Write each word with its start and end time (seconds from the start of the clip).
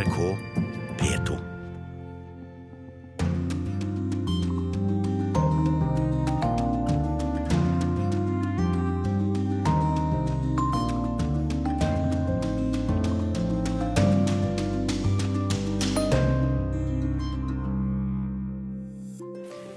NRK 0.00 0.38
P2. 0.96 1.38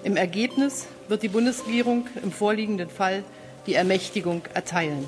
Im 0.03 0.15
Ergebnis 0.15 0.87
wird 1.09 1.23
die 1.23 1.27
Bundesregierung 1.27 2.07
im 2.21 2.31
vorliegenden 2.31 2.89
Fall 2.89 3.25
die 3.67 3.73
Ermächtigung 3.73 4.43
erteilen. 4.53 5.05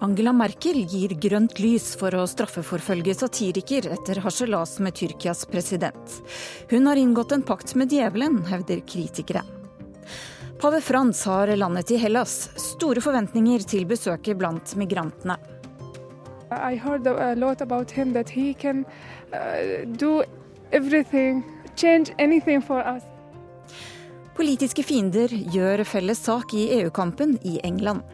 Angela 0.00 0.30
Merkel 0.32 0.84
gir 0.86 1.10
grønt 1.18 1.58
lys 1.58 1.88
for 1.98 2.14
å 2.14 2.22
straffeforfølge 2.30 3.16
satiriker 3.18 3.88
etter 3.96 4.20
harselas 4.22 4.76
med 4.78 4.94
Tyrkias 4.94 5.42
president. 5.50 6.20
Hun 6.70 6.86
har 6.86 7.00
inngått 7.00 7.34
en 7.34 7.42
pakt 7.42 7.74
med 7.74 7.90
djevelen, 7.90 8.44
hevder 8.46 8.84
kritikere. 8.86 9.42
Pave 10.62 10.80
Frans 10.80 11.24
har 11.26 11.50
landet 11.56 11.90
i 11.90 11.98
Hellas. 11.98 12.50
Store 12.58 13.02
forventninger 13.02 13.66
til 13.66 13.86
besøket 13.90 14.38
blant 14.38 14.76
migrantene. 14.78 15.34
I 16.50 16.78
heard 16.78 17.06
a 17.06 17.34
lot 17.34 17.60
about 17.60 17.90
him 17.90 18.12
that 18.14 18.30
he 18.30 18.54
can 18.54 18.84
uh, 19.34 19.84
do 19.98 20.22
everything, 20.70 21.42
change 21.76 22.14
anything 22.18 22.62
for 22.62 22.80
us. 22.86 23.02
Politiske 24.38 24.84
fiender 24.86 25.32
gjør 25.50 25.82
felles 25.82 26.22
sak 26.22 26.54
i 26.54 26.68
EU-kampen 26.78 27.34
i 27.42 27.58
England. 27.66 28.06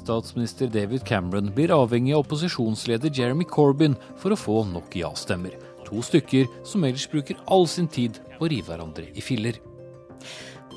Statsminister 0.00 0.70
David 0.72 1.04
Cameron 1.04 1.50
blir 1.54 1.72
avhengig 1.74 2.14
av 2.16 2.24
opposisjonsleder 2.24 3.12
Jeremy 3.12 3.44
Corbyn 3.44 3.98
for 4.20 4.32
å 4.32 4.38
få 4.38 4.62
nok 4.70 4.96
ja-stemmer. 4.96 5.58
To 5.86 6.00
stykker 6.04 6.48
som 6.66 6.84
ellers 6.86 7.06
bruker 7.10 7.38
all 7.50 7.66
sin 7.68 7.88
tid 7.90 8.20
på 8.38 8.46
å 8.46 8.50
rive 8.50 8.72
hverandre 8.72 9.10
i 9.12 9.24
filler. 9.24 9.60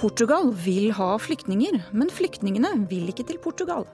Portugal 0.02 0.50
vil 0.66 0.92
ha 0.98 1.14
flyktninger, 1.22 1.80
men 1.94 2.12
flyktningene 2.12 2.74
vil 2.90 3.12
ikke 3.14 3.28
til 3.30 3.40
Portugal. 3.40 3.86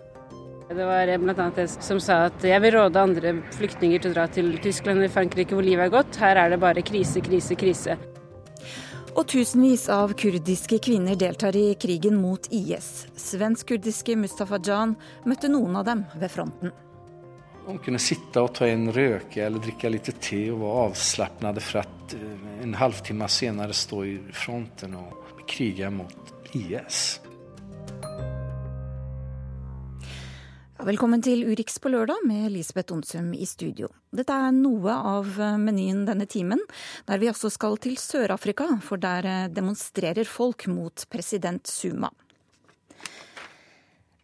Det 0.69 0.85
var 0.85 1.09
bl.a. 1.17 1.49
en 1.49 1.71
som 1.81 1.99
sa 2.01 2.23
at 2.27 2.43
jeg 2.45 2.61
vil 2.61 2.75
råde 2.77 3.01
andre 3.01 3.33
flyktninger 3.57 4.01
til 4.01 4.13
å 4.13 4.17
dra 4.19 4.27
til 4.29 4.53
Tyskland 4.61 5.01
eller 5.01 5.13
Frankrike 5.13 5.57
hvor 5.57 5.65
livet 5.65 5.87
er 5.87 5.93
godt. 5.93 6.19
Her 6.21 6.37
er 6.37 6.53
det 6.53 6.61
bare 6.61 6.85
krise, 6.85 7.23
krise, 7.25 7.57
krise. 7.57 7.97
Og 9.19 9.25
tusenvis 9.27 9.89
av 9.91 10.13
kurdiske 10.15 10.77
kvinner 10.79 11.17
deltar 11.19 11.55
i 11.59 11.73
krigen 11.75 12.15
mot 12.21 12.45
IS. 12.55 13.03
Svensk-kurdiske 13.19 14.15
Mustafa 14.15 14.55
Jan 14.63 14.93
møtte 15.27 15.49
noen 15.51 15.75
av 15.75 15.83
dem 15.89 16.05
ved 16.21 16.31
fronten. 16.31 16.71
De 17.65 17.75
kunne 17.83 17.99
sitte 17.99 18.39
og 18.39 18.53
ta 18.55 18.69
en 18.71 18.87
røke 18.95 19.43
eller 19.43 19.59
drikke 19.59 19.91
litt 19.91 20.07
te 20.23 20.39
og 20.53 20.63
være 20.63 20.85
avslappet 20.85 21.61
for 21.67 21.81
at 21.83 22.15
en 22.63 22.79
halvtime 22.79 23.27
senere 23.27 23.75
stå 23.75 24.03
i 24.07 24.15
fronten 24.31 24.95
og 25.01 25.43
krige 25.51 25.91
mot 25.91 26.55
IS. 26.55 27.19
Velkommen 30.79 31.19
til 31.19 31.41
Urix 31.43 31.75
på 31.83 31.89
lørdag 31.91 32.21
med 32.23 32.45
Elisabeth 32.47 32.93
Onsum 32.95 33.33
i 33.35 33.43
studio. 33.43 33.89
Dette 34.15 34.31
er 34.31 34.53
noe 34.55 34.93
av 34.95 35.27
menyen 35.59 36.05
denne 36.07 36.23
timen, 36.23 36.61
der 37.03 37.19
vi 37.19 37.27
også 37.27 37.51
skal 37.51 37.75
til 37.83 37.97
Sør-Afrika, 37.99 38.69
for 38.79 38.95
der 38.95 39.51
demonstrerer 39.51 40.23
folk 40.23 40.69
mot 40.71 41.03
president 41.11 41.67
Suma. 41.67 42.07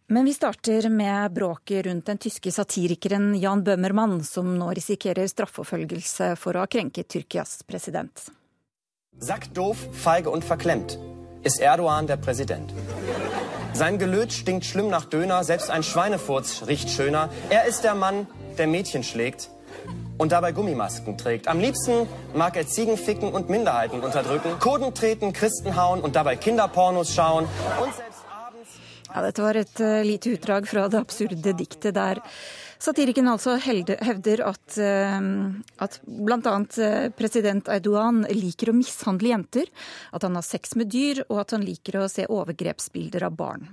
Men 0.08 0.24
vi 0.24 0.32
starter 0.32 0.88
med 0.88 1.36
bråket 1.36 1.84
rundt 1.90 2.08
den 2.08 2.24
tyske 2.24 2.48
satirikeren 2.48 3.34
Jan 3.36 3.60
Bøhmermann, 3.66 4.22
som 4.24 4.54
nå 4.56 4.70
risikerer 4.80 5.28
straffeforfølgelse 5.28 6.32
for 6.40 6.56
å 6.56 6.64
ha 6.64 6.72
krenket 6.72 7.12
Tyrkias 7.12 7.58
president. 7.68 8.30
Sagt 9.20 9.52
doof, 9.52 9.84
feige 9.92 10.32
og 10.32 10.40
forklemt. 10.40 10.96
Er 11.44 11.74
Erdogan 11.74 12.08
der 12.08 12.16
Präsident. 12.16 12.72
Sein 13.76 13.98
Gelöt 13.98 14.32
stinkt 14.32 14.64
schlimm 14.64 14.88
nach 14.88 15.04
Döner, 15.04 15.44
selbst 15.44 15.70
ein 15.70 15.82
Schweinefurz 15.82 16.62
riecht 16.66 16.88
schöner. 16.88 17.28
Er 17.50 17.66
ist 17.66 17.84
der 17.84 17.94
Mann, 17.94 18.26
der 18.56 18.66
Mädchen 18.66 19.02
schlägt 19.02 19.50
und 20.16 20.32
dabei 20.32 20.52
Gummimasken 20.52 21.18
trägt. 21.18 21.46
Am 21.46 21.60
liebsten 21.60 22.08
mag 22.32 22.56
er 22.56 22.66
Ziegen 22.66 22.96
ficken 22.96 23.30
und 23.30 23.50
Minderheiten 23.50 24.00
unterdrücken, 24.00 24.58
Kurden 24.60 24.94
treten, 24.94 25.34
Christen 25.34 25.76
hauen 25.76 26.00
und 26.00 26.16
dabei 26.16 26.36
Kinderpornos 26.36 27.12
schauen 27.12 27.44
und 27.78 27.94
selbst 27.94 28.24
abends... 28.46 28.70
Ja, 29.14 29.20
dette 29.20 29.42
var 29.42 29.56
et 29.56 29.78
uh, 29.78 30.00
lite 30.00 30.30
utdrag 30.30 30.66
fra 30.66 30.88
det 30.88 30.98
absurde 30.98 31.52
diktet 31.54 31.96
der 31.96 32.22
Satiriken 32.78 33.28
altså 33.30 33.56
hevder 33.62 34.42
at, 34.46 34.78
at 34.78 35.98
bl.a. 36.04 36.54
president 37.16 37.70
Eidoan 37.72 38.24
liker 38.30 38.70
å 38.70 38.76
mishandle 38.76 39.32
jenter, 39.32 39.70
at 40.12 40.26
han 40.26 40.36
har 40.38 40.46
sex 40.46 40.76
med 40.76 40.92
dyr, 40.92 41.24
og 41.30 41.42
at 41.42 41.56
han 41.56 41.66
liker 41.66 42.02
å 42.02 42.08
se 42.12 42.28
overgrepsbilder 42.28 43.26
av 43.26 43.36
barn. 43.38 43.68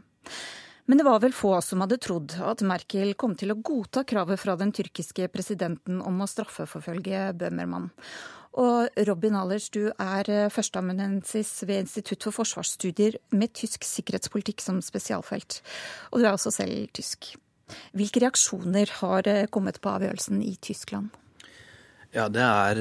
Men 0.86 1.00
det 1.00 1.06
var 1.08 1.22
vel 1.24 1.36
få 1.36 1.56
som 1.63 1.84
hadde 1.84 2.00
trodd 2.03 2.36
at 2.44 2.63
Merkel 2.68 3.13
kom 3.16 3.38
til 3.40 3.53
å 3.53 3.59
godta 3.59 4.03
kravet 4.08 4.40
fra 4.42 4.58
den 4.59 4.74
tyrkiske 4.75 5.30
presidenten 5.31 6.02
om 6.03 6.24
å 6.24 6.28
straffeforfølge 6.28 7.30
Bøhmermann. 7.40 7.88
Og 8.59 9.00
Robin 9.08 9.38
Allers, 9.40 9.69
du 9.74 9.88
er 9.90 10.28
førsteamanuensis 10.53 11.63
ved 11.66 11.88
Institutt 11.88 12.28
for 12.28 12.44
forsvarsstudier 12.44 13.18
med 13.34 13.56
tysk 13.58 13.88
sikkerhetspolitikk 13.88 14.62
som 14.62 14.84
spesialfelt. 14.84 15.62
Og 16.12 16.19
du 16.19 16.28
er 16.28 16.36
også 16.36 16.53
selv 16.53 16.92
tysk. 16.94 17.31
Hvilke 17.96 18.22
reaksjoner 18.24 18.91
har 19.00 19.29
kommet 19.53 19.79
på 19.81 19.91
avgjørelsen 19.94 20.41
i 20.44 20.56
Tyskland? 20.62 21.13
Ja, 22.13 22.28
Det 22.29 22.44
er 22.44 22.79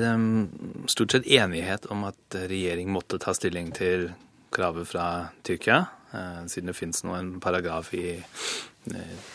stort 0.92 1.14
sett 1.14 1.26
enighet 1.26 1.86
om 1.88 2.04
at 2.04 2.36
regjering 2.36 2.90
måtte 2.92 3.20
ta 3.22 3.32
stilling 3.32 3.70
til 3.72 4.10
kravet 4.52 4.90
fra 4.90 5.06
Tyrkia, 5.46 5.86
uh, 6.12 6.42
siden 6.50 6.68
det 6.68 6.76
finnes 6.76 7.00
nå 7.06 7.14
en 7.16 7.30
paragraf 7.40 7.94
i 7.96 8.18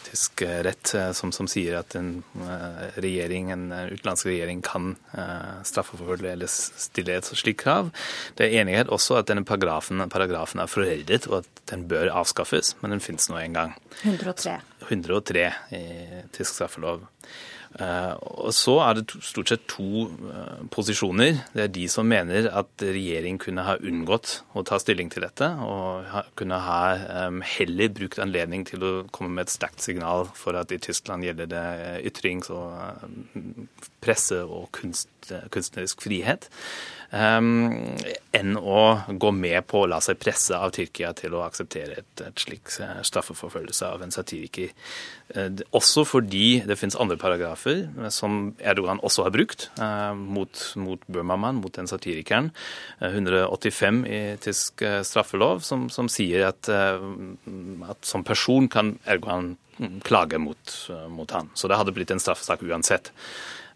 tysk 0.07 0.41
rett 0.65 0.91
uh, 0.95 1.11
som, 1.15 1.31
som, 1.35 1.47
sier 1.47 1.77
at 1.79 1.95
en 1.95 2.23
regjering, 2.99 3.51
en 3.53 3.65
utenlandsk 3.71 4.27
regjering 4.27 4.61
kan 4.65 4.95
straffeforfølge 5.67 6.33
eller 6.35 6.51
stille 6.51 7.15
et 7.17 7.29
slikt 7.29 7.61
krav. 7.63 7.91
Det 8.37 8.47
er 8.47 8.61
enighet 8.61 8.91
også 8.93 9.19
at 9.21 9.29
denne 9.31 9.45
paragrafen, 9.47 10.03
paragrafen 10.11 10.63
er 10.63 10.71
foreldet 10.71 11.29
og 11.31 11.41
at 11.41 11.61
den 11.71 11.87
bør 11.89 12.11
avskaffes, 12.21 12.75
men 12.81 12.95
den 12.95 13.03
finnes 13.03 13.29
nå 13.31 13.39
en 13.41 13.55
gang. 13.57 13.75
103. 14.03 14.57
103 14.87 15.45
i 15.75 15.83
tysk 16.35 16.57
straffelov. 16.57 17.07
Og 17.77 18.53
så 18.55 18.77
er 18.83 18.97
det 18.97 19.19
stort 19.25 19.51
sett 19.51 19.65
to 19.69 20.07
posisjoner. 20.73 21.43
Det 21.53 21.63
er 21.65 21.73
de 21.73 21.85
som 21.91 22.07
mener 22.09 22.49
at 22.49 22.83
regjering 22.83 23.37
kunne 23.41 23.65
ha 23.67 23.77
unngått 23.77 24.39
å 24.57 24.63
ta 24.67 24.79
stilling 24.81 25.11
til 25.13 25.25
dette, 25.27 25.49
og 25.61 26.07
kunne 26.39 26.59
ha 26.63 26.81
heller 27.57 27.93
brukt 27.93 28.21
anledning 28.23 28.65
til 28.67 28.85
å 28.85 28.93
komme 29.13 29.35
med 29.35 29.47
et 29.47 29.53
sterkt 29.53 29.83
signal 29.85 30.25
for 30.37 30.57
at 30.57 30.73
i 30.73 30.81
Tyskland 30.81 31.27
gjelder 31.27 31.51
det 31.53 31.67
ytrings- 32.09 32.51
og 32.53 32.73
presse- 34.01 34.43
og 34.45 34.71
kunst, 34.75 35.11
kunstnerisk 35.53 36.05
frihet. 36.05 36.49
Um, 37.07 37.95
enn 38.35 38.57
å 38.59 38.81
gå 39.07 39.29
med 39.31 39.63
på 39.71 39.85
å 39.85 39.87
la 39.87 40.01
seg 40.03 40.17
presse 40.19 40.57
av 40.57 40.73
Tyrkia 40.75 41.13
til 41.15 41.37
å 41.37 41.45
akseptere 41.45 42.01
et, 42.01 42.23
et 42.25 42.41
slik 42.43 42.67
straffeforfølgelse 43.07 43.87
av 43.87 44.03
en 44.03 44.11
satiriker. 44.11 44.73
Uh, 45.31 45.63
også 45.77 46.03
fordi 46.07 46.59
det 46.67 46.75
finnes 46.75 46.99
andre 46.99 47.15
paragrafer 47.21 47.85
som 48.11 48.51
Erdogan 48.59 48.99
også 49.07 49.23
har 49.23 49.35
brukt 49.35 49.69
mot, 50.19 50.65
mot 50.75 51.07
Burmaman, 51.07 51.61
mot 51.63 51.79
den 51.79 51.87
satirikeren. 51.87 52.51
Uh, 52.99 53.13
185 53.13 54.03
i 54.03 54.21
tysk 54.43 54.83
straffelov 55.07 55.63
som, 55.63 55.87
som 55.93 56.11
sier 56.11 56.49
at, 56.49 56.67
at, 56.67 58.01
som 58.03 58.27
person 58.27 58.67
kan 58.71 58.97
Erdogan 59.07 59.55
klage 60.03 60.39
mot, 60.41 60.73
mot 61.13 61.31
han. 61.31 61.53
Så 61.55 61.69
det 61.69 61.77
hadde 61.79 61.93
blitt 61.95 62.11
en 62.11 62.19
straffesak 62.19 62.65
uansett. 62.65 63.13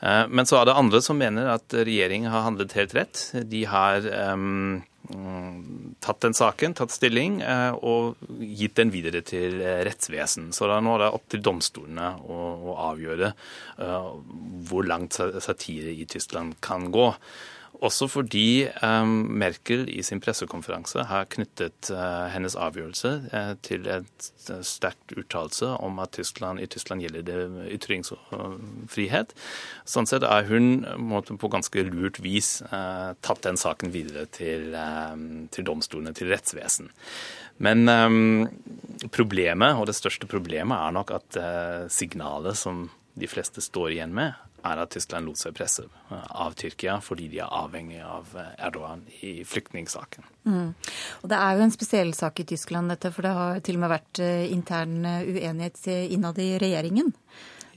Men 0.02 0.48
så 0.50 0.58
er 0.58 0.66
det 0.66 0.74
andre 0.74 0.98
som 1.06 1.20
mener 1.22 1.46
at 1.54 1.76
regjeringen 1.78 2.32
har 2.34 2.48
handlet 2.48 2.74
helt 2.74 2.96
rett. 2.98 3.20
De 3.46 3.59
har 3.70 4.08
um, 4.34 4.80
tatt 6.02 6.24
den 6.26 6.34
saken, 6.34 6.74
tatt 6.80 6.96
stilling, 6.96 7.36
uh, 7.46 7.78
og 7.78 8.18
gitt 8.42 8.80
den 8.80 8.90
videre 8.90 9.22
til 9.22 9.62
rettsvesen. 9.62 10.50
Så 10.58 10.72
da 10.72 10.80
nå 10.82 10.96
er 10.96 11.03
det 11.03 11.12
opp 11.20 11.30
til 11.30 11.46
domstolene 11.46 12.16
å, 12.26 12.40
å 12.74 12.78
avgjøre 12.90 13.30
uh, 13.78 14.12
hvor 14.72 14.90
langt 14.90 15.22
satire 15.22 15.94
i 15.94 16.09
Tyskland 16.09 16.58
kan 16.66 16.90
gå. 16.90 17.12
Også 17.82 18.06
fordi 18.12 18.68
um, 18.86 19.24
Merkel 19.42 19.88
i 19.90 20.04
sin 20.06 20.20
pressekonferanse 20.22 21.02
har 21.10 21.26
knyttet 21.34 21.90
uh, 21.90 22.28
hennes 22.30 22.54
avgjørelse 22.54 23.14
uh, 23.34 23.56
til 23.66 23.88
et 23.90 24.28
sterkt 24.68 25.16
uttalelse 25.18 25.72
om 25.82 25.98
at 26.04 26.14
Tyskland, 26.14 26.62
i 26.62 26.70
Tyskland 26.70 27.02
gjelder 27.02 27.26
det 27.26 27.40
ytringsfrihet. 27.74 29.34
Sånn 29.90 30.10
sett 30.10 30.26
er 30.28 30.46
hun 30.50 30.86
på 31.42 31.50
ganske 31.52 31.86
lurt 31.90 32.22
vis 32.22 32.60
tatt 32.70 33.44
den 33.46 33.58
saken 33.58 33.94
videre 33.94 34.28
til, 34.34 34.74
til 35.54 35.68
domstolene, 35.68 36.14
til 36.18 36.32
rettsvesen. 36.34 36.90
Men 37.62 37.86
problemet, 39.14 39.78
og 39.78 39.88
det 39.90 39.98
største 39.98 40.30
problemet, 40.30 40.74
er 40.74 40.98
nok 40.98 41.14
at 41.18 41.38
signalet 41.94 42.58
som 42.58 42.88
de 43.14 43.30
fleste 43.30 43.62
står 43.64 43.96
igjen 43.96 44.16
med, 44.16 44.38
er 44.63 44.81
at 44.84 44.91
Tyskland 44.93 45.29
lot 45.29 45.40
seg 45.41 45.55
presse 45.58 45.85
av 46.09 46.55
Tyrkia 46.59 46.99
fordi 47.03 47.29
de 47.31 47.41
er 47.43 47.55
avhengig 47.61 48.02
av 48.05 48.34
Erdogan 48.58 49.05
i 49.25 49.41
flyktningsaken. 49.47 50.28
Mm. 50.46 50.73
Og 51.22 51.29
Det 51.31 51.40
er 51.40 51.55
jo 51.55 51.66
en 51.66 51.73
spesiell 51.73 52.13
sak 52.17 52.43
i 52.43 52.47
Tyskland, 52.53 52.93
dette, 52.93 53.11
for 53.13 53.25
det 53.25 53.34
har 53.37 53.63
til 53.66 53.79
og 53.79 53.85
med 53.85 53.93
vært 53.96 54.22
intern 54.52 55.02
uenighet 55.05 55.81
innad 56.13 56.40
i 56.41 56.53
regjeringen. 56.61 57.13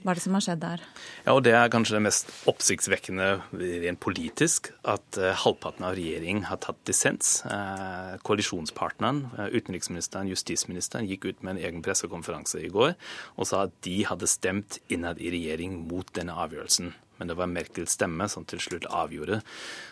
Hva 0.05 0.13
er 0.13 0.19
det 0.19 0.21
som 0.21 0.35
har 0.37 0.43
skjedd 0.45 0.59
der? 0.61 0.81
Ja, 1.25 1.33
og 1.33 1.39
Det 1.47 1.53
er 1.57 1.71
kanskje 1.73 1.95
det 1.95 2.03
mest 2.05 2.27
oppsiktsvekkende 2.45 3.29
rent 3.57 3.99
politisk, 4.05 4.69
at 4.85 5.17
uh, 5.17 5.31
halvparten 5.33 5.81
av 5.87 5.95
regjeringen 5.97 6.45
har 6.45 6.59
tatt 6.61 6.77
dissens. 6.85 7.39
Uh, 7.49 8.13
koalisjonspartneren, 8.21 9.23
uh, 9.33 9.47
utenriksministeren, 9.49 10.29
justisministeren, 10.29 11.09
gikk 11.09 11.25
ut 11.25 11.41
med 11.41 11.55
en 11.55 11.63
egen 11.63 11.81
pressekonferanse 11.81 12.61
i 12.61 12.69
går 12.69 12.93
og 12.93 13.49
sa 13.49 13.63
at 13.65 13.73
de 13.87 14.03
hadde 14.05 14.29
stemt 14.29 14.77
innad 14.93 15.17
i 15.17 15.33
regjering 15.33 15.81
mot 15.89 16.13
denne 16.13 16.37
avgjørelsen 16.37 16.93
men 17.17 17.29
det 17.29 17.37
var 17.39 17.49
Merkels 17.51 17.95
stemme 17.95 18.27
som 18.31 18.45
til 18.47 18.61
slutt 18.63 18.87
avgjorde. 18.89 19.41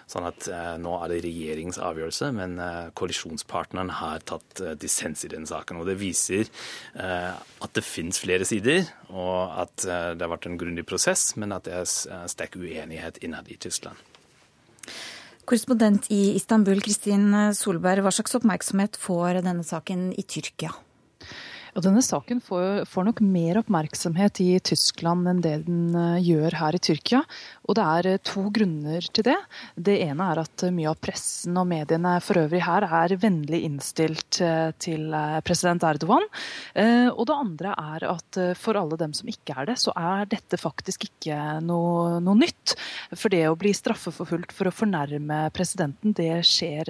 Sånn 0.10 0.28
at 0.28 0.48
eh, 0.52 0.76
nå 0.82 0.94
er 1.00 1.14
det 1.14 1.22
regjeringens 1.26 1.80
avgjørelse, 1.82 2.32
men 2.36 2.58
eh, 2.62 2.92
koalisjonspartneren 2.98 3.94
har 4.00 4.24
tatt 4.28 4.62
eh, 4.64 4.76
dissens 4.80 5.24
i 5.26 5.32
den 5.32 5.48
saken. 5.50 5.82
Og 5.82 5.90
det 5.90 5.98
viser 6.02 6.46
eh, 6.46 7.34
at 7.34 7.76
det 7.76 7.86
finnes 7.88 8.20
flere 8.20 8.48
sider, 8.48 8.86
og 9.10 9.58
at 9.66 9.88
eh, 9.88 10.12
det 10.18 10.26
har 10.26 10.34
vært 10.36 10.50
en 10.52 10.60
grundig 10.60 10.86
prosess, 10.90 11.32
men 11.40 11.56
at 11.56 11.68
det 11.68 11.78
er 11.80 11.86
eh, 11.88 12.26
sterk 12.32 12.58
uenighet 12.60 13.22
innad 13.24 13.52
i 13.52 13.60
Tyskland. 13.62 14.00
Korrespondent 15.44 16.08
i 16.14 16.38
Istanbul, 16.38 16.80
Kristin 16.84 17.32
Solberg, 17.56 18.06
hva 18.06 18.14
slags 18.16 18.36
oppmerksomhet 18.38 18.96
får 19.00 19.42
denne 19.44 19.66
saken 19.68 20.12
i 20.16 20.24
Tyrkia? 20.24 20.72
Og 21.74 21.82
denne 21.82 22.04
saken 22.06 22.42
får, 22.44 22.84
får, 22.90 23.06
nok 23.08 23.20
mer 23.26 23.58
oppmerksomhet 23.64 24.40
i 24.44 24.50
Tyskland 24.62 25.26
enn 25.30 25.42
det 25.42 25.56
den 25.66 25.96
eh, 25.98 26.22
gjør 26.22 26.58
her 26.60 26.78
i 26.78 26.82
Tyrkia. 26.86 27.24
Og 27.66 27.78
det 27.80 27.86
er 27.96 28.10
eh, 28.12 28.20
to 28.22 28.46
grunner 28.54 29.08
til 29.10 29.26
det. 29.26 29.38
Det 29.74 29.96
ene 30.06 30.28
er 30.34 30.44
at 30.44 30.66
mye 30.74 30.92
av 30.92 31.00
pressen 31.02 31.58
og 31.58 31.66
mediene 31.72 32.14
for 32.22 32.44
øvrig 32.44 32.62
her 32.66 32.86
er 32.86 33.16
vennlig 33.18 33.64
innstilt 33.66 34.38
eh, 34.46 34.70
til 34.78 35.10
president 35.46 35.84
Erdogan. 35.88 36.26
Og 37.14 37.24
det 37.28 37.36
andre 37.36 37.74
er 37.80 38.04
at 38.08 38.38
for 38.60 38.78
alle 38.78 38.98
dem 39.00 39.14
som 39.16 39.28
ikke 39.30 39.56
er 39.58 39.68
det, 39.70 39.76
så 39.82 39.94
er 39.98 40.28
dette 40.30 40.58
faktisk 40.60 41.06
ikke 41.08 41.38
noe, 41.66 42.20
noe 42.24 42.38
nytt. 42.38 42.76
For 43.14 43.32
det 43.34 43.44
å 43.50 43.58
bli 43.60 43.74
straffeforfulgt 43.76 44.54
for 44.56 44.70
å 44.70 44.74
fornærme 44.74 45.40
presidenten, 45.56 46.16
det 46.18 46.42
skjer 46.48 46.90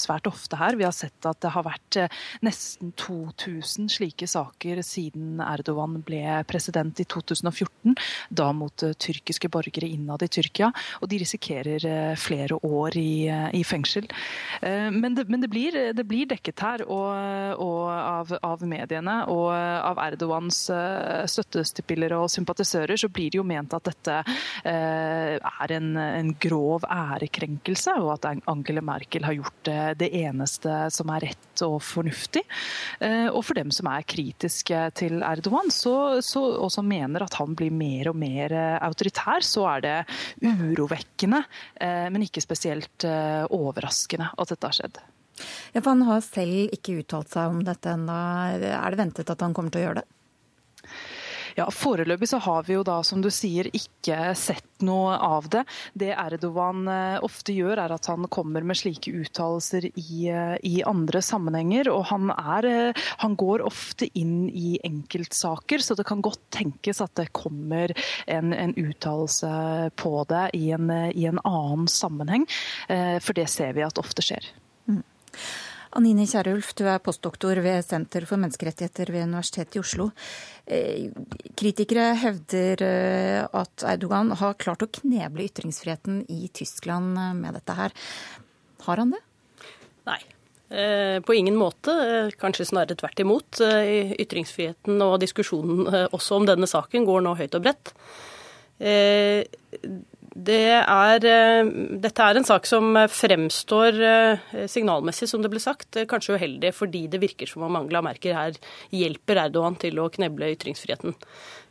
svært 0.00 0.28
ofte 0.30 0.58
her. 0.60 0.78
Vi 0.78 0.86
har 0.86 0.94
sett 0.96 1.28
at 1.28 1.40
det 1.44 1.52
har 1.54 1.66
vært 1.66 2.00
nesten 2.46 2.94
2000 3.00 3.90
slike 3.92 4.07
slike 4.08 4.26
saker 4.26 4.82
siden 4.82 5.40
Erdogan 5.40 6.02
ble 6.02 6.42
president 6.48 7.00
i 7.00 7.04
2014, 7.04 7.94
da 8.30 8.52
mot 8.52 8.82
eh, 8.82 8.94
tyrkiske 8.94 9.48
borgere 9.48 9.86
innad 9.88 10.22
i 10.22 10.28
Tyrkia. 10.28 10.72
Og 11.02 11.08
de 11.08 11.18
risikerer 11.18 11.84
eh, 11.84 12.16
flere 12.16 12.58
år 12.62 12.96
i, 12.96 13.28
eh, 13.28 13.50
i 13.54 13.64
fengsel. 13.64 14.08
Men, 14.60 15.14
det, 15.14 15.28
men 15.28 15.40
det, 15.40 15.48
blir, 15.48 15.72
det, 15.94 16.04
blir, 16.06 16.26
dekket 16.28 16.60
her 16.60 16.82
og, 16.86 17.12
og 17.60 17.88
av, 17.90 18.32
av, 18.42 18.62
mediene 18.66 19.14
og 19.30 19.50
av 19.52 19.98
Erdogans 20.02 20.58
støttespillere 21.30 22.18
og 22.18 22.30
sympatisører, 22.32 22.96
så 22.98 23.10
blir 23.12 23.30
det 23.30 23.38
jo 23.38 23.46
ment 23.46 23.74
at 23.76 23.86
dette 23.88 24.16
er 24.64 25.74
en, 25.76 25.90
en 25.96 26.32
grov 26.40 26.86
ærekrenkelse, 26.90 27.96
og 28.02 28.16
at 28.16 28.28
Angela 28.50 28.82
Merkel 28.84 29.28
har 29.28 29.38
gjort 29.38 29.72
det 30.00 30.10
eneste 30.22 30.80
som 30.94 31.14
er 31.14 31.28
rett 31.28 31.47
og 31.66 31.78
fornuftig. 31.84 32.42
Og 33.32 33.40
for 33.44 33.58
dem 33.58 33.70
som 33.74 33.88
er 33.90 34.06
kritiske 34.08 34.80
til 34.98 35.22
Erdogan, 35.24 35.70
så, 35.74 36.20
så, 36.24 36.42
og 36.62 36.70
som 36.72 36.88
mener 36.88 37.24
at 37.24 37.36
han 37.38 37.54
blir 37.58 37.74
mer 37.74 38.10
og 38.12 38.18
mer 38.18 38.54
eh, 38.54 38.78
autoritær, 38.84 39.44
så 39.44 39.66
er 39.74 39.84
det 39.84 39.96
urovekkende, 40.44 41.42
eh, 41.80 42.08
men 42.12 42.26
ikke 42.26 42.44
spesielt 42.44 43.06
eh, 43.08 43.44
overraskende 43.54 44.30
at 44.34 44.52
dette 44.52 44.70
har 44.70 44.78
skjedd. 44.80 45.00
Ja, 45.72 45.80
for 45.80 45.92
Han 45.92 46.06
har 46.08 46.22
selv 46.24 46.74
ikke 46.74 46.98
uttalt 46.98 47.30
seg 47.30 47.52
om 47.52 47.60
dette 47.66 47.92
ennå. 47.94 48.14
Er 48.58 48.90
det 48.90 48.98
ventet 48.98 49.30
at 49.30 49.44
han 49.44 49.54
kommer 49.54 49.74
til 49.74 49.84
å 49.84 49.88
gjøre 49.88 50.00
det? 50.02 50.17
Ja, 51.58 51.64
Foreløpig 51.74 52.28
så 52.30 52.38
har 52.38 52.62
vi 52.68 52.76
jo 52.76 52.84
da, 52.86 53.00
som 53.02 53.18
du 53.18 53.32
sier, 53.34 53.66
ikke 53.74 54.30
sett 54.38 54.84
noe 54.86 55.16
av 55.18 55.48
det. 55.50 55.64
Det 55.98 56.12
Erdogan 56.14 56.86
eh, 56.86 57.16
ofte 57.26 57.50
gjør, 57.56 57.80
er 57.82 57.94
at 57.96 58.06
han 58.06 58.28
kommer 58.30 58.62
med 58.62 58.78
slike 58.78 59.10
uttalelser 59.24 59.88
i, 59.90 60.28
eh, 60.30 60.54
i, 60.62 60.76
andre 60.86 61.18
sammenhenger. 61.24 61.90
Og 61.90 62.06
han, 62.12 62.30
er, 62.30 62.68
eh, 62.70 63.08
han 63.24 63.34
går 63.40 63.64
ofte 63.66 64.06
inn 64.14 64.46
i 64.54 64.76
enkeltsaker, 64.86 65.82
så 65.82 65.98
det 65.98 66.06
kan 66.06 66.22
godt 66.22 66.44
tenkes 66.54 67.02
at 67.02 67.16
det 67.18 67.32
kommer 67.34 67.90
en, 68.30 68.54
en 68.54 68.76
uttalelse 68.78 69.50
på 69.98 70.12
det 70.30 70.44
i 70.60 70.68
en, 70.76 70.92
i 71.10 71.26
en, 71.26 71.42
annen 71.42 71.90
sammenheng. 71.90 72.46
For 72.86 73.34
det 73.34 73.48
ser 73.50 73.74
vi 73.74 73.82
at 73.82 73.98
ofte 73.98 74.22
skjer. 74.24 74.46
Mm. 74.86 75.02
Anine 75.98 76.28
Kierulf, 76.30 76.76
du 76.78 76.84
er 76.86 77.00
postdoktor 77.02 77.58
ved 77.64 77.82
Senter 77.82 78.22
for 78.28 78.38
menneskerettigheter 78.38 79.10
ved 79.10 79.24
Universitetet 79.26 79.74
i 79.74 79.80
Oslo. 79.80 80.04
Eh, 80.62 81.08
kritikere 81.58 82.12
hevder 82.22 82.84
eh, 82.86 83.40
at 83.42 83.82
Erdogan 83.96 84.30
har 84.38 84.54
klart 84.62 84.84
å 84.84 84.90
kneble 85.00 85.48
ytringsfriheten 85.48 86.20
i 86.30 86.52
Tyskland 86.54 87.18
eh, 87.18 87.32
med 87.40 87.58
dette 87.58 87.74
her. 87.80 87.96
Har 88.86 89.02
han 89.02 89.16
det? 89.16 89.22
Nei. 90.08 90.20
På 91.24 91.32
ingen 91.32 91.54
måte, 91.56 91.92
kanskje 92.36 92.66
snarere 92.68 92.92
tvert 93.00 93.22
imot. 93.22 93.56
Ytringsfriheten 94.20 95.00
og 95.00 95.14
diskusjonen 95.22 95.88
også 96.12 96.36
om 96.36 96.44
denne 96.44 96.68
saken 96.68 97.06
går 97.08 97.24
nå 97.24 97.32
høyt 97.38 97.56
og 97.56 97.64
bredt. 97.64 97.94
Det 100.38 100.70
er, 100.78 101.24
eh, 101.26 101.68
dette 101.98 102.22
er 102.22 102.38
en 102.38 102.46
sak 102.46 102.66
som 102.68 102.94
fremstår 103.10 103.96
eh, 104.06 104.66
signalmessig, 104.70 105.26
som 105.26 105.42
det 105.42 105.50
ble 105.50 105.58
sagt, 105.62 105.96
eh, 105.96 106.06
kanskje 106.06 106.36
uheldig 106.38 106.70
fordi 106.76 107.08
det 107.10 107.18
virker 107.24 107.50
som 107.50 107.64
om 107.66 107.78
Angela 107.80 108.04
Merker 108.06 108.36
her 108.36 108.58
hjelper 108.94 109.42
Erdogan 109.48 109.78
til 109.82 109.98
å 109.98 110.10
kneble 110.14 110.52
ytringsfriheten. 110.54 111.16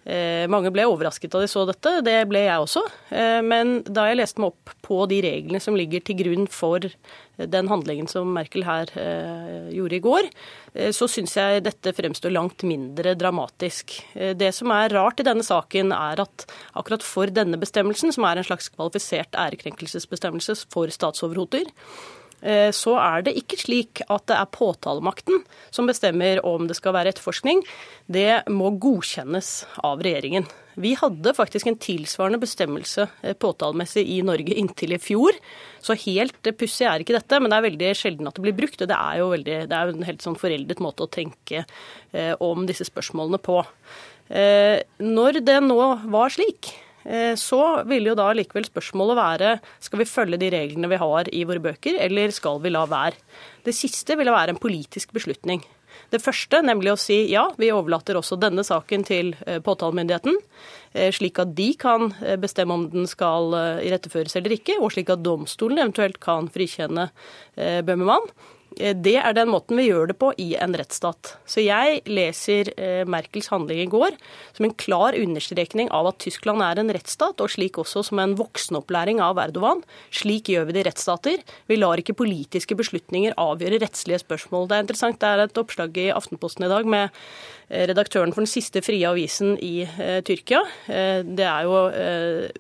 Eh, 0.07 0.45
mange 0.47 0.71
ble 0.71 0.85
overrasket 0.87 1.33
da 1.33 1.41
de 1.43 1.49
så 1.51 1.65
dette, 1.67 1.97
det 2.05 2.15
ble 2.29 2.45
jeg 2.45 2.63
også. 2.63 2.83
Eh, 3.11 3.41
men 3.43 3.81
da 3.83 4.05
jeg 4.07 4.21
leste 4.21 4.39
meg 4.39 4.53
opp 4.53 4.71
på 4.85 5.01
de 5.11 5.19
reglene 5.25 5.59
som 5.63 5.75
ligger 5.75 6.03
til 6.07 6.15
grunn 6.21 6.47
for 6.47 6.87
den 7.37 7.67
handlingen 7.69 8.07
som 8.09 8.31
Merkel 8.33 8.63
her 8.65 8.89
eh, 8.97 9.67
gjorde 9.75 9.97
i 9.97 10.01
går, 10.01 10.29
så 10.93 11.07
syns 11.09 11.35
jeg 11.37 11.63
dette 11.65 11.93
fremstår 11.97 12.31
langt 12.33 12.61
mindre 12.67 13.15
dramatisk. 13.17 13.95
Det 14.13 14.49
som 14.53 14.69
er 14.75 14.93
rart 14.93 15.21
i 15.21 15.25
denne 15.25 15.45
saken, 15.45 15.89
er 15.93 16.21
at 16.21 16.45
akkurat 16.77 17.05
for 17.05 17.33
denne 17.33 17.57
bestemmelsen, 17.57 18.13
som 18.13 18.27
er 18.29 18.37
en 18.37 18.45
slags 18.45 18.69
kvalifisert 18.73 19.37
ærekrenkelsesbestemmelse 19.41 20.59
for 20.73 20.93
statsoverhoder, 20.93 21.65
Eh, 21.69 22.16
så 22.71 22.91
er 23.01 23.23
det 23.25 23.33
ikke 23.39 23.57
slik 23.57 24.03
at 24.05 24.27
det 24.29 24.35
er 24.37 24.51
påtalemakten 24.53 25.41
som 25.73 25.89
bestemmer 25.89 26.37
om 26.45 26.67
det 26.69 26.77
skal 26.77 26.93
være 26.93 27.15
etterforskning. 27.15 27.63
Det 28.05 28.45
må 28.53 28.69
godkjennes 28.77 29.49
av 29.87 30.03
regjeringen. 30.05 30.45
Vi 30.77 30.93
hadde 30.93 31.33
faktisk 31.33 31.67
en 31.67 31.79
tilsvarende 31.81 32.37
bestemmelse 32.37 33.07
eh, 33.25 33.33
påtalemessig 33.33 34.03
i 34.13 34.19
Norge 34.25 34.53
inntil 34.53 34.93
i 34.93 34.99
fjor. 35.01 35.37
Så 35.81 35.97
helt 36.03 36.51
pussig 36.59 36.85
er 36.85 37.01
ikke 37.01 37.15
dette, 37.17 37.39
men 37.41 37.49
det 37.49 37.57
er 37.57 37.65
veldig 37.65 37.93
sjelden 37.97 38.29
at 38.29 38.37
det 38.37 38.45
blir 38.45 38.57
brukt. 38.59 38.83
Og 38.85 38.91
det 38.91 38.97
er 38.97 39.21
jo 39.23 39.31
veldig, 39.33 39.57
det 39.71 39.79
er 39.79 39.93
en 39.93 40.05
helt 40.05 40.25
sånn 40.25 40.37
foreldet 40.37 40.83
måte 40.83 41.07
å 41.07 41.09
tenke 41.09 41.63
eh, 41.63 42.35
om 42.37 42.67
disse 42.69 42.85
spørsmålene 42.85 43.41
på. 43.41 43.63
Når 44.27 45.37
det 45.47 45.53
nå 45.63 45.83
var 46.11 46.33
slik, 46.35 46.67
Eh, 46.67 46.86
så 47.39 47.61
vil 47.87 48.09
jo 48.09 48.17
da 48.19 48.25
likevel 48.35 48.65
spørsmålet 48.67 49.15
være 49.15 49.51
skal 49.83 50.01
vi 50.01 50.07
følge 50.09 50.39
de 50.41 50.49
reglene 50.51 50.89
vi 50.91 50.99
har 50.99 51.29
i 51.31 51.45
våre 51.47 51.61
bøker, 51.63 51.95
eller 52.03 52.33
skal 52.35 52.59
vi 52.63 52.73
la 52.73 52.81
være. 52.89 53.15
Det 53.63 53.75
siste 53.75 54.17
ville 54.19 54.33
være 54.33 54.51
en 54.51 54.59
politisk 54.59 55.13
beslutning. 55.15 55.63
Det 56.11 56.19
første, 56.23 56.59
nemlig 56.63 56.91
å 56.91 56.99
si 56.99 57.21
ja, 57.31 57.45
vi 57.59 57.71
overlater 57.71 58.19
også 58.19 58.37
denne 58.39 58.63
saken 58.67 59.07
til 59.07 59.31
eh, 59.47 59.61
påtalemyndigheten, 59.63 60.35
eh, 60.93 61.09
slik 61.15 61.39
at 61.43 61.55
de 61.55 61.71
kan 61.79 62.11
bestemme 62.43 62.75
om 62.75 62.85
den 62.91 63.07
skal 63.07 63.55
iretteføres 63.87 64.35
eller 64.39 64.57
ikke, 64.57 64.77
og 64.81 64.91
slik 64.95 65.11
at 65.15 65.23
domstolen 65.23 65.81
eventuelt 65.83 66.19
kan 66.23 66.51
frikjenne 66.51 67.09
Bøhmemann. 67.55 68.27
Eh, 68.79 68.95
det 68.95 69.15
er 69.19 69.35
den 69.35 69.49
måten 69.51 69.77
vi 69.79 69.87
gjør 69.87 70.11
det 70.11 70.17
på 70.21 70.31
i 70.41 70.49
en 70.59 70.75
rettsstat. 70.77 71.33
Så 71.49 71.63
jeg 71.63 72.01
leser 72.09 72.71
eh, 72.75 73.03
Merkels 73.09 73.49
handling 73.53 73.83
i 73.83 73.89
går 73.91 74.17
som 74.57 74.67
en 74.67 74.75
klar 74.77 75.17
understrekning 75.17 75.91
av 75.95 76.11
at 76.11 76.19
Tyskland 76.23 76.63
er 76.65 76.81
en 76.81 76.93
rettsstat, 76.93 77.41
og 77.41 77.51
slik 77.53 77.79
også 77.81 78.05
som 78.09 78.21
en 78.23 78.37
voksenopplæring 78.39 79.21
av 79.23 79.41
Erdogan. 79.41 79.83
Slik 80.13 80.51
gjør 80.53 80.69
vi 80.69 80.77
det 80.77 80.85
i 80.85 80.87
rettsstater. 80.89 81.43
Vi 81.69 81.79
lar 81.79 82.01
ikke 82.01 82.17
politiske 82.17 82.77
beslutninger 82.77 83.37
avgjøre 83.41 83.81
rettslige 83.83 84.21
spørsmål. 84.23 84.69
Det 84.69 84.77
er 84.77 84.87
interessant, 84.87 85.21
det 85.21 85.29
er 85.29 85.45
et 85.45 85.61
oppslag 85.61 85.97
i 86.01 86.09
Aftenposten 86.13 86.67
i 86.67 86.71
dag 86.71 86.87
med 86.87 87.13
redaktøren 87.67 88.31
for 88.31 88.45
den 88.45 88.49
siste 88.49 88.81
frie 88.85 89.03
avisen 89.09 89.57
i 89.63 89.81
eh, 89.83 90.19
Tyrkia. 90.25 90.61
Eh, 90.87 91.19
det 91.25 91.43
er 91.47 91.67
jo 91.67 91.81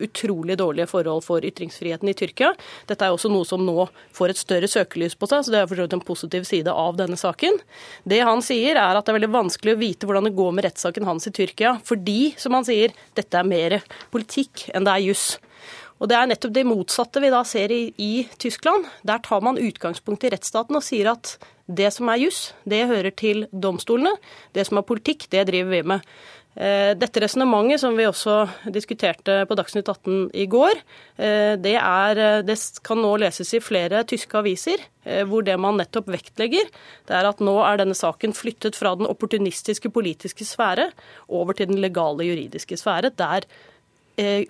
utrolig 0.03 0.57
dårlige 0.59 0.89
forhold 0.91 1.23
for 1.25 1.45
ytringsfriheten 1.47 2.11
i 2.11 2.15
Tyrkia. 2.17 2.51
Dette 2.89 3.07
er 3.07 3.15
også 3.15 3.31
noe 3.31 3.47
som 3.47 3.63
nå 3.63 3.87
får 4.15 4.33
et 4.33 4.41
større 4.41 4.69
søkelys 4.71 5.15
på 5.19 5.29
seg, 5.31 5.45
så 5.45 5.53
det 5.53 5.61
er 5.61 5.69
for 5.69 5.79
så 5.79 5.87
vidt 5.87 5.97
en 5.97 6.05
positiv 6.07 6.47
side 6.49 6.73
av 6.73 6.99
denne 6.99 7.19
saken. 7.19 7.59
Det 8.03 8.21
han 8.27 8.43
sier, 8.45 8.75
er 8.75 8.99
at 8.99 9.07
det 9.07 9.13
er 9.13 9.19
veldig 9.21 9.33
vanskelig 9.35 9.75
å 9.75 9.81
vite 9.81 10.09
hvordan 10.09 10.29
det 10.29 10.35
går 10.37 10.55
med 10.55 10.67
rettssaken 10.67 11.07
hans 11.07 11.29
i 11.29 11.35
Tyrkia, 11.35 11.77
fordi, 11.87 12.33
som 12.39 12.57
han 12.57 12.67
sier, 12.67 12.95
dette 13.17 13.39
er 13.39 13.47
mer 13.47 13.79
politikk 14.13 14.67
enn 14.75 14.87
det 14.87 14.95
er 14.95 15.05
juss. 15.09 15.27
Og 15.97 16.09
Det 16.11 16.17
er 16.17 16.27
nettopp 16.29 16.53
det 16.53 16.67
motsatte 16.67 17.21
vi 17.23 17.29
da 17.33 17.41
ser 17.47 17.71
i, 17.73 17.89
i 17.97 18.27
Tyskland. 18.37 18.85
Der 19.07 19.21
tar 19.25 19.41
man 19.41 19.57
utgangspunkt 19.57 20.27
i 20.27 20.29
rettsstaten 20.33 20.77
og 20.77 20.85
sier 20.85 21.09
at 21.15 21.37
det 21.67 21.91
som 21.93 22.09
er 22.09 22.23
juss, 22.23 22.41
det 22.63 22.87
hører 22.87 23.11
til 23.11 23.45
domstolene. 23.51 24.15
Det 24.55 24.63
som 24.67 24.79
er 24.79 24.87
politikk, 24.87 25.27
det 25.33 25.47
driver 25.49 25.73
vi 25.75 25.83
med. 25.93 26.11
Eh, 26.57 26.95
dette 26.97 27.21
resonnementet, 27.21 27.83
som 27.83 27.93
vi 27.93 28.07
også 28.09 28.47
diskuterte 28.73 29.43
på 29.45 29.55
Dagsnytt 29.59 29.89
18 29.91 30.31
i 30.33 30.47
går, 30.49 30.79
eh, 31.21 31.53
det, 31.61 31.75
er, 31.77 32.17
eh, 32.17 32.39
det, 32.47 32.55
kan 32.87 32.97
nå 32.97 33.11
leses 33.21 33.53
i 33.53 33.61
flere 33.61 34.01
tyske 34.09 34.39
aviser, 34.39 34.81
hvor 35.29 35.45
det 35.45 35.53
man 35.55 35.77
nettopp 35.79 36.09
vektlegger, 36.11 36.67
det 37.07 37.13
er 37.15 37.29
at 37.29 37.39
nå 37.39 37.53
er 37.63 37.77
denne 37.79 37.95
saken 37.95 38.33
flyttet 38.35 38.75
fra 38.75 38.91
den 38.99 39.07
opportunistiske 39.07 39.87
politiske 39.95 40.43
sfære 40.43 40.89
over 41.31 41.55
til 41.55 41.69
den 41.69 41.79
legale 41.79 42.25
juridiske 42.27 42.75
sfære, 42.75 43.13
der 43.15 43.47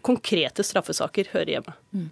konkrete 0.01 0.65
straffesaker 0.65 1.29
hører 1.35 1.51
hjemme. 1.51 1.75
Mm. 1.93 2.09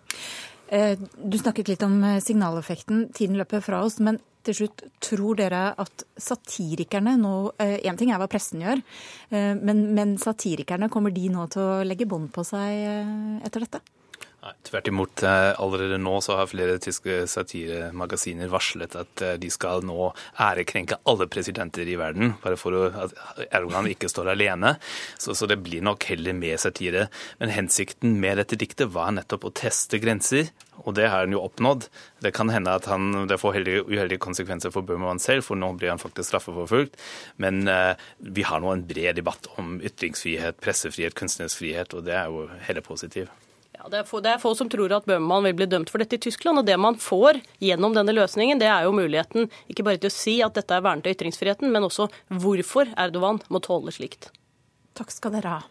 Du 0.66 1.36
snakket 1.38 1.70
litt 1.70 1.84
om 1.86 2.00
signaleffekten. 2.24 3.10
Tiden 3.14 3.38
løper 3.38 3.62
fra 3.62 3.84
oss. 3.86 4.00
men 4.02 4.18
til 4.46 4.58
slutt, 4.60 4.86
tror 5.04 5.38
dere 5.40 5.68
at 5.82 6.06
satirikerne 6.22 7.16
nå 7.20 7.34
Én 7.64 7.82
eh, 7.82 7.98
ting 8.00 8.12
er 8.14 8.22
hva 8.22 8.30
pressen 8.32 8.64
gjør, 8.64 8.82
eh, 9.32 9.54
men, 9.58 9.88
men 9.98 10.16
satirikerne, 10.22 10.92
kommer 10.94 11.14
de 11.16 11.28
nå 11.34 11.48
til 11.54 11.64
å 11.64 11.84
legge 11.88 12.08
bånd 12.10 12.32
på 12.36 12.46
seg 12.48 12.86
eh, 12.86 13.14
etter 13.46 13.66
dette? 13.66 13.82
Nei, 14.46 14.54
Tvert 14.68 14.90
imot. 14.92 15.24
Allerede 15.26 15.98
nå 16.02 16.20
så 16.22 16.36
har 16.40 16.50
flere 16.52 16.78
tyske 16.82 17.24
satiremagasiner 17.32 18.52
varslet 18.54 18.94
at 19.00 19.24
de 19.42 19.50
skal 19.54 19.86
nå 19.88 20.12
ærekrenke 20.42 21.00
alle 21.10 21.26
presidenter 21.32 21.90
i 21.90 21.98
verden, 21.98 22.36
bare 22.44 22.60
for 22.60 22.92
at 22.92 23.16
Erdogan 23.48 23.90
ikke 23.90 24.10
står 24.12 24.30
alene. 24.36 24.76
Så, 25.18 25.34
så, 25.34 25.50
det 25.50 25.64
blir 25.66 25.82
nok 25.86 26.06
heller 26.12 26.38
mer 26.38 26.62
satire. 26.62 27.08
Men 27.42 27.56
hensikten 27.56 28.20
med 28.22 28.38
dette 28.42 28.60
diktet 28.62 28.94
var 28.94 29.16
nettopp 29.18 29.50
å 29.50 29.56
teste 29.56 30.02
grenser 30.04 30.54
og 30.84 30.96
det 30.98 31.08
har 31.10 31.24
han 31.24 31.34
jo 31.34 31.44
oppnådd. 31.46 31.88
Det 32.24 32.32
kan 32.36 32.52
hende 32.54 32.74
at 32.78 32.88
han, 32.90 33.28
det 33.30 33.40
får 33.42 33.58
uheldige 33.64 34.22
konsekvenser 34.22 34.74
for 34.74 34.86
Burmawan 34.86 35.22
selv, 35.24 35.46
for 35.48 35.60
nå 35.60 35.72
blir 35.80 35.94
han 35.94 36.02
faktisk 36.02 36.30
straffeforfulgt. 36.30 37.00
Men 37.42 37.66
eh, 37.72 37.96
vi 38.20 38.46
har 38.46 38.62
nå 38.62 38.74
en 38.74 38.86
bred 38.88 39.18
debatt 39.22 39.50
om 39.60 39.80
ytringsfrihet, 39.86 40.60
pressefrihet, 40.64 41.18
kunstnerfrihet, 41.18 41.96
og 41.96 42.06
det 42.08 42.18
er 42.20 42.30
jo 42.34 42.46
heller 42.68 42.86
positivt. 42.86 43.34
Ja, 43.76 43.90
det, 43.92 43.98
er 43.98 44.08
få, 44.08 44.22
det 44.24 44.32
er 44.32 44.40
få 44.40 44.54
som 44.56 44.70
tror 44.72 44.94
at 44.96 45.08
Bøhmmann 45.10 45.44
vil 45.50 45.56
bli 45.60 45.66
dømt 45.68 45.90
for 45.92 46.00
dette 46.00 46.16
i 46.16 46.22
Tyskland. 46.24 46.62
og 46.62 46.66
Det 46.68 46.78
man 46.80 46.96
får 46.96 47.42
gjennom 47.60 47.96
denne 47.96 48.16
løsningen, 48.16 48.60
det 48.62 48.70
er 48.72 48.86
jo 48.88 48.96
muligheten 48.96 49.50
ikke 49.68 49.84
bare 49.84 50.00
til 50.00 50.12
å 50.12 50.16
si 50.16 50.36
at 50.46 50.56
dette 50.56 50.78
er 50.78 50.86
vernet 50.86 51.10
av 51.10 51.16
ytringsfriheten, 51.18 51.74
men 51.74 51.84
også 51.84 52.08
hvorfor 52.32 52.88
Erdogan 52.96 53.42
må 53.52 53.60
tåle 53.60 53.92
slikt. 53.92 54.30
Takk 54.96 55.12
skal 55.12 55.36
dere 55.36 55.58
ha. 55.58 55.64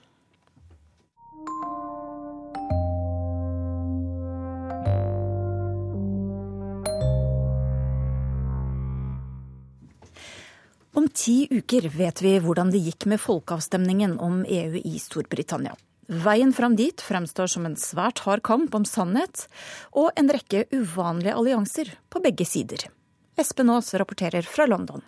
Om 10.94 11.08
ti 11.10 11.48
uker 11.50 11.88
vet 11.96 12.20
vi 12.22 12.36
hvordan 12.38 12.70
det 12.70 12.84
gikk 12.84 13.08
med 13.10 13.18
folkeavstemningen 13.22 14.20
om 14.22 14.44
EU 14.44 14.78
i 14.84 14.94
Storbritannia. 15.02 15.74
Veien 16.08 16.52
fram 16.52 16.76
dit 16.76 17.00
fremstår 17.00 17.48
som 17.48 17.66
en 17.68 17.76
svært 17.80 18.24
hard 18.26 18.44
kamp 18.44 18.74
om 18.76 18.84
sannhet, 18.88 19.46
og 19.96 20.10
en 20.20 20.30
rekke 20.32 20.66
uvanlige 20.74 21.34
allianser 21.34 21.94
på 22.12 22.22
begge 22.24 22.46
sider. 22.48 22.88
Espen 23.40 23.72
Aas 23.72 23.94
rapporterer 23.94 24.46
fra 24.46 24.66
London. 24.68 25.02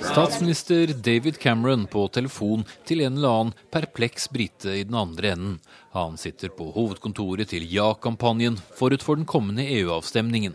Statsminister 0.00 0.86
David 0.86 1.38
Cameron 1.38 1.86
på 1.86 2.08
telefon 2.12 2.64
til 2.86 3.02
en 3.04 3.16
eller 3.16 3.36
annen 3.40 3.54
perpleks 3.72 4.28
brite 4.32 4.74
i 4.76 4.84
den 4.84 4.96
andre 4.98 5.32
enden. 5.34 5.56
Han 5.94 6.16
sitter 6.20 6.52
på 6.54 6.68
hovedkontoret 6.74 7.50
til 7.50 7.66
Ja-kampanjen 7.70 8.58
forut 8.78 9.02
for 9.06 9.18
den 9.18 9.26
kommende 9.26 9.66
EU-avstemningen. 9.66 10.54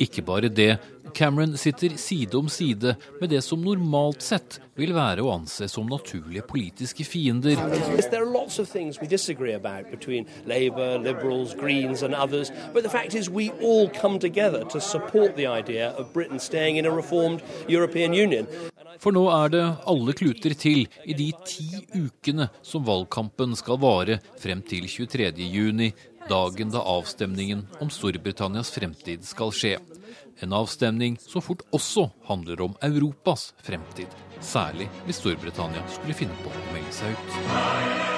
Ikke 0.00 0.24
bare 0.24 0.48
det. 0.48 0.76
Cameron 1.14 1.56
sitter 1.56 1.96
side 1.96 2.34
om 2.34 2.48
side 2.48 2.96
med 3.20 3.30
det 3.30 3.42
som 3.42 3.62
normalt 3.64 4.22
sett 4.22 4.60
vil 4.78 4.94
være 4.96 5.22
å 5.22 5.32
anse 5.34 5.68
som 5.68 5.86
naturlige 5.86 6.42
politiske 6.48 7.04
fiender. 7.04 7.56
Labour, 10.46 10.98
Liberals, 10.98 11.54
Greens 11.54 12.02
and 12.02 12.14
others, 12.14 12.50
but 12.72 12.82
the 12.82 12.90
fact 12.90 13.14
is 13.14 13.28
we 13.28 13.50
all 13.60 13.88
come 13.88 14.18
together 14.18 14.64
to 14.64 14.80
support 14.80 15.36
the 15.36 15.46
idea 15.46 15.90
of 15.98 16.12
Britain 16.12 16.38
staying 16.38 16.76
in 16.76 16.86
a 16.86 16.90
reformed 16.90 17.42
European 17.68 18.12
Union. 18.12 18.46
For 19.02 19.10
nå 19.14 19.24
er 19.34 19.50
det 19.50 19.64
alle 19.90 20.12
kluter 20.14 20.54
til 20.54 20.84
i 21.04 21.14
de 21.18 21.32
ti 21.48 21.82
ukene 21.96 22.48
som 22.62 22.84
valgkampen 22.86 23.56
skal 23.58 23.80
vare 23.82 24.20
frem 24.38 24.62
til 24.62 24.86
23.6, 24.86 25.92
dagen 26.28 26.70
da 26.70 26.82
avstemningen 26.86 27.64
om 27.82 27.90
Storbritannias 27.90 28.70
fremtid 28.70 29.26
skal 29.26 29.50
skje. 29.54 29.74
En 30.40 30.52
avstemning 30.52 31.18
som 31.20 31.42
fort 31.42 31.62
også 31.70 32.08
handler 32.28 32.60
om 32.64 32.76
Europas 32.82 33.52
fremtid. 33.62 34.08
Særlig 34.40 34.88
hvis 35.06 35.20
Storbritannia 35.22 35.84
skulle 35.92 36.16
finne 36.16 36.36
på 36.42 36.50
å 36.50 36.64
melde 36.72 36.96
seg 36.96 37.12
ut. 37.12 38.10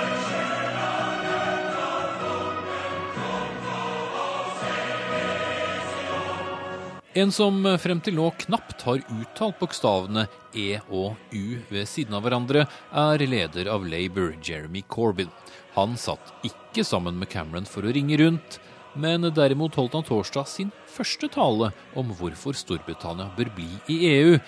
En 7.14 7.30
som 7.30 7.60
frem 7.78 8.00
til 8.02 8.16
nå 8.18 8.24
knapt 8.42 8.80
har 8.88 9.02
uttalt 9.14 9.60
bokstavene 9.60 10.24
E 10.58 10.80
og 10.88 11.14
U 11.30 11.60
ved 11.70 11.86
siden 11.86 12.16
av 12.18 12.24
hverandre, 12.26 12.64
er 12.90 13.22
leder 13.22 13.70
av 13.70 13.86
Labour, 13.86 14.32
Jeremy 14.42 14.82
Corbyn. 14.90 15.30
Han 15.76 15.94
satt 15.98 16.32
ikke 16.46 16.82
sammen 16.82 17.20
med 17.20 17.30
Cameron 17.30 17.70
for 17.70 17.86
å 17.86 17.92
ringe 17.94 18.18
rundt, 18.18 18.58
men 18.94 19.26
derimot 19.34 19.74
holdt 19.74 19.94
han 19.98 20.06
torsdag 20.06 20.48
sin 20.48 20.70
første 20.86 21.28
tale 21.28 21.70
om 21.96 22.12
hvorfor 22.18 22.56
Storbritannia 22.56 23.30
bør 23.36 23.50
bli 23.56 23.68
i 23.90 23.98
EU. 24.14 24.38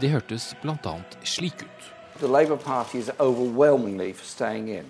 Det 0.00 0.10
hørtes 0.10 0.54
bl.a. 0.62 0.94
slik 1.24 1.62
ut. 1.62 1.90
The 2.18 2.28
Labour 2.28 2.56
Party 2.56 2.98
is 2.98 3.10
overwhelmingly 3.18 4.12
for 4.12 4.24
staying 4.24 4.68
in 4.68 4.86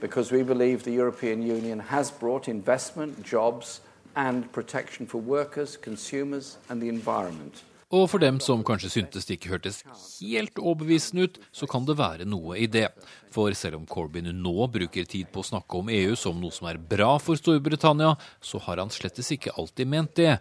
because 0.00 0.32
we 0.32 0.42
believe 0.42 0.82
the 0.82 0.92
European 0.92 1.42
Union 1.42 1.80
has 1.80 2.10
brought 2.10 2.48
investment, 2.48 3.22
jobs, 3.22 3.80
and 4.16 4.50
protection 4.52 5.06
for 5.06 5.18
workers, 5.18 5.76
consumers 5.76 6.58
and 6.68 6.82
the 6.82 6.88
environment. 6.88 7.62
Og 7.90 8.04
for 8.06 8.22
dem 8.22 8.36
som 8.38 8.60
kanskje 8.62 8.92
syntes 8.92 9.26
det 9.26 9.40
ikke 9.40 9.50
hørtes 9.50 9.80
helt 10.20 10.60
overbevisende 10.62 11.24
ut, 11.26 11.40
så 11.50 11.66
kan 11.70 11.82
det 11.88 11.96
være 11.98 12.26
noe 12.28 12.54
i 12.62 12.68
det. 12.70 12.86
For 13.34 13.50
selv 13.58 13.80
om 13.80 13.86
Corbyn 13.90 14.30
nå 14.30 14.68
bruker 14.70 15.08
tid 15.10 15.26
på 15.34 15.42
å 15.42 15.48
snakke 15.48 15.80
om 15.80 15.90
EU 15.90 16.14
som 16.18 16.38
noe 16.38 16.54
som 16.54 16.68
er 16.70 16.78
bra 16.78 17.16
for 17.18 17.40
Storbritannia, 17.40 18.14
så 18.38 18.62
har 18.62 18.78
han 18.78 18.94
slettes 18.94 19.32
ikke 19.34 19.56
alltid 19.58 19.90
ment 19.90 20.14
det. 20.18 20.36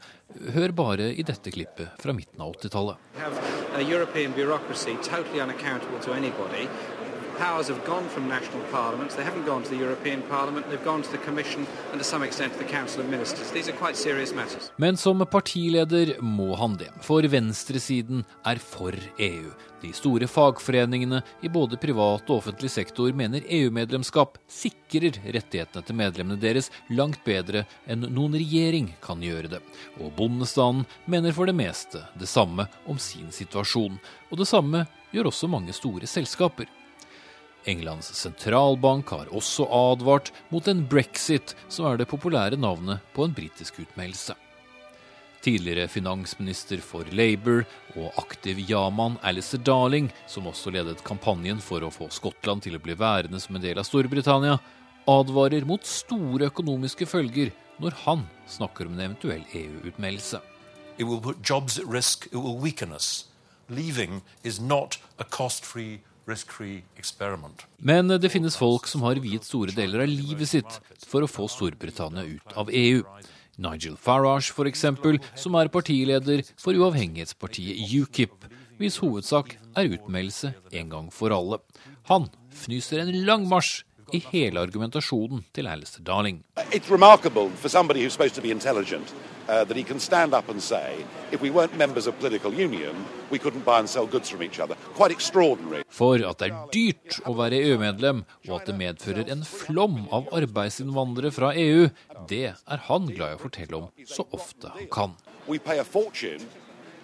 Hør 0.53 0.75
bare 0.77 1.10
i 1.10 1.25
dette 1.25 1.50
klippet 1.50 1.98
fra 1.98 2.13
midten 2.13 2.46
av 2.46 2.53
80-tallet 2.53 2.98
powers 7.39 7.67
have 7.69 7.84
gone 7.86 8.08
from 8.10 8.27
national 8.27 8.63
parliaments. 8.72 9.15
They 9.15 9.24
haven't 9.24 9.46
gone 9.46 9.63
to 9.63 9.69
the 9.69 9.77
European 9.77 10.22
Parliament. 10.22 10.65
They've 10.69 10.84
gone 10.84 11.01
to 11.03 11.12
the 11.12 11.17
Commission 11.17 11.65
and 11.91 11.98
to 12.01 12.03
some 12.03 12.25
extent 12.25 12.53
to 12.53 12.60
the 12.60 12.72
Council 12.77 13.01
of 13.01 13.10
Ministers. 13.10 13.51
These 13.51 13.69
are 13.69 13.77
quite 13.77 13.96
serious 13.96 14.34
matters. 14.34 14.72
Men 14.75 14.98
som 14.98 15.25
partileder 15.25 16.22
må 16.22 16.55
han 16.55 16.75
det, 16.77 16.91
for 17.01 17.24
venstresiden 17.24 18.25
er 18.46 18.60
for 18.60 18.93
EU. 19.17 19.51
De 19.81 19.93
store 19.96 20.27
fagforeningene 20.27 21.22
i 21.41 21.50
både 21.50 21.77
privat 21.79 22.27
og 22.27 22.41
offentlig 22.41 22.72
sektor 22.72 23.13
mener 23.15 23.46
EU-medlemskap 23.48 24.36
sikrer 24.51 25.15
rettighetene 25.24 25.86
til 25.88 25.96
medlemmene 25.96 26.41
deres 26.41 26.67
langt 26.91 27.24
bedre 27.24 27.63
enn 27.88 28.03
noen 28.12 28.36
regjering 28.36 28.91
kan 29.05 29.24
gjøre 29.24 29.53
det. 29.55 29.62
Og 30.01 30.12
bondestanden 30.17 30.84
mener 31.08 31.31
for 31.31 31.48
det 31.48 31.55
meste 31.55 32.03
det 32.19 32.27
samme 32.27 32.67
om 32.86 33.00
sin 33.00 33.31
situasjon. 33.31 33.96
Og 34.27 34.43
det 34.43 34.50
samme 34.51 34.84
gjør 35.15 35.31
også 35.31 35.48
mange 35.48 35.74
store 35.74 36.10
selskaper. 36.10 36.67
Englands 37.67 38.13
sentralbank 38.15 39.09
har 39.11 39.31
også 39.35 39.65
advart 39.67 40.31
mot 40.49 40.67
en 40.67 40.85
brexit, 40.87 41.55
som 41.67 41.89
er 41.89 41.99
det 41.99 42.07
populære 42.09 42.59
navnet 42.59 43.03
på 43.15 43.25
en 43.25 43.35
britisk 43.35 43.81
utmeldelse. 43.83 44.35
Tidligere 45.43 45.87
finansminister 45.87 46.81
for 46.83 47.07
Labour 47.15 47.63
og 47.95 48.17
aktiv 48.19 48.59
ja-mann 48.67 49.15
Alistair 49.23 49.61
Darling, 49.63 50.09
som 50.27 50.49
også 50.51 50.71
ledet 50.75 51.03
kampanjen 51.07 51.61
for 51.63 51.83
å 51.83 51.91
få 51.93 52.09
Skottland 52.11 52.65
til 52.65 52.75
å 52.75 52.83
bli 52.83 52.95
værende 52.99 53.39
som 53.39 53.55
en 53.55 53.63
del 53.63 53.79
av 53.79 53.87
Storbritannia, 53.87 54.57
advarer 55.07 55.63
mot 55.65 55.85
store 55.87 56.51
økonomiske 56.51 57.07
følger 57.07 57.53
når 57.79 57.95
han 58.03 58.27
snakker 58.51 58.87
om 58.87 58.97
en 58.97 59.05
eventuell 59.07 59.45
EU-utmeldelse. 59.55 60.41
It 60.99 61.07
will 61.07 61.21
put 61.23 61.39
jobs 61.39 61.79
at 61.79 61.87
risk, 61.87 62.27
it 62.27 62.35
will 62.35 62.59
weaken 62.59 62.91
us. 62.91 63.29
Leaving 63.69 64.21
is 64.43 64.59
not 64.59 64.97
a 65.17 65.23
cost-free 65.23 66.01
men 67.79 68.13
det 68.21 68.31
finnes 68.31 68.57
folk 68.59 68.88
som 68.88 69.03
har 69.07 69.19
viet 69.24 69.48
store 69.48 69.74
deler 69.75 70.03
av 70.05 70.12
livet 70.12 70.50
sitt 70.51 70.79
for 71.07 71.25
å 71.25 71.29
få 71.29 71.48
Storbritannia 71.51 72.24
ut 72.27 72.55
av 72.59 72.71
EU. 72.71 73.03
Nigel 73.59 73.98
Farage 74.00 74.53
f.eks., 74.53 74.86
som 75.36 75.57
er 75.59 75.71
partileder 75.74 76.45
for 76.59 76.77
uavhengighetspartiet 76.77 77.91
UKIP, 77.91 78.48
hvis 78.79 79.00
hovedsak 79.03 79.57
er 79.75 79.91
utmeldelse 79.98 80.53
en 80.79 80.93
gang 80.93 81.09
for 81.12 81.36
alle. 81.36 81.59
Han 82.12 82.29
fnyser 82.55 83.03
en 83.03 83.12
lang 83.27 83.48
marsj 83.50 83.83
i 84.15 84.24
hele 84.31 84.62
argumentasjonen 84.63 85.43
til 85.53 85.67
Alistair 85.67 86.03
Darling. 86.07 86.43
It's 86.71 86.89
uh, 89.50 89.63
that 89.65 89.75
he 89.75 89.84
can 89.84 90.00
stand 90.00 90.34
up 90.34 90.48
and 90.50 90.62
say, 90.62 91.06
if 91.32 91.41
we 91.41 91.50
weren't 91.50 91.75
members 91.77 92.08
of 92.08 92.18
political 92.20 92.53
union, 92.53 92.96
we 93.32 93.39
couldn't 93.39 93.65
buy 93.65 93.79
and 93.79 93.89
sell 93.89 94.06
goods 94.06 94.29
from 94.29 94.44
each 94.44 94.60
other. 94.60 94.75
Quite 94.94 95.12
extraordinary. 95.12 95.84
For 95.89 96.22
at 96.29 96.38
det 96.39 96.51
er 96.51 96.70
dyrt 96.74 97.20
å 97.25 97.34
være 97.39 97.58
EU-medlem, 97.65 98.24
og 98.48 98.56
at 98.60 98.70
det 98.70 98.77
medfører 98.77 99.34
en 99.34 99.44
flom 99.48 100.03
av 100.13 100.29
arbeidsinnvandrere 100.38 101.34
fra 101.34 101.51
EU, 101.58 101.89
det 102.29 102.46
er 102.53 102.88
han 102.89 103.10
glad 103.10 103.34
i 103.34 103.39
å 103.39 103.44
fortelle 103.44 103.82
om 103.82 103.89
så 104.06 104.27
ofte 104.32 104.74
han 104.75 104.89
kan. 104.94 105.18
We 105.48 105.58
pay 105.58 105.79
a 105.79 105.84
fortune 105.84 106.46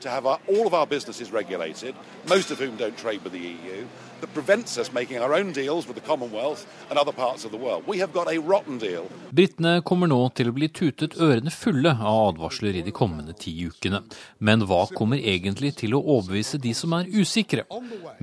to 0.02 0.10
have 0.10 0.28
our, 0.28 0.40
all 0.48 0.68
of 0.68 0.74
our 0.74 0.86
businesses 0.86 1.32
regulated, 1.32 1.96
most 2.30 2.52
of 2.52 2.60
whom 2.60 2.78
don't 2.78 2.98
trade 2.98 3.24
with 3.24 3.34
the 3.34 3.42
EU 3.58 3.88
Britene 9.36 9.74
kommer 9.86 10.10
nå 10.12 10.20
til 10.38 10.50
å 10.50 10.56
bli 10.56 10.70
tutet 10.70 11.18
ørene 11.22 11.54
fulle 11.54 11.94
av 11.96 12.22
advarsler 12.32 12.80
i 12.80 12.84
de 12.86 12.94
kommende 12.96 13.36
ti 13.38 13.54
ukene. 13.68 14.02
Men 14.40 14.66
hva 14.70 14.86
kommer 14.96 15.22
egentlig 15.22 15.76
til 15.82 15.96
å 15.98 16.04
overbevise 16.04 16.60
de 16.62 16.74
som 16.78 16.96
er 16.98 17.10
usikre? 17.14 17.66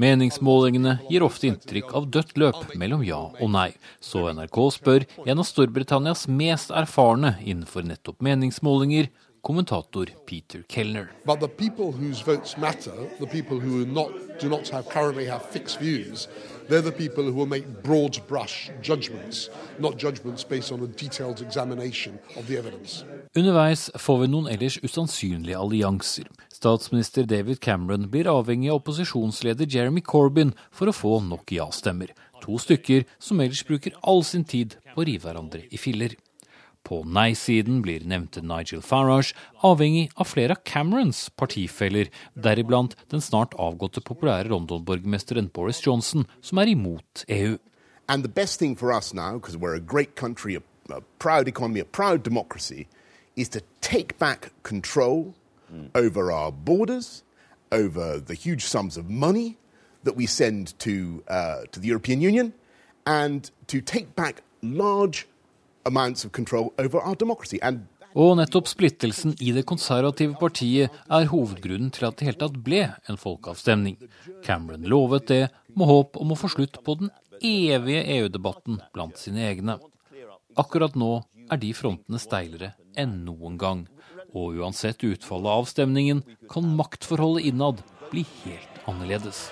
Meningsmålingene 0.01 0.99
gir 1.11 1.27
ofte 1.27 1.51
inntrykk 1.51 1.93
av 1.99 2.09
dødt 2.15 2.37
løp 2.41 2.77
mellom 2.79 3.05
ja 3.07 3.23
og 3.33 3.53
nei. 3.53 3.71
Så 4.01 4.27
NRK 4.33 4.63
spør 4.79 5.07
en 5.27 5.43
av 5.43 5.49
Storbritannias 5.49 6.27
mest 6.29 6.73
erfarne 6.75 7.37
innenfor 7.45 7.87
nettopp 7.87 8.23
meningsmålinger, 8.25 9.11
kommentator 9.43 10.07
Peter 10.27 10.63
Kellner. 10.69 11.11
But 11.25 11.41
the 11.41 11.49
people 11.49 11.93
whose 11.93 12.21
votes 12.21 12.57
matter, 12.57 12.93
the 13.21 13.27
people 13.27 13.59
who 13.59 13.85
not, 13.85 14.11
do 14.39 14.49
not 14.49 14.69
have, 14.69 14.89
currently 14.89 15.27
have 15.27 15.43
fixed 15.43 15.79
views, 15.81 16.29
they're 16.69 16.81
the 16.81 16.93
people 16.93 17.25
who 17.25 17.33
will 17.33 17.47
make 17.47 17.83
broad 17.83 18.19
brush 18.29 18.71
judgments, 18.83 19.51
not 19.79 19.99
judgments 19.99 20.45
based 20.45 20.73
on 20.73 20.81
a 20.83 20.87
detailed 20.87 21.41
examination 21.41 22.19
of 22.37 22.47
the 22.47 22.57
evidence. 22.57 23.05
Underveis 23.35 23.91
får 23.97 24.19
vi 24.21 24.29
noen 24.29 24.49
ellers 24.53 24.79
usannsynlige 24.85 25.59
allianser. 25.59 26.29
Statsminister 26.53 27.25
David 27.25 27.61
Cameron 27.61 28.11
blir 28.11 28.29
avhengig 28.31 28.71
av 28.71 28.83
opposisjonsleder 28.83 29.67
Jeremy 29.67 30.03
Corbyn 30.05 30.53
for 30.71 30.91
å 30.91 30.95
få 30.97 31.19
nok 31.27 31.51
ja-stemmer. 31.57 32.13
To 32.43 32.59
stykker 32.59 33.07
som 33.23 33.41
ellers 33.41 33.65
bruker 33.67 33.97
all 34.03 34.23
sin 34.27 34.45
tid 34.45 34.77
på 34.93 35.03
å 35.03 35.07
rive 35.09 35.27
hverandre 35.27 35.65
i 35.71 35.81
filler. 35.81 36.15
På 36.83 37.03
nei-siden 37.07 37.81
blir 37.83 38.05
nevnte 38.09 38.43
Nigel 38.43 38.83
Farage 38.83 39.37
avhengig 39.63 40.11
av 40.15 40.31
flere 40.33 40.57
av 40.57 40.65
Camerons 40.67 41.29
partifeller, 41.39 42.11
deriblant 42.35 42.97
den 43.13 43.23
snart 43.23 43.55
avgåtte 43.55 44.03
populære 44.03 44.51
London-borgermesteren 44.51 45.53
Boris 45.55 45.83
Johnson, 45.87 46.27
som 46.41 46.59
er 46.59 46.73
imot 46.75 47.25
EU. 47.29 47.59
And 48.09 48.25
the 48.25 48.29
best 48.29 48.59
thing 48.59 48.77
for 48.77 48.93
us 48.93 49.15
now, 49.15 49.39
because 49.39 49.57
we're 49.57 49.77
a 49.77 49.81
great 49.81 50.17
country, 50.17 50.57
a, 50.57 51.01
proud 51.19 51.49
economy, 51.49 51.81
a 51.81 51.85
proud 51.85 52.23
democracy, 52.23 52.89
is 53.37 53.49
to 53.49 53.61
take 53.81 54.19
back 54.19 54.51
control 54.63 55.35
over 55.95 56.31
our 56.31 56.53
borders, 56.53 57.23
over 57.71 58.19
the 58.19 58.35
huge 58.35 58.65
sums 58.65 58.97
of 58.97 59.09
money 59.09 59.57
that 60.05 60.17
we 60.17 60.27
send 60.27 60.79
to, 60.81 61.23
uh, 61.29 61.63
to 61.71 61.81
the 61.81 61.89
European 61.89 62.21
Union, 62.21 62.53
and 63.07 63.51
to 63.67 63.81
take 63.81 64.15
back 64.15 64.43
large 64.63 65.27
amounts 65.85 66.25
of 66.25 66.33
control 66.33 66.73
over 66.79 67.01
our 67.01 67.15
democracy. 67.15 67.59
And 67.63 67.87
og 68.13 68.35
nettopp 68.37 68.69
splittelsen 68.69 69.33
i 69.41 69.55
det 69.57 69.65
konservative 69.69 70.37
partiet 70.37 70.93
er 71.09 71.31
hovedgrunnen 71.31 71.89
til 71.95 72.09
at 72.09 72.19
det 72.19 72.29
hele 72.29 72.41
tatt 72.43 72.59
ble 72.65 72.83
en 73.09 73.17
folkeavstemning. 73.21 73.97
Cameron 74.45 74.85
lovet 74.85 75.31
det, 75.31 75.47
med 75.73 75.89
håp 75.89 76.19
om 76.21 76.35
å 76.35 76.37
få 76.37 76.51
slutt 76.53 76.77
på 76.85 76.99
den 77.01 77.13
evige 77.41 78.05
EU-debatten 78.19 78.83
blant 78.93 79.17
sine 79.17 79.47
egne. 79.49 79.79
Akkurat 80.61 80.99
nå 80.99 81.23
er 81.49 81.61
de 81.63 81.73
frontene 81.73 82.21
steilere 82.21 82.75
enn 83.01 83.23
noen 83.25 83.57
gang. 83.61 83.87
Og 84.37 84.61
uansett 84.61 85.05
utfallet 85.05 85.49
av 85.49 85.65
avstemningen 85.65 86.23
kan 86.53 86.69
maktforholdet 86.77 87.49
innad 87.49 87.81
bli 88.13 88.27
helt 88.43 88.85
annerledes. 88.89 89.47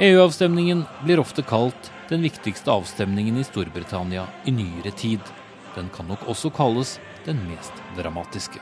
EU-avstemningen 0.00 0.84
blir 1.04 1.20
ofte 1.20 1.44
kalt 1.44 1.90
den 2.12 2.22
viktigste 2.22 2.70
avstemningen 2.70 3.36
i 3.36 3.44
Storbritannia 3.44 4.26
i 4.44 4.50
nyere 4.50 4.90
tid. 4.90 5.20
Den 5.74 5.88
kan 5.88 6.06
nok 6.06 6.28
også 6.28 6.50
kalles 6.50 7.00
den 7.24 7.38
mest 7.48 7.72
dramatiske. 7.96 8.60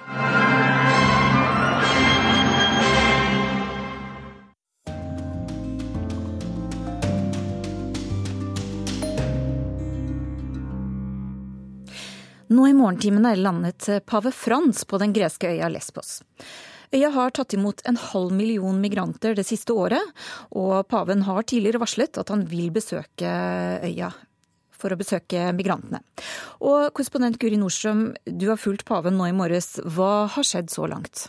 Nå 12.47 12.69
i 12.69 12.75
morgentimene 12.75 13.35
landet 13.35 13.89
pave 14.07 14.31
Frans 14.31 14.85
på 14.85 14.99
den 15.03 15.13
greske 15.13 15.51
øya 15.51 15.69
Lesbos. 15.69 16.21
Øya 16.91 17.11
har 17.15 17.31
tatt 17.31 17.55
imot 17.55 17.85
en 17.87 17.99
halv 18.01 18.33
million 18.35 18.81
migranter 18.83 19.37
det 19.39 19.47
siste 19.47 19.75
året, 19.77 20.03
og 20.59 20.89
paven 20.91 21.23
har 21.29 21.47
tidligere 21.47 21.83
varslet 21.83 22.19
at 22.19 22.33
han 22.35 22.43
vil 22.51 22.73
besøke 22.75 23.31
øya 23.87 24.11
for 24.81 24.91
å 24.91 24.99
besøke 24.99 25.51
migrantene. 25.55 26.01
Og 26.65 26.89
korrespondent 26.97 27.39
Guri 27.41 27.59
Nordstrøm, 27.61 28.09
du 28.25 28.49
har 28.49 28.59
fulgt 28.61 28.87
paven 28.89 29.19
nå 29.21 29.29
i 29.29 29.37
morges. 29.37 29.77
Hva 29.85 30.27
har 30.33 30.47
skjedd 30.47 30.73
så 30.73 30.89
langt? 30.91 31.29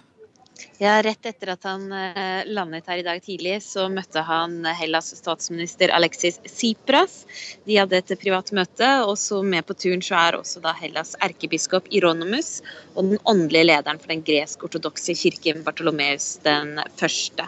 Ja, 0.82 0.96
Rett 1.06 1.26
etter 1.30 1.52
at 1.54 1.64
han 1.64 1.92
eh, 1.94 2.42
landet 2.50 2.88
her 2.90 2.98
i 2.98 3.06
dag 3.06 3.22
tidlig, 3.24 3.60
så 3.62 3.86
møtte 3.92 4.24
han 4.26 4.64
Hellas 4.80 5.12
statsminister 5.18 5.94
Alexis 5.94 6.40
Tsipras. 6.48 7.20
De 7.68 7.78
hadde 7.78 8.00
et 8.00 8.14
privat 8.22 8.50
møte, 8.58 8.90
og 9.06 9.14
så 9.22 9.44
med 9.46 9.68
på 9.68 9.78
turen 9.78 10.02
så 10.06 10.18
er 10.18 10.40
også 10.40 10.64
da 10.64 10.74
Hellas 10.80 11.14
erkebiskop 11.22 11.90
Ironomus 11.94 12.60
og 12.96 13.12
den 13.12 13.22
åndelige 13.30 13.70
lederen 13.70 14.02
for 14.02 14.14
den 14.14 14.26
gresk-ortodokse 14.26 15.16
kirken 15.22 15.62
Bartolomeus 15.68 16.34
den 16.46 16.80
første. 16.98 17.46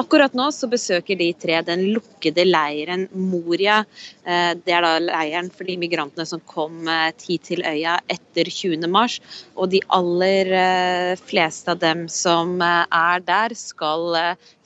Akkurat 0.00 0.32
nå 0.34 0.48
så 0.52 0.66
besøker 0.72 1.16
de 1.20 1.28
tre 1.38 1.60
den 1.64 1.84
lukkede 1.92 2.44
leiren 2.48 3.06
Moria. 3.12 3.82
Eh, 4.24 4.52
det 4.58 4.74
er 4.74 4.84
da 4.84 4.96
leiren 5.04 5.52
for 5.52 5.68
de 5.68 5.76
migrantene 5.80 6.26
som 6.28 6.40
kom 6.48 6.88
hit 6.88 7.36
eh, 7.36 7.46
til 7.52 7.62
øya 7.68 7.98
etter 8.10 8.48
20.3. 8.48 9.20
Og 9.60 9.70
de 9.72 9.82
aller 9.92 11.16
fleste 11.20 11.70
av 11.72 11.78
dem 11.82 12.06
som 12.10 12.41
er 12.62 13.22
der, 13.22 13.54
skal 13.54 14.16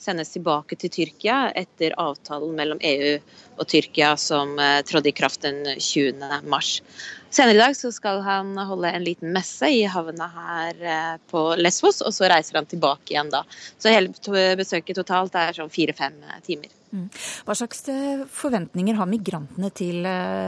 sendes 0.01 0.33
tilbake 0.33 0.77
til 0.79 0.89
Tyrkia 0.93 1.51
etter 1.55 1.93
avtalen 2.01 2.55
mellom 2.57 2.81
EU 2.81 3.17
og 3.57 3.69
Tyrkia 3.69 4.15
som 4.21 4.55
trådte 4.87 5.11
i 5.11 5.15
kraft 5.17 5.45
den 5.45 5.61
20.3. 5.77 6.81
Senere 7.29 7.55
i 7.55 7.59
dag 7.59 7.75
skal 7.75 8.21
han 8.23 8.55
holde 8.57 8.89
en 8.91 9.03
liten 9.03 9.33
messe 9.35 9.67
i 9.69 9.83
havna 9.91 10.29
her 10.31 10.79
eh, 10.81 11.15
på 11.29 11.41
Lesvos, 11.59 11.99
og 12.01 12.15
så 12.15 12.29
reiser 12.31 12.57
han 12.61 12.69
tilbake 12.69 13.13
igjen 13.13 13.31
da. 13.33 13.43
Så 13.77 13.91
hele 13.91 14.13
besøket 14.57 14.97
totalt 14.97 15.35
er 15.35 15.57
sånn 15.57 15.71
fire-fem 15.73 16.15
eh, 16.23 16.39
timer. 16.47 16.71
Mm. 16.95 17.09
Hva 17.45 17.57
slags 17.59 17.83
eh, 17.91 18.23
forventninger 18.31 18.97
har 18.97 19.11
migrantene 19.11 19.73
til 19.75 20.07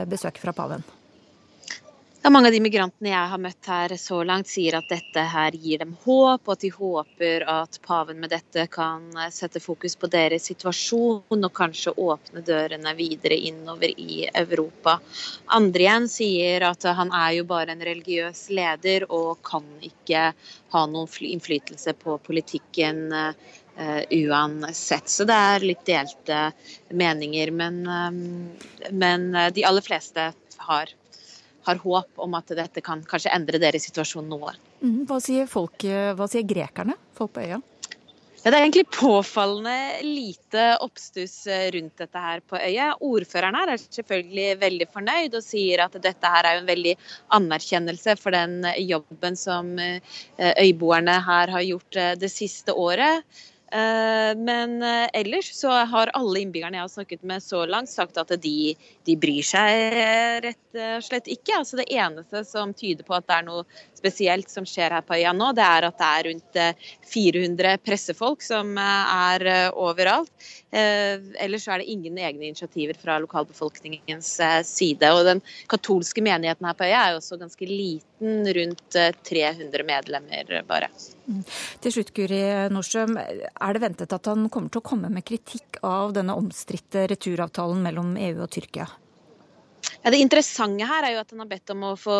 besøket 0.09 0.41
fra 0.45 0.55
paven? 0.55 0.87
Ja, 2.29 2.33
mange 2.33 2.51
av 2.51 2.53
de 2.53 2.59
migrantene 2.61 3.09
jeg 3.09 3.29
har 3.31 3.39
møtt 3.41 3.67
her 3.71 3.93
så 3.97 4.19
langt, 4.21 4.45
sier 4.51 4.75
at 4.77 4.85
dette 4.91 5.21
her 5.31 5.55
gir 5.57 5.79
dem 5.81 5.95
håp, 6.03 6.43
og 6.43 6.51
at 6.53 6.61
de 6.61 6.69
håper 6.69 7.45
at 7.49 7.79
paven 7.81 8.19
med 8.21 8.29
dette 8.29 8.67
kan 8.69 9.07
sette 9.33 9.57
fokus 9.63 9.95
på 9.97 10.05
deres 10.13 10.45
situasjon 10.51 11.47
og 11.47 11.55
kanskje 11.57 11.95
åpne 11.97 12.43
dørene 12.45 12.93
videre 12.99 13.33
innover 13.49 13.95
i 13.97 14.27
Europa. 14.29 14.99
Andre 15.57 15.87
igjen 15.87 16.05
sier 16.13 16.67
at 16.69 16.85
han 16.99 17.09
er 17.17 17.39
jo 17.39 17.47
bare 17.49 17.73
en 17.73 17.81
religiøs 17.89 18.43
leder 18.53 19.07
og 19.09 19.41
kan 19.49 19.65
ikke 19.89 20.27
ha 20.75 20.85
noen 20.93 21.31
innflytelse 21.31 21.97
på 21.97 22.19
politikken 22.29 23.07
uh, 23.09 23.33
uansett. 24.05 25.09
Så 25.09 25.25
det 25.25 25.41
er 25.49 25.69
litt 25.71 25.81
delte 25.89 26.45
meninger. 26.93 27.57
Men, 27.65 27.81
um, 27.89 28.23
men 28.93 29.31
de 29.33 29.65
aller 29.65 29.89
fleste 29.89 30.29
har 30.69 30.98
har 31.69 31.81
håp 31.85 32.25
om 32.25 32.37
at 32.39 32.51
dette 32.57 32.83
kan 32.85 33.05
kanskje 33.07 33.33
endre 33.35 33.61
deres 33.61 33.87
situasjon 33.87 34.27
noe. 34.29 34.55
Mm, 34.83 35.03
hva 35.09 35.21
sier 35.23 35.49
folk, 35.49 35.85
hva 35.85 36.27
sier 36.29 36.47
grekerne, 36.47 36.97
folk 37.17 37.37
på 37.37 37.47
øya? 37.47 37.61
Ja, 38.39 38.51
Det 38.51 38.57
er 38.57 38.63
egentlig 38.63 38.85
påfallende 38.95 40.03
lite 40.05 40.65
oppstuss 40.79 41.41
rundt 41.75 41.99
dette 41.99 42.21
her 42.23 42.39
på 42.39 42.55
øya. 42.55 42.93
Ordføreren 43.03 43.57
her 43.59 43.73
er 43.73 43.81
selvfølgelig 43.81 44.53
veldig 44.61 44.87
fornøyd 44.93 45.35
og 45.35 45.43
sier 45.43 45.83
at 45.83 45.97
dette 45.99 46.31
her 46.35 46.47
er 46.47 46.61
en 46.61 46.69
veldig 46.69 46.93
anerkjennelse 47.35 48.15
for 48.21 48.31
den 48.31 48.63
jobben 48.85 49.35
som 49.35 49.73
eh, 49.83 49.99
øyboerne 50.63 51.17
her 51.25 51.51
har 51.51 51.67
gjort 51.67 51.99
eh, 51.99 52.15
det 52.21 52.31
siste 52.31 52.71
året. 52.71 53.27
Eh, 53.71 54.37
men 54.37 54.81
eh, 54.83 55.09
ellers 55.13 55.51
så 55.53 55.69
har 55.69 56.11
alle 56.17 56.41
innbyggerne 56.41 56.79
jeg 56.79 56.85
har 56.87 56.93
snakket 56.93 57.25
med 57.27 57.43
så 57.43 57.65
langt, 57.69 57.91
sagt 57.91 58.17
at 58.17 58.31
de, 58.41 58.73
de 59.05 59.15
bryr 59.21 59.45
seg 59.45 59.99
rett 60.47 60.79
og 60.79 61.05
slett 61.05 61.29
ikke. 61.29 61.59
Altså 61.59 61.77
det 61.81 61.89
eneste 61.93 62.43
som 62.49 62.73
tyder 62.73 63.05
på 63.05 63.17
at 63.17 63.27
det 63.29 63.37
er 63.37 63.47
noe 63.49 63.65
spesielt 63.99 64.49
som 64.51 64.65
skjer 64.67 64.95
her 64.95 65.05
på 65.05 65.17
øya 65.19 65.33
nå, 65.35 65.51
det 65.57 65.65
er 65.65 65.89
at 65.89 65.99
det 65.99 66.09
er 66.09 66.29
rundt 66.29 66.59
400 67.09 67.77
pressefolk 67.85 68.43
som 68.45 68.77
er 68.79 69.45
overalt. 69.73 70.31
Ellers 70.71 71.65
er 71.67 71.81
det 71.81 71.89
ingen 71.89 72.17
egne 72.21 72.49
initiativer 72.51 72.97
fra 72.99 73.17
lokalbefolkningens 73.23 74.29
side. 74.69 75.09
Og 75.15 75.23
den 75.27 75.41
katolske 75.71 76.23
menigheten 76.25 76.67
her 76.69 76.77
på 76.77 76.85
øya 76.87 77.01
er 77.01 77.15
jo 77.15 77.21
også 77.23 77.39
ganske 77.41 77.69
liten, 77.69 78.45
rundt 78.59 78.99
300 79.29 79.85
medlemmer 79.87 80.53
bare. 80.69 80.91
Mm. 81.29 81.43
Til 81.81 81.97
slutt, 81.97 82.13
Guri 82.15 82.41
Nordstrøm. 82.73 83.17
Er 83.19 83.75
det 83.75 83.83
ventet 83.83 84.15
at 84.15 84.29
han 84.31 84.49
kommer 84.53 84.73
til 84.73 84.83
å 84.83 84.89
komme 84.91 85.11
med 85.13 85.25
kritikk 85.27 85.81
av 85.85 86.13
denne 86.17 86.37
omstridte 86.37 87.07
returavtalen 87.11 87.81
mellom 87.85 88.17
EU 88.17 88.43
og 88.45 88.51
Tyrkia? 88.53 88.89
Ja, 90.03 90.11
det 90.11 90.21
interessante 90.21 90.87
her 90.87 91.05
er 91.05 91.15
jo 91.15 91.21
at 91.23 91.33
han 91.33 91.43
har 91.43 91.49
bedt 91.49 91.73
om 91.73 91.85
å 91.89 91.95
få 91.99 92.17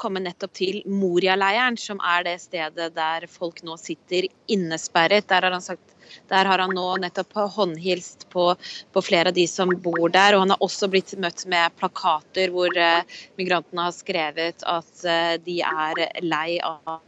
komme 0.00 0.22
nettopp 0.22 0.52
til 0.56 0.80
Moria-leiren, 0.90 1.78
som 1.80 2.00
er 2.04 2.26
det 2.26 2.36
stedet 2.44 2.92
der 2.96 3.26
folk 3.30 3.62
nå 3.66 3.76
sitter 3.80 4.28
innesperret. 4.52 5.28
Der 5.30 5.46
har 5.46 5.56
han 5.56 5.64
sagt 5.64 5.94
der 6.30 6.46
har 6.46 6.62
han 6.62 6.74
nå 6.74 6.84
nettopp 7.02 7.34
håndhilst 7.56 8.28
på, 8.30 8.52
på, 8.92 9.02
flere 9.02 9.32
av 9.32 9.34
de 9.34 9.46
som 9.50 9.72
bor 9.82 10.08
der. 10.14 10.36
Og 10.36 10.44
han 10.44 10.54
har 10.54 10.62
også 10.62 10.88
blitt 10.92 11.16
møtt 11.22 11.42
med 11.50 11.74
plakater 11.80 12.52
hvor 12.54 12.70
uh, 12.78 13.18
migrantene 13.40 13.88
har 13.88 13.96
skrevet 13.96 14.62
at 14.62 15.04
uh, 15.06 15.34
de 15.42 15.60
er 15.66 16.06
lei 16.22 16.58
av 16.62 17.00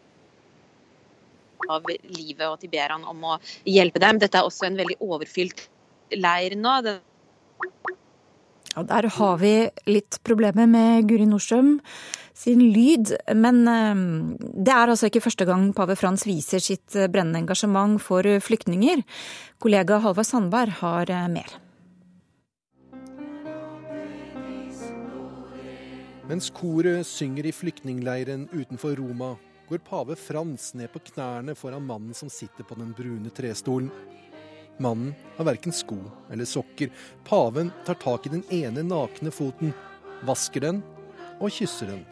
av 1.68 1.88
livet 1.90 2.44
og 2.47 2.53
at 2.55 2.62
de 2.62 2.68
ber 2.71 2.92
han 2.94 3.03
om 3.09 3.25
å 3.35 3.37
hjelpe 3.66 4.01
dem. 4.03 4.21
Dette 4.23 4.38
er 4.38 4.47
også 4.47 4.68
en 4.68 4.79
veldig 4.79 4.94
overfylt 5.05 5.64
leir 6.14 6.55
nå. 6.57 6.77
Ja, 8.79 8.85
der 8.87 9.09
har 9.11 9.38
vi 9.41 9.53
litt 9.91 10.21
problemer 10.23 10.69
med 10.71 11.09
Guri 11.11 11.25
Nordstrøm 11.27 11.81
sin 12.38 12.61
lyd. 12.62 13.11
Men 13.35 13.64
ehm, 13.67 14.37
det 14.38 14.71
er 14.71 14.93
altså 14.93 15.09
ikke 15.09 15.25
første 15.25 15.47
gang 15.49 15.73
pave 15.75 15.97
Frans 15.99 16.23
viser 16.29 16.62
sitt 16.62 16.95
eh, 16.95 17.09
brennende 17.11 17.41
engasjement 17.43 17.99
for 17.99 18.23
flyktninger. 18.23 19.03
Kollega 19.59 19.99
Halvard 20.05 20.29
Sandberg 20.29 20.77
har 20.79 21.11
eh, 21.11 21.27
mer. 21.33 21.57
Mens 26.31 26.53
koret 26.55 27.03
synger 27.09 27.51
i 27.51 27.57
flyktningleiren 27.57 28.47
utenfor 28.55 28.95
Roma, 29.01 29.33
går 29.67 29.83
pave 29.83 30.14
Frans 30.14 30.71
ned 30.79 30.95
på 30.95 31.03
knærne 31.11 31.59
foran 31.59 31.83
mannen 31.83 32.14
som 32.14 32.31
sitter 32.31 32.62
på 32.62 32.79
den 32.79 32.95
brune 32.95 33.35
trestolen. 33.35 33.91
Mannen 34.79 35.14
har 35.37 35.45
verken 35.45 35.75
sko 35.75 35.99
eller 36.33 36.45
sokker. 36.45 36.91
Paven 37.25 37.73
tar 37.87 37.99
tak 37.99 38.27
i 38.27 38.35
den 38.37 38.45
ene 38.55 38.85
nakne 38.87 39.33
foten, 39.35 39.75
vasker 40.27 40.62
den 40.62 40.83
og 41.38 41.51
kysser 41.55 41.91
den. 41.91 42.05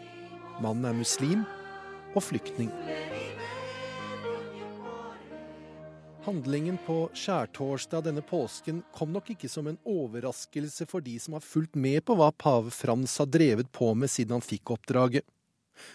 Mannen 0.63 0.89
er 0.91 0.99
muslim 0.99 1.45
og 2.15 2.25
flyktning. 2.27 2.73
Handlingen 6.27 6.79
på 6.83 7.05
skjærtorsdag 7.15 8.09
denne 8.09 8.23
påsken 8.27 8.81
kom 8.97 9.13
nok 9.15 9.29
ikke 9.37 9.47
som 9.51 9.69
en 9.71 9.79
overraskelse 9.87 10.89
for 10.91 11.05
de 11.05 11.15
som 11.23 11.37
har 11.37 11.45
fulgt 11.45 11.79
med 11.79 12.03
på 12.03 12.17
hva 12.19 12.33
pave 12.35 12.73
Frans 12.75 13.15
har 13.23 13.31
drevet 13.31 13.71
på 13.71 13.93
med 13.95 14.11
siden 14.11 14.35
han 14.35 14.43
fikk 14.43 14.75
oppdraget. 14.75 15.23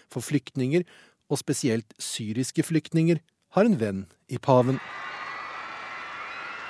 For 0.08 0.24
flyktninger 0.24 0.86
og 1.28 1.40
spesielt 1.42 1.92
syriske 2.00 2.64
flyktninger, 2.64 3.20
har 3.52 3.68
en 3.68 3.76
venn 3.76 4.04
i 4.32 4.38
paven. 4.40 4.78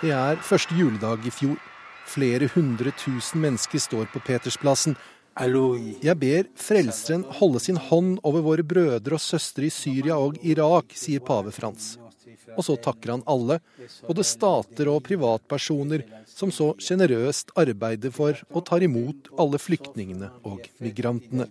Det 0.03 0.11
er 0.11 0.41
første 0.43 0.75
juledag 0.75 1.23
i 1.29 1.31
fjor. 1.31 1.59
Flere 2.11 2.49
hundre 2.51 2.91
tusen 2.99 3.39
mennesker 3.45 3.79
står 3.79 4.09
på 4.11 4.19
Petersplassen. 4.27 4.97
Jeg 5.39 6.17
ber 6.19 6.49
Frelseren 6.59 7.23
holde 7.39 7.63
sin 7.63 7.79
hånd 7.79 8.17
over 8.27 8.43
våre 8.43 8.65
brødre 8.67 9.15
og 9.15 9.23
søstre 9.23 9.69
i 9.69 9.71
Syria 9.71 10.19
og 10.19 10.41
Irak, 10.43 10.91
sier 10.99 11.23
pave 11.23 11.55
Frans. 11.55 11.95
Og 12.59 12.67
så 12.67 12.75
takker 12.83 13.15
han 13.15 13.25
alle, 13.31 13.61
både 14.09 14.27
stater 14.27 14.91
og 14.91 15.05
privatpersoner, 15.07 16.03
som 16.27 16.51
så 16.51 16.73
sjenerøst 16.83 17.55
arbeider 17.63 18.11
for 18.11 18.43
og 18.51 18.67
tar 18.67 18.83
imot 18.83 19.31
alle 19.39 19.63
flyktningene 19.63 20.35
og 20.43 20.67
migrantene. 20.83 21.47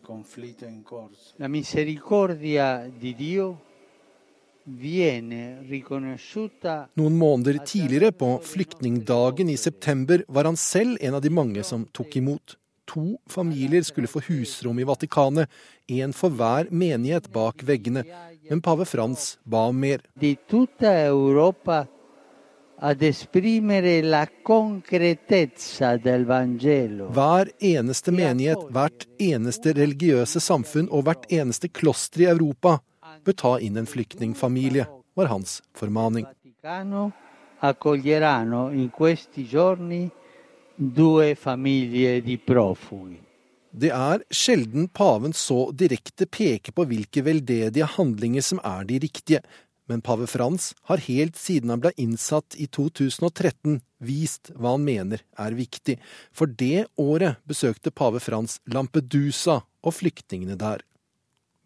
Noen 6.96 7.18
måneder 7.18 7.58
tidligere, 7.66 8.12
på 8.12 8.34
flyktningdagen 8.46 9.50
i 9.50 9.58
september, 9.58 10.24
var 10.28 10.50
han 10.50 10.58
selv 10.58 10.98
en 11.02 11.18
av 11.18 11.22
de 11.22 11.30
mange 11.34 11.64
som 11.64 11.86
tok 11.94 12.18
imot 12.22 12.58
to 12.94 13.18
familier 13.30 13.84
skulle 13.84 14.08
få 14.08 14.22
husrom 14.28 14.80
i 14.80 14.84
Vatikanet, 14.88 15.50
én 15.88 16.14
for 16.16 16.34
hver 16.36 16.70
menighet 16.72 17.32
bak 17.34 17.64
veggene. 17.64 18.04
Men 18.50 18.62
pave 18.62 18.86
Frans 18.86 19.38
ba 19.44 19.68
om 19.72 19.80
mer. 19.80 20.04
Hver 27.16 27.52
eneste 27.72 28.12
menighet, 28.12 28.64
hvert 28.74 29.06
eneste 29.22 29.76
religiøse 29.78 30.42
samfunn 30.42 30.90
og 30.90 31.06
hvert 31.08 31.28
eneste 31.32 31.70
kloster 31.70 32.26
i 32.26 32.32
Europa 32.32 32.80
bør 33.26 33.38
ta 33.44 33.54
inn 33.60 33.78
en 33.78 33.90
flyktningfamilie, 33.90 34.88
var 35.16 35.32
hans 35.32 35.62
formaning. 35.78 36.26
Det 43.72 43.92
er 43.96 44.24
sjelden 44.36 44.88
paven 44.92 45.34
så 45.34 45.60
direkte 45.72 46.28
peker 46.28 46.76
på 46.76 46.86
hvilke 46.90 47.24
veldedige 47.24 47.88
handlinger 47.96 48.44
som 48.44 48.60
er 48.68 48.88
de 48.90 49.00
riktige, 49.04 49.44
men 49.92 50.04
pave 50.04 50.28
Frans 50.28 50.72
har 50.88 51.04
helt 51.04 51.38
siden 51.40 51.72
han 51.74 51.82
ble 51.84 51.92
innsatt 52.00 52.56
i 52.56 52.68
2013 52.72 53.80
vist 54.04 54.52
hva 54.56 54.76
han 54.76 54.86
mener 54.88 55.24
er 55.40 55.58
viktig. 55.58 55.98
For 56.32 56.48
det 56.48 56.88
året 57.00 57.42
besøkte 57.48 57.92
pave 57.92 58.22
Frans 58.24 58.60
Lampedusa 58.72 59.62
og 59.84 59.98
flyktningene 59.98 60.56
der. 60.60 60.84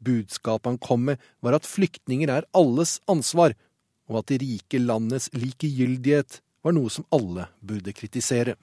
Budskapet 0.04 0.70
han 0.70 0.82
kom 0.82 1.06
med, 1.10 1.22
var 1.42 1.58
at 1.58 1.68
flyktninger 1.68 2.32
er 2.32 2.48
alles 2.54 3.00
ansvar, 3.12 3.56
og 4.10 4.22
at 4.22 4.32
de 4.32 4.42
rike 4.44 4.82
landets 4.82 5.32
likegyldighet 5.34 6.42
var 6.66 6.76
noe 6.78 6.92
som 6.94 7.08
alle 7.14 7.48
burde 7.62 7.94
kritisere. 7.96 8.56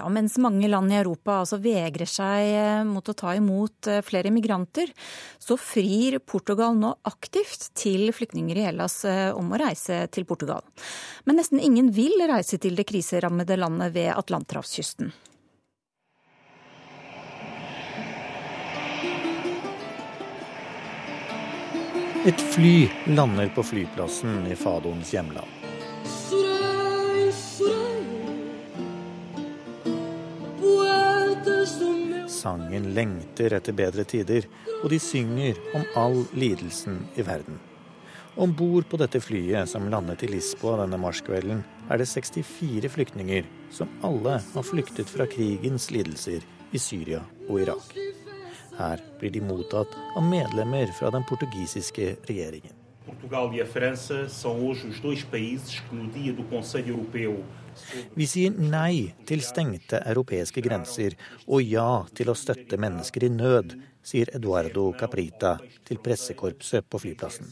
Ja, 0.00 0.08
Mens 0.08 0.38
mange 0.38 0.68
land 0.68 0.92
i 0.92 0.96
Europa 0.96 1.34
altså 1.42 1.58
vegrer 1.60 2.08
seg 2.08 2.46
eh, 2.56 2.84
mot 2.88 3.04
å 3.04 3.12
ta 3.12 3.34
imot 3.36 3.84
eh, 3.90 4.00
flere 4.00 4.30
migranter, 4.32 4.88
så 5.36 5.58
frir 5.60 6.16
Portugal 6.24 6.72
nå 6.78 6.94
aktivt 7.04 7.66
til 7.76 8.08
flyktninger 8.16 8.56
i 8.56 8.64
Hellas 8.64 9.02
eh, 9.04 9.28
om 9.36 9.52
å 9.52 9.60
reise 9.60 10.06
til 10.08 10.24
Portugal. 10.24 10.64
Men 11.28 11.36
nesten 11.36 11.60
ingen 11.60 11.92
vil 11.92 12.16
reise 12.32 12.56
til 12.56 12.80
det 12.80 12.88
kriserammede 12.88 13.60
landet 13.60 13.92
ved 13.98 14.14
Atlanterhavskysten. 14.16 15.12
Et 22.24 22.48
fly 22.56 22.76
lander 23.12 23.52
på 23.52 23.68
flyplassen 23.68 24.46
i 24.48 24.56
Fadons 24.56 25.12
hjemland. 25.12 25.59
Sangen 32.30 32.94
lengter 32.94 33.54
etter 33.56 33.74
bedre 33.76 34.04
tider, 34.08 34.46
og 34.82 34.90
de 34.92 34.98
synger 35.02 35.58
om 35.76 35.84
all 35.98 36.22
lidelsen 36.32 37.02
i 37.18 37.26
verden. 37.26 37.58
Om 38.40 38.52
bord 38.56 38.86
på 38.88 38.98
dette 39.00 39.20
flyet 39.20 39.68
som 39.68 39.88
landet 39.90 40.22
i 40.24 40.30
Lisboa 40.30 40.78
denne 40.84 41.00
marskvelden, 41.02 41.64
er 41.90 41.98
det 42.00 42.08
64 42.08 42.88
flyktninger 42.94 43.48
som 43.74 43.90
alle 44.06 44.38
har 44.54 44.66
flyktet 44.66 45.10
fra 45.10 45.26
krigens 45.28 45.90
lidelser 45.90 46.46
i 46.70 46.78
Syria 46.78 47.24
og 47.48 47.60
Irak. 47.64 47.96
Her 48.78 49.02
blir 49.20 49.34
de 49.34 49.42
mottatt 49.44 49.96
av 50.16 50.24
medlemmer 50.24 50.92
fra 50.96 51.10
den 51.12 51.26
portugisiske 51.28 52.14
regjeringen. 52.30 52.76
Portugal 53.04 53.50
og 53.50 53.72
Frankrike 53.72 54.14
er 54.14 54.60
hoje 54.62 54.88
os 54.88 55.00
dois 55.02 55.24
países 55.24 55.80
que 55.80 55.96
no 55.96 56.06
dia 56.14 56.32
do 56.32 56.44
Conselho 56.44 56.94
Europeu 56.94 57.42
vi 58.14 58.26
sier 58.30 58.56
nei 58.56 59.12
til 59.28 59.42
stengte 59.44 60.02
europeiske 60.04 60.62
grenser 60.64 61.16
og 61.46 61.62
ja 61.64 62.04
til 62.16 62.32
å 62.32 62.38
støtte 62.38 62.80
mennesker 62.80 63.26
i 63.26 63.32
nød, 63.34 63.76
sier 64.02 64.30
Eduardo 64.36 64.90
Caprita 64.98 65.56
til 65.88 66.00
pressekorpset 66.02 66.88
på 66.90 67.02
flyplassen. 67.02 67.50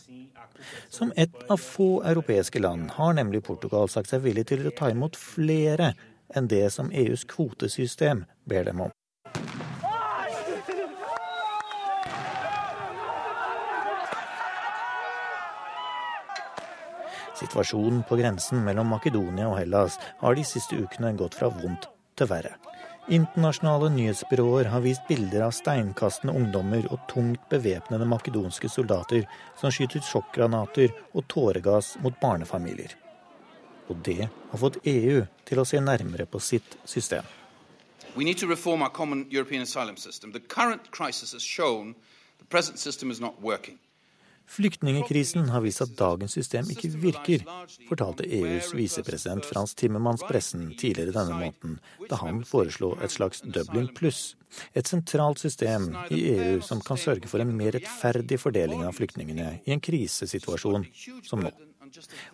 Som 0.91 1.13
et 1.17 1.35
av 1.49 1.61
få 1.63 2.03
europeiske 2.03 2.61
land 2.63 2.91
har 2.97 3.15
nemlig 3.19 3.45
Portugal 3.47 3.91
sagt 3.93 4.11
seg 4.11 4.25
villig 4.25 4.49
til 4.51 4.67
å 4.67 4.75
ta 4.75 4.91
imot 4.91 5.17
flere 5.19 5.93
enn 6.37 6.49
det 6.51 6.67
som 6.75 6.91
EUs 6.93 7.25
kvotesystem 7.29 8.25
ber 8.49 8.67
dem 8.69 8.89
om. 8.89 8.98
Situasjonen 17.39 18.03
på 18.09 18.17
grensen 18.19 18.65
mellom 18.67 18.91
Makedonia 18.91 19.47
og 19.47 19.61
Hellas 19.61 19.99
har 20.21 20.35
de 20.35 20.45
siste 20.47 20.79
ukene 20.79 21.13
gått 21.19 21.37
fra 21.39 21.51
vondt 21.53 21.87
til 22.19 22.31
verre. 22.31 22.57
Internasjonale 23.09 23.89
nyhetsbyråer 23.95 24.69
har 24.69 24.83
vist 24.85 25.07
bilder 25.09 25.47
av 25.47 25.55
steinkastende 25.57 26.35
ungdommer 26.37 26.85
og 26.93 27.07
tungt 27.09 27.47
bevæpnede 27.49 28.05
makedonske 28.05 28.69
soldater 28.69 29.25
som 29.57 29.73
skyter 29.73 30.05
sjokkgranater 30.05 30.93
og 31.15 31.25
tåregass 31.33 31.95
mot 32.05 32.19
barnefamilier. 32.21 32.93
Og 33.89 34.03
det 34.05 34.29
har 34.29 34.61
fått 34.61 34.83
EU 34.85 35.23
til 35.49 35.63
å 35.63 35.65
se 35.65 35.81
nærmere 35.81 36.27
på 36.29 36.43
sitt 36.43 36.77
system. 36.85 37.25
We 38.15 38.25
need 38.25 38.39
to 38.39 38.47
reform 38.47 38.83
our 38.83 38.91
common 38.91 39.27
European 39.31 39.63
asylum 39.63 39.97
system. 39.97 40.33
The 40.33 40.41
current 40.41 40.91
crisis 40.91 41.33
has 41.33 41.43
shown 41.43 41.95
the 42.39 42.45
present 42.45 42.79
system 42.79 43.11
is 43.11 43.21
not. 43.21 43.35
Flyktningekrisen 44.49 45.49
har 45.53 45.61
vist 45.61 45.83
at 45.85 45.93
dagens 45.99 46.33
system 46.33 46.69
ikke 46.73 46.89
virker, 47.03 47.45
fortalte 47.89 48.25
EUs 48.25 48.71
visepresident 48.77 49.45
Frans 49.45 49.75
Timmermans 49.77 50.25
pressen 50.29 50.71
tidligere 50.81 51.13
denne 51.13 51.37
måneden, 51.37 51.77
da 52.09 52.17
han 52.23 52.41
foreslo 52.49 52.95
et 53.05 53.13
slags 53.13 53.45
Dublin 53.45 53.91
pluss, 53.95 54.33
et 54.73 54.89
sentralt 54.89 55.43
system 55.43 55.91
i 56.15 56.23
EU 56.33 56.63
som 56.65 56.81
kan 56.81 56.97
sørge 57.01 57.29
for 57.29 57.45
en 57.45 57.53
mer 57.57 57.77
rettferdig 57.77 58.41
fordeling 58.41 58.87
av 58.89 58.97
flyktningene 58.97 59.59
i 59.67 59.75
en 59.75 59.85
krisesituasjon 59.85 60.89
som 61.29 61.45
nå. 61.45 61.53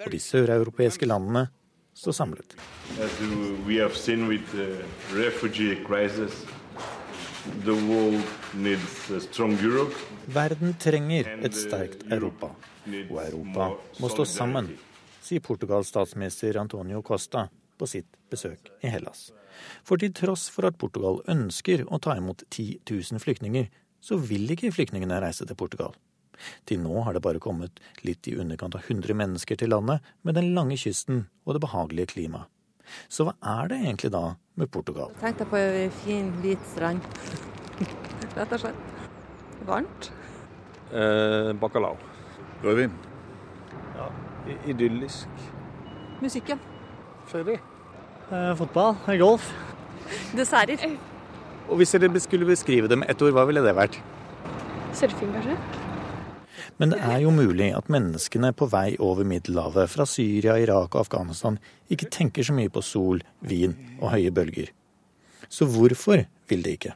Og 0.05 0.09
de 0.11 0.23
søreuropeiske 0.23 1.07
landene 1.07 1.49
står 1.95 2.15
samlet. 2.15 2.57
As 2.99 3.11
we 3.67 3.77
have 3.83 3.97
seen 3.97 4.29
with 4.29 4.47
the 4.53 4.83
Verden 10.27 10.75
trenger 10.81 11.29
et 11.45 11.57
sterkt 11.57 12.07
Europa, 12.09 12.49
og 13.11 13.19
Europa 13.21 13.67
må 14.01 14.09
stå 14.13 14.25
sammen, 14.29 14.71
sier 15.21 15.45
Portugals 15.45 15.91
statsminister 15.93 16.57
Antonio 16.63 17.03
Costa 17.05 17.49
på 17.77 17.89
sitt 17.91 18.17
besøk 18.33 18.71
i 18.81 18.93
Hellas. 18.95 19.27
For 19.85 20.01
til 20.01 20.15
tross 20.17 20.49
for 20.53 20.71
at 20.71 20.79
Portugal 20.81 21.21
ønsker 21.29 21.85
å 21.85 22.01
ta 22.01 22.17
imot 22.17 22.47
10 22.49 22.81
000 22.89 23.21
flyktninger, 23.21 23.69
så 24.01 24.17
vil 24.17 24.49
ikke 24.57 24.73
flyktningene 24.73 25.21
reise 25.21 25.45
til 25.45 25.59
Portugal. 25.59 25.93
Til 26.65 26.81
nå 26.81 27.05
har 27.05 27.13
det 27.15 27.23
bare 27.25 27.43
kommet 27.45 27.81
litt 28.09 28.27
i 28.29 28.39
underkant 28.41 28.75
av 28.79 28.89
100 28.89 29.15
mennesker 29.21 29.61
til 29.61 29.73
landet, 29.77 30.01
med 30.23 30.41
den 30.41 30.55
lange 30.57 30.81
kysten 30.81 31.27
og 31.45 31.59
det 31.59 31.65
behagelige 31.69 32.15
klimaet. 32.17 32.49
Så 33.09 33.27
hva 33.27 33.35
er 33.61 33.71
det 33.73 33.79
egentlig 33.83 34.11
da 34.15 34.25
med 34.61 34.71
Portugal? 34.73 35.13
Tenk 35.21 35.39
deg 35.41 35.51
på 35.51 35.61
en 35.61 35.95
fin, 36.03 36.31
hvit 36.43 36.67
strand. 36.73 37.01
Rett 38.37 38.53
og 38.53 38.61
slett. 38.65 38.83
Varmt. 39.69 40.11
Eh, 40.93 41.53
bacalao. 41.61 41.97
Rødvin. 42.65 42.93
Ja, 43.97 44.09
idyllisk. 44.69 45.29
Musikken. 46.23 46.61
Ferdig. 47.27 47.59
Eh, 48.31 48.53
fotball. 48.57 48.95
Golf. 49.19 49.51
Desserter. 50.37 50.97
Og 51.69 51.77
hvis 51.81 51.95
dere 51.97 52.21
skulle 52.21 52.47
beskrive 52.47 52.89
det 52.89 52.99
med 53.01 53.11
ett 53.11 53.23
ord, 53.23 53.33
hva 53.37 53.47
ville 53.49 53.65
det 53.65 53.75
vært? 53.77 54.01
Surfing, 54.95 55.33
kanskje? 55.33 55.57
Men 56.79 56.91
det 56.91 56.99
er 57.07 57.21
jo 57.23 57.31
mulig 57.31 57.71
at 57.77 57.91
menneskene 57.93 58.51
på 58.57 58.67
vei 58.73 58.97
over 59.03 59.27
Middelhavet, 59.29 59.91
fra 59.93 60.07
Syria, 60.09 60.57
Irak 60.59 60.95
og 60.95 61.05
Afghanistan, 61.05 61.59
ikke 61.93 62.11
tenker 62.11 62.47
så 62.47 62.57
mye 62.57 62.73
på 62.73 62.83
sol, 62.83 63.23
vin 63.47 63.77
og 64.01 64.11
høye 64.17 64.33
bølger. 64.35 64.73
Så 65.49 65.69
hvorfor 65.71 66.25
vil 66.51 66.65
de 66.65 66.75
ikke? 66.75 66.95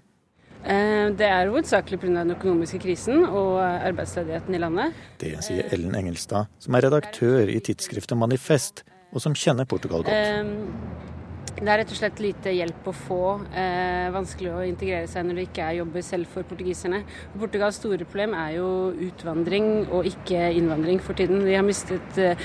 Eh, 0.64 1.06
det 1.14 1.28
er 1.28 1.52
hovedsakelig 1.52 2.00
pga. 2.00 2.08
den 2.18 2.34
økonomiske 2.34 2.78
krisen 2.82 3.24
og 3.24 3.60
arbeidsledigheten 3.62 4.54
i 4.54 4.58
landet. 4.58 4.98
Det 5.20 5.36
sier 5.46 5.70
Ellen 5.72 5.94
Engelstad, 5.94 6.50
som 6.58 6.74
er 6.74 6.88
redaktør 6.88 7.46
i 7.46 7.60
tidsskriftet 7.60 8.18
Manifest, 8.18 8.82
og 9.12 9.22
som 9.22 9.34
kjenner 9.34 9.64
Portugal 9.64 10.02
godt. 10.02 11.17
Det 11.58 11.66
er 11.66 11.80
rett 11.80 11.90
og 11.90 11.98
slett 11.98 12.20
lite 12.22 12.52
hjelp 12.54 12.86
å 12.86 12.92
få. 12.94 13.22
Eh, 13.50 14.08
vanskelig 14.14 14.50
å 14.54 14.64
integrere 14.66 15.08
seg 15.10 15.26
når 15.26 15.40
det 15.40 15.46
ikke 15.48 15.64
er 15.66 15.78
jobber 15.80 16.04
selv 16.06 16.30
for 16.30 16.46
portugiserne. 16.46 17.00
Portugals 17.34 17.80
store 17.80 18.06
problem 18.06 18.36
er 18.38 18.52
jo 18.60 18.68
utvandring 19.08 19.88
og 19.88 20.06
ikke 20.06 20.52
innvandring 20.54 21.02
for 21.02 21.18
tiden. 21.18 21.42
Vi 21.46 21.56
har 21.58 21.66
mistet 21.66 22.20
eh, 22.22 22.38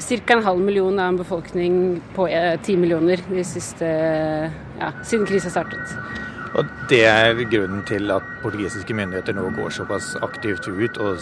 ca. 0.00 0.36
en 0.36 0.44
halv 0.46 0.60
million 0.64 0.98
av 0.98 1.12
en 1.12 1.20
befolkning 1.20 2.00
på 2.16 2.28
eh, 2.28 2.54
ti 2.64 2.74
eh, 2.74 2.80
millioner 2.80 3.20
de 3.28 3.44
siste, 3.44 3.90
ja, 4.80 4.92
siden 5.02 5.28
krisa 5.28 5.52
startet. 5.52 5.96
Og 6.54 6.64
Det 6.88 7.02
er 7.04 7.34
grunnen 7.50 7.82
til 7.84 8.10
at 8.14 8.24
portugisiske 8.42 8.94
myndigheter 8.94 9.36
nå 9.36 9.50
går 9.58 9.74
såpass 9.74 10.14
aktivt 10.22 10.68
ut 10.68 10.98
og 11.02 11.20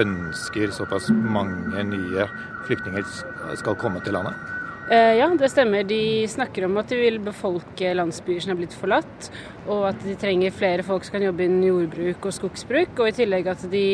ønsker 0.00 0.72
såpass 0.74 1.10
mange 1.12 1.86
nye 1.86 2.26
flyktninger 2.66 3.06
skal 3.60 3.78
komme 3.78 4.02
til 4.02 4.16
landet? 4.16 4.53
Eh, 4.90 5.14
ja, 5.16 5.28
det 5.38 5.48
stemmer. 5.48 5.82
De 5.88 6.28
snakker 6.28 6.66
om 6.66 6.76
at 6.76 6.90
de 6.92 6.98
vil 7.00 7.16
befolke 7.24 7.94
landsbyer 7.96 8.42
som 8.44 8.52
er 8.52 8.58
blitt 8.58 8.74
forlatt, 8.76 9.30
og 9.64 9.86
at 9.88 10.02
de 10.04 10.16
trenger 10.20 10.52
flere 10.52 10.84
folk 10.84 11.06
som 11.06 11.16
kan 11.16 11.24
jobbe 11.24 11.46
innen 11.46 11.64
jordbruk 11.64 12.28
og 12.28 12.34
skogsbruk. 12.36 12.92
Og 13.00 13.08
i 13.08 13.14
tillegg 13.16 13.48
at 13.48 13.64
de 13.72 13.86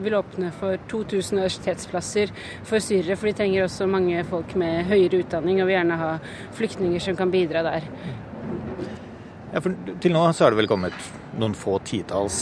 vil 0.00 0.16
åpne 0.16 0.48
for 0.56 0.80
2000 0.88 1.36
universitetsplasser 1.36 2.32
for 2.62 2.80
syrere, 2.80 3.18
for 3.18 3.28
de 3.28 3.36
trenger 3.42 3.66
også 3.66 3.90
mange 3.92 4.24
folk 4.30 4.56
med 4.56 4.88
høyere 4.88 5.20
utdanning, 5.20 5.60
og 5.60 5.68
vil 5.68 5.76
gjerne 5.76 6.00
ha 6.00 6.10
flyktninger 6.56 7.04
som 7.04 7.18
kan 7.18 7.34
bidra 7.34 7.66
der. 7.68 7.92
Ja, 9.52 9.60
for 9.60 9.76
Til 10.00 10.16
nå 10.16 10.24
så 10.32 10.46
er 10.46 10.52
det 10.52 10.62
vel 10.62 10.70
kommet 10.70 10.96
noen 11.38 11.56
få 11.56 11.76
titalls 11.84 12.40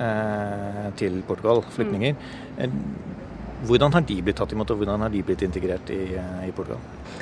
eh, 0.00 0.88
til 0.96 1.20
Portugal, 1.28 1.60
flyktninger. 1.76 2.16
Mm. 2.56 3.11
Hvordan 3.62 3.94
har 3.94 4.02
de 4.02 4.16
blitt 4.26 4.38
tatt 4.40 4.52
imot, 4.54 4.70
og 4.74 4.80
hvordan 4.80 5.04
har 5.04 5.12
de 5.12 5.22
blitt 5.22 5.42
integrert 5.46 5.90
i, 5.94 6.16
eh, 6.18 6.48
i 6.48 6.52
Portugal? 6.54 6.80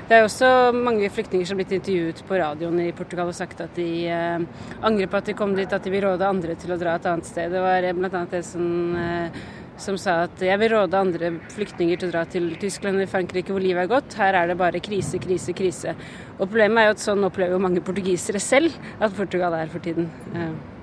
Det 0.09 0.16
er 0.16 0.24
også 0.24 0.72
mange 0.72 1.11
flyktninger 1.12 1.46
som 1.46 1.59
har 1.59 1.64
blitt 1.64 1.76
intervjuet 1.76 2.22
på 2.26 2.38
radioen 2.40 2.81
i 2.81 2.92
Portugal 2.96 3.29
og 3.29 3.37
sagt 3.37 3.61
at 3.61 3.74
de 3.76 4.07
eh, 4.09 4.40
angrer 4.83 5.11
på 5.11 5.20
at 5.20 5.29
de 5.29 5.37
kom 5.37 5.53
dit, 5.55 5.72
at 5.72 5.85
de 5.85 5.92
vil 5.92 6.07
råde 6.07 6.24
andre 6.26 6.57
til 6.57 6.72
å 6.72 6.81
dra 6.81 6.96
et 6.96 7.07
annet 7.11 7.29
sted. 7.29 7.53
Det 7.53 7.61
var 7.61 7.85
bl.a. 7.92 8.24
det 8.33 8.42
som, 8.48 8.96
eh, 8.96 9.38
som 9.76 10.00
sa 10.00 10.22
at 10.24 10.40
jeg 10.40 10.59
vil 10.64 10.72
råde 10.72 10.96
andre 10.96 11.35
flyktninger 11.53 12.00
til 12.00 12.09
å 12.09 12.16
dra 12.16 12.24
til 12.24 12.57
Tyskland 12.57 12.96
eller 12.96 13.12
Frankrike 13.12 13.53
hvor 13.53 13.61
livet 13.61 13.85
er 13.85 13.92
godt. 13.92 14.16
Her 14.16 14.40
er 14.40 14.48
det 14.48 14.61
bare 14.61 14.81
krise, 14.81 15.20
krise, 15.20 15.53
krise. 15.53 15.94
Og 16.38 16.46
problemet 16.48 16.81
er 16.81 16.90
jo 16.90 16.96
at 16.96 17.05
sånn 17.05 17.29
opplever 17.29 17.59
jo 17.59 17.64
mange 17.68 17.85
portugisere 17.85 18.40
selv 18.40 18.72
at 18.98 19.12
Portugal 19.12 19.61
er 19.61 19.68
for 19.68 19.85
tiden. 19.85 20.09
Eh. 20.33 20.79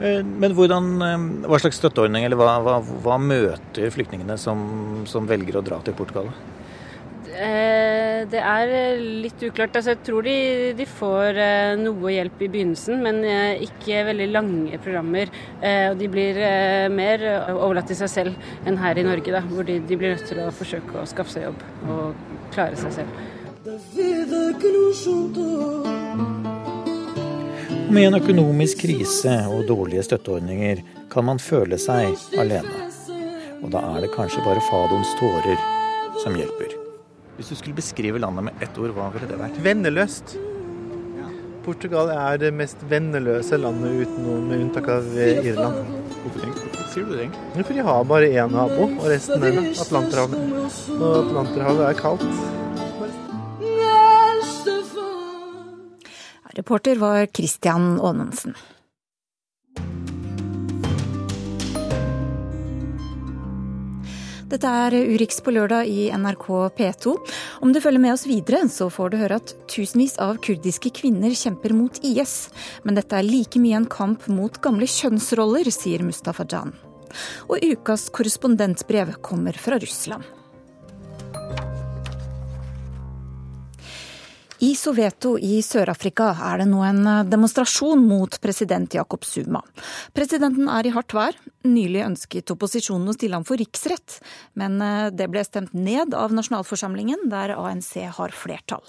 Eh, 0.00 0.20
men 0.24 0.52
hvordan, 0.56 0.90
eh, 1.02 1.22
hva 1.48 1.58
slags 1.60 1.78
støtteordning 1.80 2.26
eller 2.26 2.36
hva, 2.40 2.58
hva, 2.64 2.80
hva 3.04 3.16
møter 3.20 3.88
flyktningene 3.94 4.36
som, 4.40 4.58
som, 5.08 5.28
velger 5.28 5.56
å 5.56 5.64
dra 5.64 5.80
til 5.84 5.96
Portugal? 5.96 6.28
Eh, 7.36 8.24
det 8.32 8.40
er 8.40 9.00
litt 9.24 9.40
uklart. 9.44 9.76
Altså, 9.76 9.94
jeg 9.94 10.02
tror 10.06 10.22
de, 10.24 10.36
de, 10.76 10.86
får 10.88 11.40
noe 11.80 12.12
hjelp 12.12 12.44
i 12.44 12.50
begynnelsen, 12.52 13.02
men 13.04 13.16
ikke 13.64 14.06
veldig 14.08 14.28
lange 14.32 14.80
programmer. 14.84 15.32
Og 15.92 15.96
de 16.00 16.08
blir 16.12 16.40
mer 16.92 17.24
overlatt 17.52 17.92
til 17.92 18.00
seg 18.00 18.12
selv 18.12 18.32
enn 18.64 18.80
her 18.80 18.96
i 19.00 19.06
Norge, 19.06 19.36
da, 19.36 19.44
hvor 19.52 19.68
de, 19.68 19.78
de 19.84 20.00
blir 20.00 20.16
nødt 20.16 20.28
til 20.32 20.40
å 20.44 20.50
forsøke 20.54 20.96
å 21.02 21.08
skaffe 21.12 21.36
seg 21.36 21.48
jobb 21.50 21.60
og 21.92 22.04
klare 22.56 22.76
seg 22.80 23.00
selv. 23.02 23.24
Med 27.86 28.08
en 28.08 28.16
økonomisk 28.18 28.80
krise 28.82 29.32
og 29.46 29.68
dårlige 29.68 30.02
støtteordninger 30.06 30.80
kan 31.12 31.26
man 31.28 31.38
føle 31.38 31.78
seg 31.78 32.16
alene. 32.38 32.88
Og 33.62 33.70
da 33.70 33.82
er 33.92 34.02
det 34.02 34.10
kanskje 34.14 34.42
bare 34.42 34.62
Fadons 34.66 35.12
tårer 35.20 35.60
som 36.24 36.34
hjelper. 36.34 36.74
Hvis 37.36 37.52
du 37.52 37.58
skulle 37.60 37.78
beskrive 37.78 38.18
landet 38.18 38.48
med 38.48 38.64
ett 38.64 38.78
ord, 38.80 38.90
hva 38.96 39.06
ville 39.14 39.30
det 39.30 39.38
vært? 39.38 39.62
Venneløst. 39.62 40.34
Portugal 41.66 42.10
er 42.14 42.42
det 42.42 42.52
mest 42.54 42.82
venneløse 42.90 43.58
landet 43.58 44.02
utenom, 44.02 44.44
med 44.50 44.66
unntak 44.66 44.90
av 44.90 45.08
Irland. 45.22 45.96
Hvorfor 46.26 46.92
sier 46.92 47.06
du 47.06 47.16
det? 47.22 47.30
For 47.62 47.74
de 47.74 47.86
har 47.86 48.06
bare 48.06 48.30
én 48.34 48.54
nabo, 48.54 48.90
og 48.90 49.10
resten 49.10 49.46
er 49.46 49.62
Atlanterhavet. 49.72 50.38
Og 50.98 51.10
Atlanterhavet 51.24 51.90
er 51.90 52.00
kaldt. 52.02 52.65
Reporter 56.56 56.96
var 56.96 57.26
Christian 57.26 58.00
Aanensen. 58.00 58.54
Dette 64.48 64.70
er 64.70 64.94
Urix 64.94 65.42
på 65.44 65.52
lørdag 65.52 65.90
i 65.90 66.06
NRK 66.16 66.46
P2. 66.78 67.12
Om 67.60 67.74
du 67.74 67.80
følger 67.84 68.00
med 68.00 68.14
oss 68.14 68.24
videre, 68.30 68.62
så 68.72 68.88
får 68.88 69.12
du 69.12 69.18
høre 69.20 69.36
at 69.42 69.52
tusenvis 69.68 70.16
av 70.22 70.38
kurdiske 70.46 70.94
kvinner 70.96 71.34
kjemper 71.36 71.74
mot 71.76 72.00
IS. 72.00 72.48
Men 72.88 72.96
dette 72.96 73.18
er 73.18 73.26
like 73.26 73.60
mye 73.60 73.76
en 73.82 73.90
kamp 73.92 74.24
mot 74.32 74.56
gamle 74.64 74.88
kjønnsroller, 74.88 75.68
sier 75.74 76.06
Mustafa 76.08 76.48
Jan. 76.48 76.72
Og 77.52 77.60
ukas 77.60 78.08
korrespondentbrev 78.16 79.18
kommer 79.20 79.60
fra 79.60 79.76
Russland. 79.82 80.35
I 84.58 84.70
Soveto 84.72 85.34
i 85.36 85.58
Sør-Afrika 85.60 86.30
er 86.48 86.62
det 86.62 86.66
nå 86.70 86.78
en 86.86 87.02
demonstrasjon 87.28 88.00
mot 88.00 88.38
president 88.40 88.94
Jacob 88.96 89.26
Zuma. 89.28 89.60
Presidenten 90.16 90.70
er 90.72 90.88
i 90.88 90.92
hardt 90.94 91.12
vær. 91.12 91.36
Nylig 91.68 92.00
ønsket 92.06 92.54
opposisjonen 92.54 93.12
å 93.12 93.16
stille 93.18 93.36
ham 93.36 93.44
for 93.44 93.60
riksrett, 93.60 94.16
men 94.56 94.80
eh, 94.80 95.10
det 95.12 95.28
ble 95.28 95.44
stemt 95.44 95.76
ned 95.76 96.16
av 96.16 96.32
nasjonalforsamlingen, 96.32 97.26
der 97.28 97.52
ANC 97.58 97.92
har 98.16 98.32
flertall. 98.32 98.80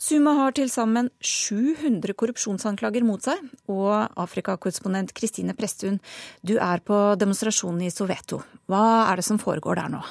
Zuma 0.00 0.32
har 0.40 0.56
til 0.56 0.72
sammen 0.72 1.10
700 1.20 2.16
korrupsjonsanklager 2.16 3.04
mot 3.04 3.20
seg, 3.28 3.42
og 3.68 4.16
Afrikakorrespondent 4.16 5.12
Kristine 5.16 5.52
Presthun, 5.58 6.00
du 6.40 6.56
er 6.56 6.80
på 6.80 7.02
demonstrasjonen 7.20 7.84
i 7.84 7.92
Soveto. 7.92 8.40
Hva 8.64 9.10
er 9.10 9.20
det 9.20 9.28
som 9.28 9.40
foregår 9.42 9.76
der 9.82 9.92
nå? 9.92 10.06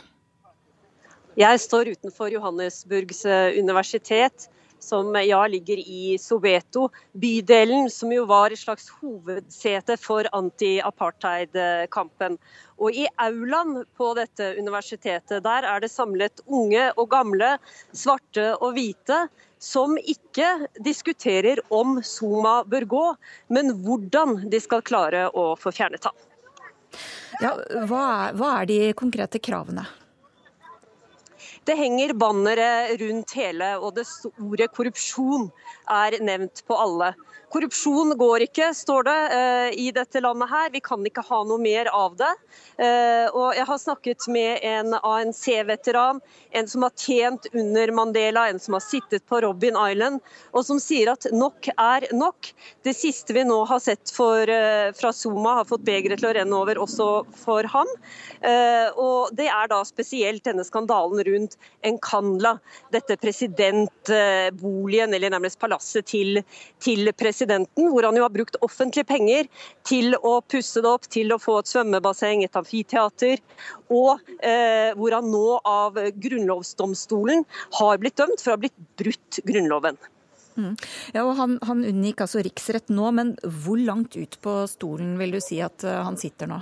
Jeg 1.41 1.57
står 1.59 1.95
utenfor 1.97 2.29
Johannesburgs 2.37 3.25
eh, 3.25 3.55
universitet 3.57 4.51
som 4.85 5.15
ja, 5.25 5.41
ligger 5.49 5.81
i 5.81 6.17
Soweto, 6.21 6.89
bydelen 7.13 7.89
som 7.89 8.13
jo 8.13 8.25
var 8.29 8.53
et 8.53 8.61
slags 8.61 8.89
hovedsete 9.01 9.97
for 10.01 10.29
anti-apartheid-kampen. 10.37 12.37
Og 12.77 12.93
I 12.93 13.07
aulaen 13.23 13.81
på 13.97 14.11
dette 14.17 14.53
universitetet 14.59 15.43
der 15.45 15.65
er 15.65 15.81
det 15.81 15.93
samlet 15.93 16.43
unge 16.45 16.91
og 16.95 17.09
gamle, 17.13 17.55
svarte 17.95 18.51
og 18.59 18.75
hvite, 18.77 19.25
som 19.65 19.97
ikke 19.97 20.67
diskuterer 20.85 21.61
om 21.73 21.97
Zuma 22.03 22.59
bør 22.69 22.85
gå, 22.91 23.05
men 23.55 23.73
hvordan 23.85 24.43
de 24.51 24.61
skal 24.61 24.85
klare 24.85 25.25
å 25.33 25.53
få 25.57 25.73
fjernet 25.73 26.05
ham. 26.05 26.17
Ja, 27.41 27.55
hva, 27.89 28.31
hva 28.37 28.51
er 28.61 28.69
de 28.69 28.79
konkrete 28.95 29.41
kravene? 29.43 29.87
Det 31.65 31.73
henger 31.79 32.13
bannere 32.13 32.93
rundt 33.01 33.31
hele, 33.33 33.71
og 33.81 33.95
det 33.97 34.05
ordet 34.37 34.67
korrupsjon 34.75 35.47
er 35.89 36.17
nevnt 36.21 36.61
på 36.67 36.77
alle. 36.77 37.13
Korrupsjon 37.55 38.09
går 38.19 38.43
ikke, 38.49 38.65
står 38.75 39.05
det 39.07 39.19
uh, 39.31 39.69
i 39.79 39.85
dette 39.95 40.19
landet 40.19 40.49
her. 40.51 40.71
Vi 40.73 40.81
kan 40.83 41.05
ikke 41.07 41.23
ha 41.23 41.37
noe 41.47 41.55
mer 41.63 41.87
av 41.87 42.17
det. 42.19 42.31
Uh, 42.75 43.31
og 43.31 43.55
jeg 43.55 43.63
har 43.69 43.79
snakket 43.79 44.25
med 44.27 44.59
en 44.67 44.91
ANC-veteran, 44.97 46.19
en 46.51 46.67
som 46.67 46.83
har 46.83 46.91
tjent 46.99 47.47
under 47.55 47.93
Mandela, 47.95 48.49
en 48.51 48.59
som 48.59 48.75
har 48.75 48.83
sittet 48.83 49.23
på 49.31 49.39
Robin 49.45 49.79
Island, 49.79 50.19
og 50.51 50.65
som 50.67 50.81
sier 50.83 51.13
at 51.13 51.29
nok 51.31 51.69
er 51.71 52.09
nok. 52.11 52.51
Det 52.83 52.91
siste 52.97 53.31
vi 53.37 53.45
nå 53.47 53.61
har 53.71 53.79
sett 53.85 54.11
for, 54.11 54.51
uh, 54.51 54.91
fra 54.99 55.13
Zuma, 55.15 55.61
har 55.61 55.71
fått 55.71 55.87
begeret 55.87 56.19
til 56.19 56.33
å 56.33 56.35
renne 56.35 56.59
over 56.59 56.83
også 56.83 57.07
for 57.39 57.63
ham. 57.71 57.87
og 58.99 59.31
det 59.33 59.47
er 59.49 59.67
da 59.71 59.79
spesielt 59.87 60.43
denne 60.45 60.63
skandalen 60.67 61.23
rundt 61.25 61.55
Nkanla, 61.87 62.51
dette 62.93 63.15
presidentboligen, 63.17 65.13
eller 65.15 65.33
nærmest 65.33 65.59
palasset 65.59 66.05
til, 66.11 66.43
til 66.83 67.09
presidenten 67.15 67.44
presidenten, 67.45 67.89
hvor 67.91 68.03
han 68.03 68.17
jo 68.17 68.23
har 68.25 68.33
brukt 68.33 68.57
offentlige 68.61 69.05
penger 69.05 69.47
til 69.85 70.15
å 70.17 70.41
pusse 70.41 70.81
det 70.81 70.89
opp, 70.89 71.07
til 71.07 71.33
å 71.33 71.39
få 71.39 71.59
et 71.59 71.69
svømmebasseng, 71.69 72.43
et 72.43 72.55
amfiteater, 72.55 73.41
og 73.89 74.19
eh, 74.41 74.93
hvor 74.97 75.13
han 75.13 75.29
nå 75.29 75.59
av 75.65 75.99
grunnlovsdomstolen 76.15 77.45
har 77.79 78.01
blitt 78.01 78.17
dømt 78.17 78.41
for 78.41 78.53
å 78.53 78.57
ha 78.57 78.63
blitt 78.65 78.77
brutt 78.97 79.39
Grunnloven. 79.45 79.97
Mm. 80.55 80.75
Ja, 81.11 81.25
og 81.25 81.35
han, 81.35 81.57
han 81.67 81.83
unngikk 81.83 82.23
altså 82.23 82.41
riksrett 82.45 82.89
nå, 82.89 83.09
men 83.11 83.33
hvor 83.43 83.77
langt 83.77 84.15
ut 84.15 84.37
på 84.41 84.61
stolen 84.71 85.17
vil 85.19 85.35
du 85.35 85.41
si 85.43 85.59
at 85.61 85.83
eh, 85.83 86.01
han 86.01 86.17
sitter 86.17 86.49
nå? 86.49 86.61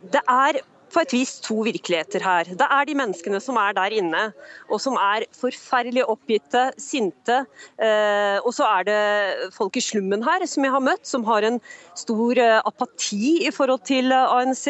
Det 0.00 0.22
er 0.24 0.62
på 0.90 1.02
et 1.04 1.12
vis 1.14 1.36
to 1.44 1.60
virkeligheter 1.66 2.22
her. 2.24 2.48
Det 2.58 2.66
er 2.66 2.86
de 2.88 2.96
menneskene 2.98 3.40
som 3.42 3.58
er 3.60 3.74
der 3.76 3.94
inne, 3.94 4.22
og 4.70 4.80
som 4.82 4.96
er 5.00 5.26
forferdelig 5.36 6.04
oppgitte, 6.10 6.70
sinte. 6.80 7.42
Eh, 7.80 8.38
og 8.42 8.52
så 8.56 8.66
er 8.78 8.86
det 8.88 9.50
folk 9.54 9.78
i 9.78 9.84
slummen 9.84 10.24
her 10.26 10.44
som 10.50 10.66
jeg 10.66 10.74
har 10.74 10.84
møtt, 10.84 11.06
som 11.06 11.24
har 11.28 11.46
en 11.46 11.60
stor 11.98 12.40
eh, 12.40 12.58
apati 12.66 13.46
i 13.46 13.52
forhold 13.54 13.84
til 13.88 14.12
ANC. 14.14 14.66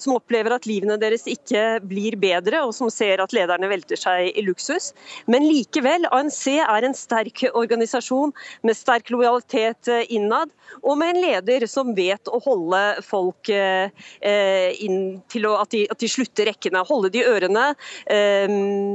Som 0.00 0.16
opplever 0.16 0.54
at 0.54 0.66
livene 0.68 0.98
deres 1.00 1.26
ikke 1.30 1.80
blir 1.86 2.16
bedre, 2.20 2.64
og 2.66 2.74
som 2.76 2.90
ser 2.92 3.22
at 3.22 3.34
lederne 3.36 3.70
velter 3.70 3.98
seg 4.00 4.32
i 4.34 4.44
luksus. 4.46 4.90
Men 5.30 5.46
likevel, 5.46 6.08
ANC 6.14 6.42
er 6.60 6.86
en 6.86 6.96
sterk 6.96 7.44
organisasjon 7.52 8.34
med 8.66 8.78
sterk 8.78 9.12
lojalitet 9.14 9.90
eh, 9.90 10.06
innad, 10.10 10.50
og 10.82 10.98
med 11.00 11.14
en 11.14 11.22
leder 11.24 11.66
som 11.70 11.94
vet 11.96 12.30
å 12.30 12.38
holde 12.42 12.80
folk 13.04 13.48
inn 13.50 15.00
til 15.32 15.46
å 15.48 15.59
at 15.60 15.72
de, 15.74 15.84
at 15.90 16.00
de 16.00 16.10
slutter 16.10 16.50
rekkene. 16.50 16.84
Holde 16.88 17.12
de 17.14 17.24
ørene 17.26 17.70
eh, 18.10 18.50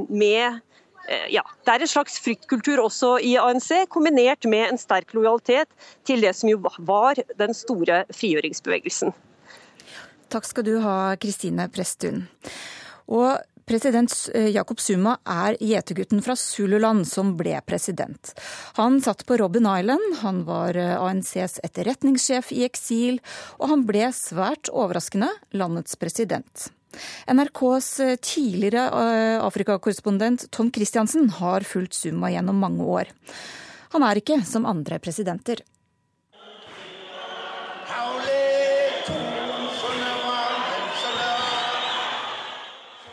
med 0.10 0.60
eh, 1.08 1.28
ja, 1.34 1.43
Det 1.65 1.75
er 1.75 1.86
en 1.86 1.91
slags 1.91 2.19
fryktkultur 2.23 2.84
også 2.84 3.15
i 3.23 3.36
ANC, 3.41 3.71
kombinert 3.93 4.47
med 4.49 4.71
en 4.71 4.82
sterk 4.82 5.13
lojalitet 5.17 5.69
til 6.08 6.25
det 6.25 6.36
som 6.38 6.51
jo 6.51 6.62
var 6.80 7.21
den 7.39 7.56
store 7.58 8.04
frigjøringsbevegelsen. 8.13 9.15
Takk 10.34 10.47
skal 10.47 10.65
du 10.67 10.78
ha, 10.84 11.15
Kristine 11.21 11.67
Presttun. 11.71 12.25
Og 13.06 13.38
President 13.65 14.13
Jakob 14.51 14.75
Jacob 14.75 14.82
Zuma 14.82 15.17
er 15.23 15.56
gjetergutten 15.62 16.21
fra 16.21 16.36
Zululand 16.36 17.06
som 17.08 17.36
ble 17.38 17.60
president. 17.65 18.34
Han 18.75 18.97
satt 19.01 19.25
på 19.25 19.38
Robben 19.38 19.67
Island, 19.69 20.17
han 20.19 20.43
var 20.43 20.75
eh, 20.75 20.97
ANCs 20.99 21.60
etterretningssjef 21.63 22.51
i 22.51 22.65
eksil, 22.65 23.21
og 23.60 23.69
han 23.71 23.86
ble 23.88 24.10
svært 24.12 24.71
overraskende 24.73 25.30
landets 25.56 25.95
president. 25.95 26.67
NRKs 27.32 27.91
eh, 28.04 28.15
tidligere 28.19 28.89
Afrikakorrespondent 29.45 30.49
Tom 30.51 30.73
Christiansen 30.75 31.30
har 31.39 31.63
fulgt 31.63 31.95
Zuma 31.95 32.34
gjennom 32.34 32.60
mange 32.60 32.84
år. 32.84 33.13
Han 33.95 34.04
er 34.04 34.19
ikke 34.19 34.41
som 34.43 34.67
andre 34.67 34.99
presidenter. 34.99 35.62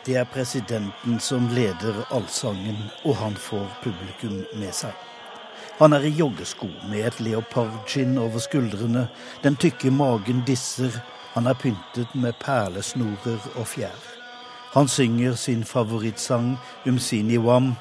Det 0.05 0.15
er 0.19 0.27
presidenten 0.27 1.19
som 1.19 1.47
leder 1.55 2.01
allsangen, 2.11 2.77
og 3.05 3.15
han 3.15 3.35
får 3.39 3.69
publikum 3.83 4.41
med 4.59 4.73
seg. 4.75 4.91
Han 5.79 5.95
er 5.95 6.03
i 6.03 6.11
joggesko 6.11 6.67
med 6.91 7.05
et 7.07 7.19
leopardskinn 7.23 8.17
over 8.19 8.43
skuldrene, 8.43 9.07
den 9.43 9.55
tykke 9.55 9.91
magen 9.95 10.43
disser, 10.47 10.91
han 11.33 11.47
er 11.47 11.55
pyntet 11.57 12.11
med 12.19 12.35
perlesnorer 12.43 13.47
og 13.55 13.65
fjær. 13.67 13.95
Han 14.73 14.91
synger 14.91 15.37
sin 15.39 15.63
favorittsang 15.63 16.57
Umsini 16.85 17.37
Wam, 17.37 17.73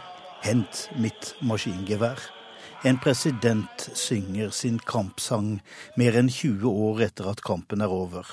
Hent 0.43 0.89
mitt 0.99 1.35
maskingevær. 1.43 2.19
En 2.85 2.99
president 2.99 3.91
synger 3.95 4.51
sin 4.51 4.81
kampsang 4.83 5.61
mer 5.97 6.17
enn 6.19 6.31
20 6.31 6.67
år 6.67 7.03
etter 7.07 7.29
at 7.31 7.45
kampen 7.47 7.83
er 7.85 7.95
over. 7.95 8.27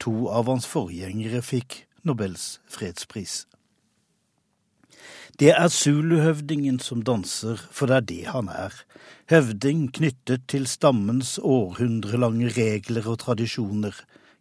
To 0.00 0.30
av 0.32 0.48
hans 0.48 0.64
forgjengere 0.68 1.42
fikk 1.44 1.82
Nobels 2.02 2.60
fredspris. 2.66 3.44
Det 5.38 5.52
er 5.54 5.68
zuluhøvdingen 5.68 6.80
som 6.82 7.02
danser, 7.02 7.60
for 7.70 7.86
det 7.86 7.96
er 7.96 8.06
det 8.08 8.24
han 8.34 8.48
er. 8.50 8.74
Høvding 9.30 9.84
knyttet 9.94 10.48
til 10.50 10.66
stammens 10.66 11.38
århundrelange 11.38 12.50
regler 12.56 13.06
og 13.08 13.20
tradisjoner. 13.22 13.94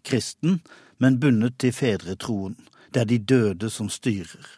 Kristen, 0.04 0.62
men 0.97 1.19
bundet 1.19 1.60
til 1.62 1.74
fedretroen. 1.74 2.58
Det 2.93 3.02
er 3.02 3.10
de 3.12 3.19
døde 3.19 3.69
som 3.69 3.89
styrer. 3.89 4.50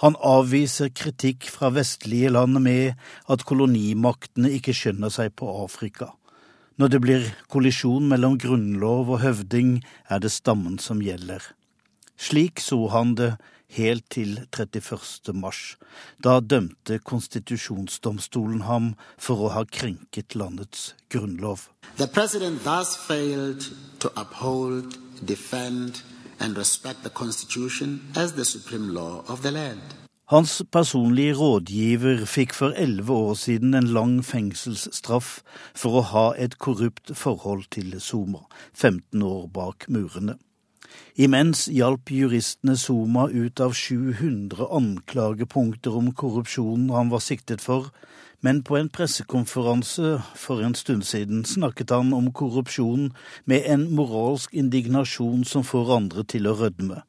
Han 0.00 0.14
avviser 0.22 0.94
kritikk 0.94 1.50
fra 1.50 1.72
vestlige 1.74 2.30
land 2.30 2.58
med 2.62 2.94
at 3.30 3.44
kolonimaktene 3.44 4.54
ikke 4.56 4.74
skjønner 4.74 5.10
seg 5.10 5.34
på 5.36 5.50
Afrika. 5.64 6.14
Når 6.78 6.94
det 6.94 7.02
blir 7.02 7.28
kollisjon 7.50 8.08
mellom 8.10 8.38
grunnlov 8.38 9.10
og 9.10 9.20
høvding, 9.26 9.76
er 10.08 10.22
det 10.22 10.32
stammen 10.32 10.78
som 10.78 11.02
gjelder. 11.02 11.42
Slik 12.16 12.60
så 12.60 12.88
han 12.88 13.14
det 13.14 13.36
helt 13.74 14.04
til 14.10 14.38
31. 14.52 15.34
mars. 15.34 15.76
Da 16.24 16.40
dømte 16.40 16.98
konstitusjonsdomstolen 16.98 18.62
ham 18.68 18.94
for 19.18 19.46
å 19.46 19.52
ha 19.54 19.64
krenket 19.64 20.34
landets 20.34 20.94
grunnlov. 21.10 21.68
Failed 23.06 23.62
to 24.00 24.08
uphold, 24.16 24.98
defend 25.26 26.02
and 26.40 26.56
respect 26.56 27.02
the 27.02 27.10
constitution 27.10 28.00
as 28.16 28.32
the 28.32 28.44
supreme 28.44 28.94
law 28.94 29.24
of 29.28 29.42
the 29.42 29.50
land. 29.50 29.80
Hans 30.26 30.62
personlige 30.72 31.34
rådgiver 31.36 32.24
fikk 32.24 32.54
for 32.56 32.72
elleve 32.80 33.12
år 33.12 33.34
siden 33.36 33.74
en 33.74 33.90
lang 33.92 34.14
fengselsstraff 34.24 35.42
for 35.76 36.00
å 36.00 36.02
ha 36.14 36.24
et 36.40 36.56
korrupt 36.58 37.12
forhold 37.12 37.68
til 37.76 37.92
Zuma, 38.00 38.46
15 38.72 39.22
år 39.22 39.46
bak 39.52 39.84
murene. 39.88 40.38
Imens 41.16 41.68
hjalp 41.70 42.10
juristene 42.10 42.76
Zuma 42.76 43.28
ut 43.30 43.60
av 43.60 43.74
700 43.78 44.66
anklagepunkter 44.70 45.94
om 45.94 46.10
korrupsjon 46.12 46.90
han 46.90 47.12
var 47.12 47.22
siktet 47.22 47.62
for, 47.62 47.92
men 48.44 48.62
på 48.62 48.76
en 48.76 48.90
pressekonferanse 48.92 50.18
for 50.36 50.60
en 50.66 50.74
stund 50.74 51.06
siden 51.06 51.44
snakket 51.48 51.94
han 51.94 52.12
om 52.12 52.32
korrupsjon 52.32 53.12
med 53.44 53.62
en 53.70 53.86
moralsk 53.94 54.52
indignasjon 54.52 55.44
som 55.48 55.64
får 55.64 55.96
andre 55.96 56.24
til 56.34 56.50
å 56.50 56.56
rødme. 56.58 57.00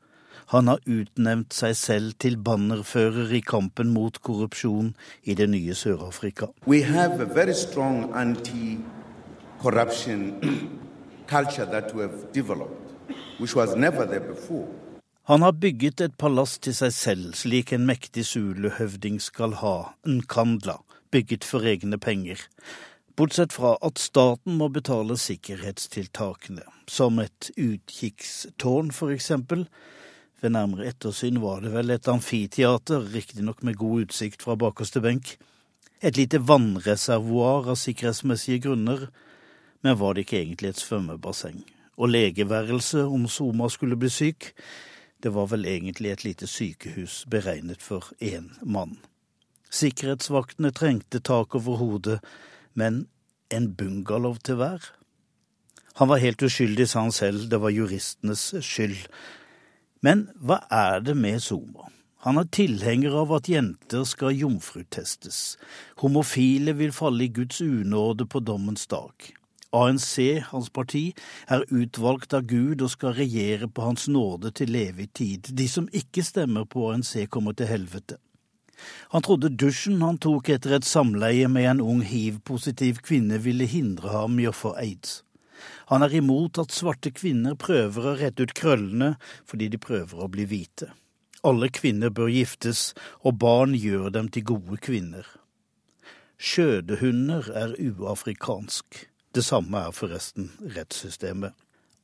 Han 0.53 0.69
har 0.69 0.79
utnevnt 0.85 1.53
seg 1.57 1.73
selv 1.75 2.13
til 2.21 2.37
bannerfører 2.37 3.33
i 3.33 3.41
kampen 3.41 3.89
mot 3.93 4.21
korrupsjon 4.21 4.93
i 5.25 5.33
det 5.33 5.49
nye 5.49 5.73
Sør-Afrika. 5.73 6.53
Culture 11.27 11.65
that 11.65 11.91
we 11.95 12.03
have 12.03 12.31
developed, 12.33 12.84
Han 15.27 15.41
har 15.41 15.51
bygget 15.51 16.01
et 16.01 16.13
palass 16.17 16.55
til 16.63 16.75
seg 16.77 16.93
selv, 16.95 17.33
slik 17.35 17.73
en 17.75 17.87
mektig 17.89 18.23
zulehøvding 18.29 19.17
skal 19.19 19.57
ha, 19.59 19.75
Nkandla, 20.07 20.77
bygget 21.11 21.43
for 21.43 21.67
egne 21.67 21.99
penger. 21.99 22.39
Bortsett 23.15 23.51
fra 23.55 23.73
at 23.83 23.99
staten 23.99 24.55
må 24.59 24.69
betale 24.71 25.17
sikkerhetstiltakene, 25.19 26.63
som 26.87 27.19
et 27.19 27.51
utkikkstårn 27.57 28.95
for 28.95 29.11
eksempel. 29.11 29.67
Ved 30.39 30.55
nærmere 30.55 30.87
ettersyn 30.93 31.41
var 31.43 31.63
det 31.63 31.75
vel 31.75 31.91
et 31.91 32.07
amfiteater, 32.11 33.03
riktignok 33.11 33.63
med 33.63 33.79
god 33.81 34.07
utsikt 34.07 34.47
fra 34.47 34.55
bakerste 34.55 35.03
benk. 35.03 35.35
Et 35.99 36.15
lite 36.15 36.39
vannreservoar 36.39 37.71
av 37.71 37.79
sikkerhetsmessige 37.83 38.67
grunner, 38.69 39.09
men 39.83 39.99
var 39.99 40.13
det 40.13 40.27
ikke 40.27 40.43
egentlig 40.43 40.71
et 40.71 40.83
svømmebasseng? 40.83 41.65
Og 41.97 42.09
legeværelse 42.09 43.03
om 43.03 43.27
Soma 43.27 43.69
skulle 43.69 43.97
bli 43.97 44.09
syk? 44.09 44.51
Det 45.23 45.33
var 45.33 45.47
vel 45.51 45.65
egentlig 45.65 46.11
et 46.11 46.23
lite 46.23 46.47
sykehus 46.47 47.25
beregnet 47.31 47.81
for 47.81 48.11
én 48.21 48.51
mann. 48.61 48.99
Sikkerhetsvaktene 49.71 50.71
trengte 50.71 51.19
tak 51.19 51.55
over 51.55 51.77
hodet, 51.77 52.19
men 52.73 53.07
en 53.51 53.73
bungalow 53.75 54.35
til 54.43 54.55
hver? 54.55 54.91
Han 55.95 56.11
var 56.11 56.19
helt 56.19 56.43
uskyldig, 56.43 56.89
sa 56.89 57.05
han 57.05 57.11
selv, 57.11 57.49
det 57.49 57.61
var 57.61 57.71
juristenes 57.71 58.53
skyld. 58.59 59.07
Men 60.03 60.27
hva 60.35 60.59
er 60.71 60.99
det 60.99 61.15
med 61.17 61.39
Zuma? 61.39 61.87
Han 62.25 62.39
er 62.41 62.49
tilhenger 62.51 63.15
av 63.21 63.31
at 63.37 63.47
jenter 63.49 64.03
skal 64.09 64.35
jomfrutestes. 64.35 65.55
Homofile 66.01 66.73
vil 66.75 66.93
falle 66.95 67.27
i 67.27 67.33
Guds 67.33 67.61
unåde 67.61 68.25
på 68.25 68.41
dommens 68.41 68.87
dag. 68.91 69.13
ANC, 69.73 70.43
hans 70.51 70.69
parti, 70.69 71.13
er 71.47 71.65
utvalgt 71.69 72.33
av 72.33 72.45
Gud 72.49 72.83
og 72.85 72.91
skal 72.93 73.15
regjere 73.17 73.67
på 73.67 73.87
hans 73.87 74.07
nåde 74.07 74.51
til 74.55 74.75
evig 74.75 75.09
tid. 75.13 75.51
De 75.51 75.67
som 75.67 75.89
ikke 75.91 76.23
stemmer 76.23 76.67
på 76.69 76.91
ANC, 76.91 77.17
kommer 77.29 77.57
til 77.57 77.71
helvete. 77.71 78.19
Han 79.13 79.23
trodde 79.23 79.53
dusjen 79.55 80.01
han 80.03 80.19
tok 80.21 80.49
etter 80.51 80.75
et 80.77 80.87
samleie 80.87 81.47
med 81.51 81.69
en 81.69 81.81
ung 81.81 82.01
hiv-positiv 82.03 82.99
kvinne 83.05 83.39
ville 83.41 83.67
hindre 83.69 84.11
ham 84.11 84.39
i 84.39 84.49
å 84.49 84.55
få 84.55 84.75
aids. 84.81 85.21
Han 85.89 86.03
er 86.03 86.13
imot 86.17 86.59
at 86.59 86.75
svarte 86.75 87.11
kvinner 87.15 87.55
prøver 87.55 88.09
å 88.11 88.15
rette 88.19 88.45
ut 88.45 88.53
krøllene 88.57 89.15
fordi 89.47 89.69
de 89.71 89.81
prøver 89.81 90.21
å 90.21 90.29
bli 90.31 90.47
hvite. 90.49 90.91
Alle 91.45 91.69
kvinner 91.69 92.09
bør 92.09 92.31
giftes, 92.33 92.93
og 93.21 93.37
barn 93.37 93.75
gjør 93.77 94.09
dem 94.15 94.31
til 94.33 94.47
gode 94.49 94.79
kvinner. 94.81 95.27
Skjødehunder 96.41 97.51
er 97.53 97.75
uafrikansk. 97.77 99.05
Det 99.35 99.43
samme 99.43 99.81
er 99.83 99.91
forresten 99.91 100.45
rettssystemet. 100.77 101.51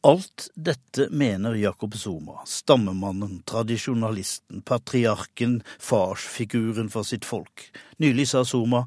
Alt 0.04 0.50
dette 0.56 1.06
mener 1.16 1.54
Jakob 1.56 1.94
Zuma, 1.96 2.42
stammemannen, 2.46 3.38
tradisjonalisten, 3.48 4.64
patriarken, 4.68 5.62
farsfiguren 5.80 6.90
for 6.92 7.08
sitt 7.08 7.24
folk. 7.26 7.70
Nylig 8.04 8.28
sa 8.34 8.42
Zuma 8.44 8.82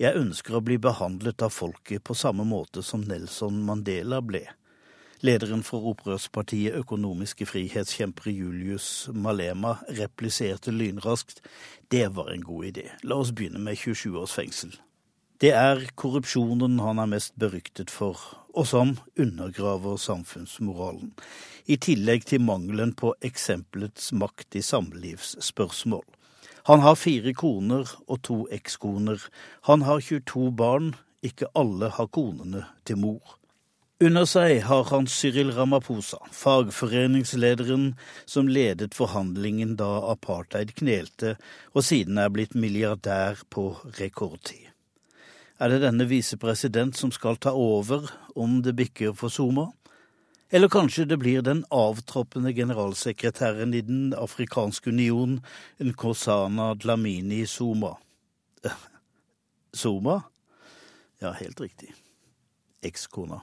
jeg 0.00 0.16
ønsker 0.16 0.56
å 0.56 0.62
bli 0.64 0.78
behandlet 0.80 1.44
av 1.44 1.52
folket 1.52 2.04
på 2.04 2.16
samme 2.16 2.44
måte 2.48 2.80
som 2.84 3.04
Nelson 3.04 3.60
Mandela 3.68 4.22
ble. 4.24 4.46
Lederen 5.24 5.64
for 5.64 5.84
opprørspartiet 5.92 6.76
Økonomiske 6.80 7.44
frihetskjempere 7.48 8.32
Julius 8.32 9.10
Malema 9.12 9.78
repliserte 10.00 10.72
lynraskt 10.72 11.44
det 11.92 12.06
var 12.16 12.32
en 12.32 12.44
god 12.44 12.72
idé, 12.72 12.88
la 13.04 13.20
oss 13.20 13.36
begynne 13.36 13.60
med 13.60 13.76
27 13.80 14.16
års 14.20 14.36
fengsel. 14.36 14.76
Det 15.36 15.50
er 15.52 15.82
korrupsjonen 16.00 16.78
han 16.80 16.96
er 17.02 17.08
mest 17.10 17.34
beryktet 17.36 17.90
for, 17.92 18.16
og 18.56 18.64
som 18.64 18.94
undergraver 19.20 19.98
samfunnsmoralen, 20.00 21.10
i 21.68 21.76
tillegg 21.76 22.24
til 22.30 22.40
mangelen 22.40 22.94
på 22.96 23.10
eksempelets 23.20 24.14
makt 24.16 24.56
i 24.56 24.62
samlivsspørsmål. 24.64 26.06
Han 26.70 26.80
har 26.80 26.96
fire 26.96 27.34
koner 27.36 27.90
og 28.06 28.22
to 28.24 28.36
ekskoner. 28.48 29.20
Han 29.68 29.84
har 29.84 30.00
22 30.00 30.52
barn, 30.56 30.94
ikke 31.20 31.50
alle 31.52 31.90
har 31.98 32.08
konene 32.08 32.64
til 32.88 32.96
mor. 33.02 33.36
Under 34.00 34.24
seg 34.28 34.62
har 34.70 34.88
han 34.88 35.06
Cyril 35.08 35.52
Ramaphosa, 35.56 36.22
fagforeningslederen 36.32 37.90
som 38.24 38.48
ledet 38.48 38.96
forhandlingen 38.96 39.76
da 39.76 39.90
apartheid 40.14 40.72
knelte, 40.80 41.36
og 41.76 41.84
siden 41.84 42.24
er 42.24 42.32
blitt 42.32 42.56
milliardær 42.56 43.44
på 43.52 43.74
rekordtid. 44.00 44.65
Er 45.56 45.72
det 45.72 45.80
denne 45.86 46.04
visepresident 46.04 46.98
som 46.98 47.08
skal 47.14 47.38
ta 47.40 47.54
over 47.56 48.10
om 48.36 48.58
det 48.62 48.74
bikker 48.76 49.14
for 49.16 49.32
Zuma? 49.32 49.70
Eller 50.52 50.68
kanskje 50.68 51.06
det 51.08 51.16
blir 51.18 51.40
den 51.42 51.64
avtroppende 51.72 52.52
generalsekretæren 52.54 53.74
i 53.74 53.80
Den 53.80 54.12
afrikanske 54.14 54.92
union, 54.92 55.40
Nkosana 55.80 56.74
Dlamini 56.74 57.46
Zuma. 57.46 57.96
Zuma? 59.76 60.20
Ja, 61.20 61.32
helt 61.32 61.60
riktig. 61.60 61.94
Ekskona. 62.82 63.40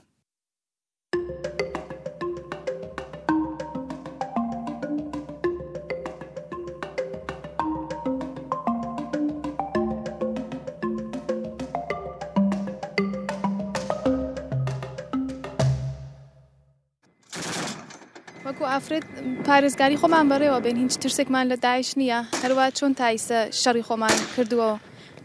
افراد 18.73 19.05
پارێزگاری 19.47 19.97
خۆمان 20.01 20.27
بەڕێوە 20.31 20.61
بین 20.65 20.77
هیچ 20.77 20.95
ترسێکمان 21.03 21.47
لە 21.53 21.57
داعش 21.65 21.91
نییە 22.01 22.19
هەروە 22.43 22.65
چۆن 22.79 22.93
تایسە 23.01 23.39
شەڕی 23.61 23.85
خۆمان 23.89 24.17
کردووە 24.35 24.71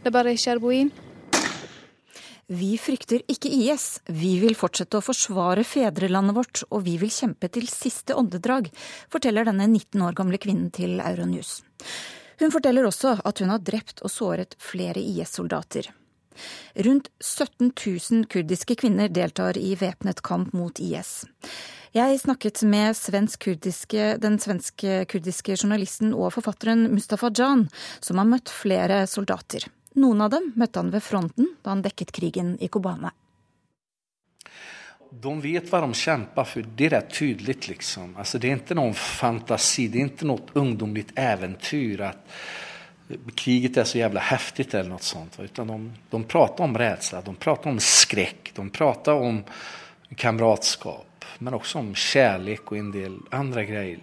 لە 0.04 0.10
بەڕێ 0.16 0.36
شەر 0.46 0.58
بووین 0.64 0.92
Vi 2.50 2.78
frykter 2.78 3.22
ikke 3.34 3.50
IS, 3.50 3.86
vi 4.10 4.34
vil 4.44 4.56
fortsette 4.62 4.98
å 5.00 5.06
forsvare 5.08 5.64
fedrelandet 5.64 6.36
vårt, 6.38 6.64
og 6.74 6.84
vi 6.88 6.98
vil 7.02 7.14
kjempe 7.20 7.48
til 7.48 7.66
siste 7.72 8.12
åndedrag, 8.20 8.68
forteller 9.14 9.48
denne 9.48 9.66
19 9.72 10.04
år 10.08 10.14
gamle 10.20 10.38
kvinnen 10.38 10.70
til 10.70 11.00
Euronews. 11.00 11.64
Hun 12.42 12.52
forteller 12.52 12.84
også 12.86 13.16
at 13.30 13.40
hun 13.40 13.50
har 13.50 13.64
drept 13.64 14.04
og 14.04 14.12
såret 14.12 14.56
flere 14.60 15.00
IS-soldater. 15.00 15.88
Rundt 16.87 17.11
17 17.21 17.73
000 17.73 18.27
kurdiske 18.33 18.77
kvinner 18.79 19.09
deltar 19.09 19.59
i 19.59 19.75
væpnet 19.79 20.23
kamp 20.23 20.53
mot 20.57 20.81
IS. 20.81 21.25
Jeg 21.97 22.21
snakket 22.21 22.63
med 22.69 22.97
svensk 22.97 23.47
den 24.21 24.37
svensk-kurdiske 24.39 25.57
journalisten 25.57 26.13
og 26.13 26.35
forfatteren 26.37 26.91
Mustafa 26.93 27.31
Jan, 27.33 27.69
som 28.01 28.21
har 28.21 28.29
møtt 28.29 28.53
flere 28.53 29.07
soldater. 29.07 29.65
Noen 29.99 30.21
av 30.21 30.31
dem 30.31 30.53
møtte 30.55 30.83
han 30.83 30.93
ved 30.93 31.03
fronten 31.03 31.55
da 31.63 31.73
han 31.73 31.83
dekket 31.83 32.13
krigen 32.13 32.57
i 32.61 32.69
Kobane. 32.69 33.11
De 35.09 35.33
vet 35.41 35.71
hva 35.71 35.81
de 35.81 35.97
kjemper 35.97 36.45
for. 36.45 36.67
Det 36.77 36.93
er 36.93 37.07
tydelig. 37.09 37.57
Liksom. 37.71 38.13
Altså, 38.21 38.39
det 38.39 38.51
er 38.51 38.61
ikke 38.61 38.77
noen 38.77 38.95
fantasi, 38.95 39.89
det 39.89 40.03
er 40.03 40.11
ikke 40.13 40.29
noe 40.29 40.59
ungdommelig 40.61 41.09
eventyr. 41.17 42.05
at 42.11 42.21
kriget 43.35 43.77
er 43.77 43.85
så 43.89 43.99
jævla 43.99 44.21
häftigt 44.21 44.75
eller 44.75 44.93
noe 44.93 45.05
sånt. 45.05 45.39
Utan 45.41 45.71
de, 45.71 45.79
de 46.11 46.25
prater 46.25 46.65
om 46.65 46.79
rädsla, 46.79 47.21
de 47.25 47.37
prater 47.37 47.71
om 47.71 47.81
skräck, 47.81 48.53
de 48.55 48.71
prater 48.71 49.15
om 49.15 49.45
kamratskap. 50.17 51.09
men 51.39 51.55
også 51.55 51.79
om 51.79 51.95
kärlek 51.95 52.73
og 52.73 52.79
en 52.79 52.91
del 52.93 53.17
andre 53.31 53.65
grejer. 53.65 53.99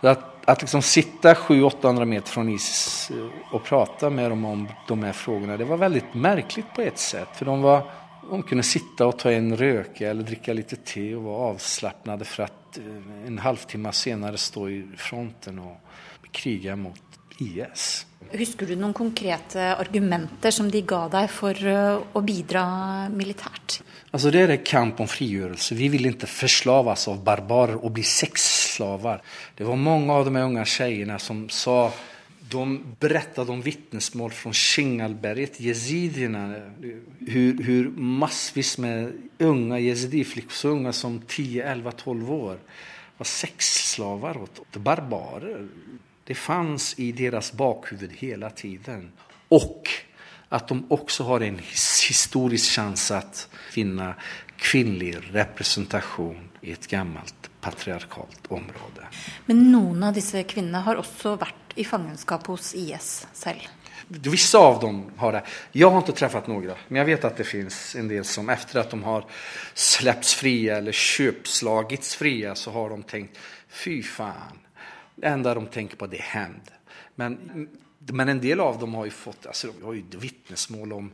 Att, 0.00 0.48
att 0.48 0.60
liksom 0.60 0.82
sitta 0.82 1.34
700-800 1.34 2.04
meter 2.04 2.28
fra 2.28 2.44
ISIS 2.50 3.10
og 3.52 3.64
prata 3.64 4.10
med 4.10 4.30
dem 4.30 4.44
om 4.44 4.68
de 4.88 5.02
her 5.02 5.12
frågorna, 5.12 5.56
det 5.56 5.64
var 5.64 5.76
veldig 5.76 6.02
märkligt 6.12 6.74
på 6.74 6.82
et 6.82 6.98
sett. 6.98 7.36
För 7.36 7.44
de, 7.44 7.62
var, 7.62 7.82
de 8.30 8.42
kunne 8.42 8.62
sitte 8.62 9.06
og 9.06 9.18
ta 9.18 9.32
en 9.32 9.56
røke 9.56 10.10
eller 10.10 10.22
dricka 10.22 10.52
litt 10.52 10.76
te 10.84 11.06
og 11.16 11.24
vara 11.24 11.48
avslappnade 11.54 12.28
for 12.28 12.46
at 12.46 12.78
eh, 12.78 13.26
en 13.26 13.40
halvtimme 13.40 13.92
senere 13.92 14.38
stå 14.38 14.68
i 14.68 14.82
fronten 15.00 15.58
og 15.64 16.30
kriga 16.34 16.76
mot 16.76 17.03
IS. 17.42 18.04
Husker 18.34 18.66
du 18.66 18.74
noen 18.78 18.94
konkrete 18.96 19.74
argumenter 19.74 20.54
som 20.54 20.70
de 20.70 20.80
ga 20.86 21.04
deg 21.12 21.28
for 21.30 21.58
eh, 21.58 21.98
å 22.00 22.22
bidra 22.24 22.64
militært? 23.12 23.80
Altså 24.14 24.30
det 24.34 24.44
er 24.44 24.56
kamp 24.66 25.02
om 25.02 25.10
frigjørelse. 25.10 25.76
Vi 25.78 25.90
vil 25.92 26.08
ikke 26.10 26.30
forslaves 26.30 27.08
av 27.10 27.20
barbarer 27.26 27.78
og 27.80 27.94
bli 27.96 28.04
sexslaver. 28.06 29.22
Det 29.58 29.66
var 29.66 29.78
mange 29.78 30.14
av 30.14 30.26
de 30.26 30.34
unge 30.40 30.64
jentene 30.64 31.18
som 31.22 31.46
sa 31.52 31.92
de 32.54 32.64
berättade 33.00 33.52
om 33.52 33.62
vittnesmål 33.64 34.32
fra 34.36 34.52
Shingalberget, 34.52 35.60
jezidierna, 35.64 36.44
hur, 37.26 37.62
hur 37.62 37.90
massvis 37.96 38.76
med 38.78 39.14
unga 39.42 39.78
jezidiflickor, 39.80 40.54
så 40.54 40.74
unga 40.76 40.92
som 40.92 41.20
10, 41.20 41.62
11, 41.62 41.92
12 42.04 42.32
år, 42.32 42.58
var 43.18 43.30
sexslavar 43.30 44.42
og 44.44 44.78
barbarer. 44.78 45.64
Det 46.24 46.34
fanns 46.34 46.94
i 46.98 47.10
deres 47.12 47.52
bakhuvud 47.52 48.12
hele 48.20 48.50
tiden. 48.56 49.10
Og 49.52 49.88
at 50.54 50.68
de 50.68 50.78
også 50.94 51.26
har 51.28 51.44
en 51.44 51.58
historisk 51.58 52.76
sjanse 52.76 53.18
å 53.18 53.70
finne 53.74 54.14
kvinnelig 54.60 55.18
representasjon 55.34 56.50
i 56.64 56.72
et 56.72 56.86
gammelt 56.88 57.50
patriarkalt 57.64 58.48
område. 58.54 59.08
Men 59.46 59.66
noen 59.72 60.08
av 60.08 60.14
disse 60.16 60.44
kvinnene 60.48 60.84
har 60.86 61.00
også 61.00 61.34
vært 61.40 61.76
i 61.80 61.84
fangenskap 61.84 62.46
hos 62.52 62.72
IS 62.78 63.26
selv? 63.34 63.66
Vissa 64.08 64.60
av 64.60 64.80
dem 64.82 64.98
har 65.16 65.32
det. 65.32 65.44
Jeg 65.72 65.88
har 65.88 66.02
ikke 66.04 66.16
truffet 66.18 66.48
noen, 66.52 66.74
men 66.88 67.00
jeg 67.00 67.08
vet 67.08 67.24
at 67.24 67.38
det 67.40 67.48
finnes 67.48 67.78
en 67.98 68.10
del 68.10 68.26
som 68.28 68.50
etter 68.52 68.82
at 68.82 68.92
de 68.92 69.00
har 69.04 69.24
släppts 69.72 70.34
fria 70.38 70.78
eller 70.78 70.96
kjøpslagits 70.96 72.12
fria, 72.20 72.52
så 72.54 72.74
har 72.76 72.92
de 72.92 73.00
tenkt 73.08 73.40
fy 73.68 74.02
faen. 74.04 74.63
Det 75.14 75.26
enda 75.28 75.54
de 75.54 75.66
tenker 75.66 75.96
på, 75.96 76.06
det 76.10 76.20
er 76.20 76.30
hevn. 76.34 76.60
Men, 77.14 77.68
men, 78.12 78.28
en 78.28 78.40
del 78.42 78.60
av 78.60 78.78
dem 78.80 78.94
har 78.98 79.06
jo 79.08 79.16
fått 79.16 79.46
altså, 79.46 79.70
de 79.72 79.86
har 79.86 79.98
jo 79.98 80.22
vitnesmål 80.22 80.92
om 80.92 81.10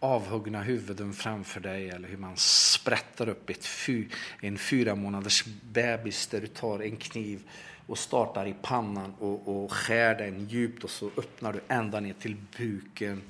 avhuggna 0.00 0.62
huvuden 0.64 1.12
framfor 1.12 1.60
deg, 1.64 1.90
eller 1.94 2.08
hvordan 2.08 2.30
man 2.30 2.38
spretter 2.40 3.34
opp 3.34 3.50
et 3.52 3.66
fy, 3.66 4.06
en 4.40 4.56
fire 4.56 4.94
måneders 4.96 5.42
bebis 5.44 6.24
der 6.32 6.46
du 6.46 6.54
tar 6.56 6.86
en 6.86 6.96
kniv 6.96 7.44
og 7.90 7.98
starter 7.98 8.46
i 8.46 8.54
pannan 8.62 9.12
og 9.20 9.48
och 9.48 9.72
skär 9.72 10.14
den 10.14 10.46
djupt 10.48 10.84
og 10.84 10.90
så 10.90 11.10
öppnar 11.16 11.52
du 11.52 11.60
ända 11.68 12.00
ned 12.00 12.18
til 12.18 12.36
buken. 12.56 13.22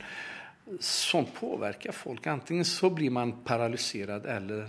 Sånt 0.80 1.34
påverkar 1.34 1.92
folk. 1.92 2.26
Antingen 2.26 2.64
så 2.64 2.90
blir 2.90 3.10
man 3.10 3.32
paralyserad 3.44 4.26
eller, 4.26 4.68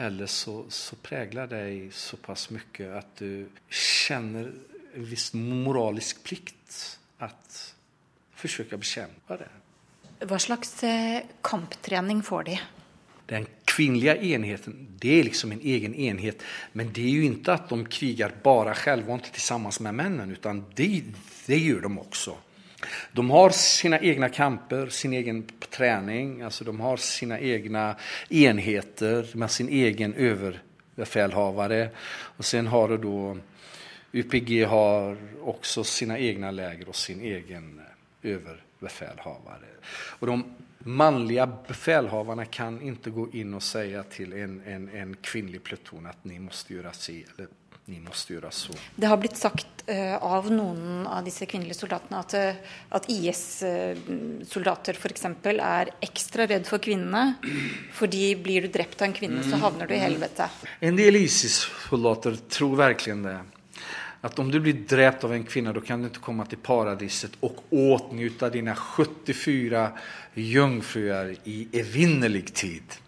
eller 0.00 0.26
så, 0.26 0.64
så 0.68 0.96
präglar 0.96 1.50
deg 1.50 1.90
såpass 1.92 2.48
mye 2.54 2.88
at 2.96 3.20
du 3.20 3.50
kjenner 3.68 4.48
en 4.96 5.06
viss 5.06 5.30
moralisk 5.36 6.22
plikt 6.24 6.76
att 7.18 7.74
försöka 8.34 8.76
bekämpa 8.80 9.36
det. 9.36 9.50
Hva 10.24 10.38
slags 10.38 10.82
eh, 10.84 11.20
kamptrening 11.44 12.22
får 12.22 12.48
de? 12.48 12.58
Den 13.26 13.46
kvinnliga 13.64 14.16
enheten, 14.16 14.88
det 14.98 15.20
är 15.20 15.24
liksom 15.24 15.52
en 15.52 15.60
egen 15.60 15.94
enhet. 15.94 16.42
Men 16.72 16.92
det 16.92 17.04
är 17.04 17.10
ju 17.10 17.24
inte 17.24 17.52
att 17.52 17.68
de 17.68 17.84
krigar 17.86 18.32
bara 18.42 18.74
självvant 18.74 19.32
tillsammans 19.32 19.80
med 19.80 19.94
männen, 19.94 20.30
utan 20.30 20.64
det, 20.74 21.04
det 21.46 21.58
gör 21.58 21.80
de 21.80 21.98
också. 21.98 22.36
De 23.12 23.30
har 23.30 23.50
sina 23.50 23.98
egna 23.98 24.28
kamper, 24.28 24.88
sin 24.88 25.12
egen 25.12 25.46
träning, 25.70 26.42
alltså 26.42 26.64
de 26.64 26.80
har 26.80 26.96
sina 26.96 27.40
egna 27.40 27.96
enheter 28.28 29.36
med 29.36 29.50
sin 29.50 29.68
egen 29.68 30.14
överbefälhavare. 30.14 31.90
Och 32.36 32.44
sen 32.44 32.66
har 32.66 32.88
du 32.88 32.96
då 32.96 33.36
UPG 34.12 34.64
har 34.64 35.16
också 35.42 35.84
sina 35.84 36.18
egna 36.18 36.50
läger 36.50 36.88
og 36.88 36.96
sin 36.96 37.20
egen 37.20 37.80
överbefälhavare. 38.22 39.68
Och 39.92 40.26
de 40.26 40.44
manliga 40.78 41.46
befälhavarna 41.68 42.44
kan 42.44 42.80
ikke 42.82 43.10
gå 43.10 43.26
inn 43.32 43.54
og 43.54 43.62
si 43.62 43.84
til 44.10 44.32
en, 44.32 44.60
en, 44.66 44.88
en 44.88 45.16
kvinnelig 45.22 45.62
pluton 45.62 46.06
at 46.08 46.24
ni 46.24 46.38
måste 46.40 46.72
gjøre 46.74 46.92
si 46.96 47.18
eller 47.20 47.50
ni 47.90 48.00
måste 48.04 48.36
gjøre 48.36 48.52
så. 48.54 48.74
Det 48.94 49.08
har 49.10 49.18
blitt 49.20 49.38
sagt 49.38 49.84
uh, 49.90 50.16
av 50.22 50.48
noen 50.52 51.06
av 51.10 51.24
disse 51.26 51.46
kvinnelige 51.50 51.80
soldatene 51.80 52.22
at, 52.22 52.34
uh, 52.38 52.74
at 52.96 53.08
IS-soldater 53.10 54.98
uh, 54.98 55.00
f.eks. 55.00 55.26
er 55.52 55.92
ekstra 56.06 56.46
redd 56.50 56.68
for 56.70 56.82
kvinnene. 56.82 57.36
Fordi 57.98 58.24
blir 58.40 58.66
du 58.66 58.74
drept 58.74 59.02
av 59.02 59.10
en 59.10 59.16
kvinne, 59.16 59.42
så 59.46 59.60
havner 59.62 59.90
du 59.90 59.96
i 59.96 60.02
helvete. 60.02 60.48
En 60.80 60.98
del 60.98 61.18
ISIS-soldater 61.24 62.38
tror 62.48 62.78
virkelig 62.86 63.18
det 63.26 63.40
at 64.20 64.38
om 64.38 64.50
du 64.52 64.58
blir 64.60 64.82
drept 64.84 65.24
av 65.24 65.32
en 65.32 65.44
kvinne, 65.48 65.72
da 65.72 65.80
kan 65.80 66.02
du 66.02 66.10
ikke 66.10 66.24
komme 66.26 66.44
til 66.48 66.60
paradiset 66.60 67.38
og 67.46 67.62
åtnjuta 67.72 68.50
dine 68.52 68.74
74 68.76 69.86
jungfruer 70.36 71.32
i 71.48 71.62
evinnelig 71.80 72.50
tid. 72.52 72.98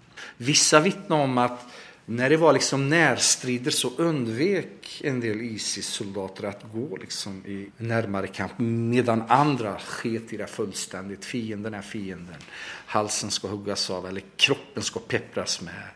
Vissa 0.41 0.81
vitner 0.81 1.27
om 1.27 1.37
at 1.43 1.61
når 2.07 2.29
det 2.29 2.37
var 2.37 2.53
liksom 2.53 2.89
närstrider 2.89 3.71
så 3.71 3.93
undvek 3.97 5.01
en 5.05 5.21
del 5.21 5.41
ISIS-soldater 5.41 6.45
att 6.45 6.65
gå 6.73 6.97
liksom 6.97 7.47
i 7.47 7.71
närmare 7.77 8.27
kamp 8.27 8.53
medan 8.59 9.23
andra 9.29 9.79
sket 9.79 10.33
i 10.33 10.37
det 10.37 10.47
fullständigt. 10.47 11.25
Fienden 11.25 11.75
är 11.75 11.83
fienden. 11.83 12.41
Halsen 12.87 13.31
ska 13.31 13.49
huggas 13.49 13.91
av 13.91 14.07
eller 14.07 14.23
kroppen 14.37 14.83
ska 14.83 15.01
peppras 15.01 15.61
med, 15.61 15.89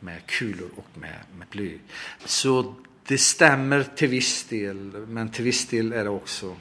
med 0.00 0.26
kulor 0.26 0.70
och 0.76 0.98
med, 0.98 1.18
med 1.38 1.48
bly. 1.48 1.78
Så 2.24 2.74
det 3.06 3.18
stemmer 3.18 3.84
til 3.96 4.08
viss 4.08 4.44
del, 4.48 4.78
men 5.08 5.28
til 5.34 5.44
viss 5.50 5.66
del 5.68 5.92
er 5.92 6.06
det 6.06 6.12
også 6.14 6.54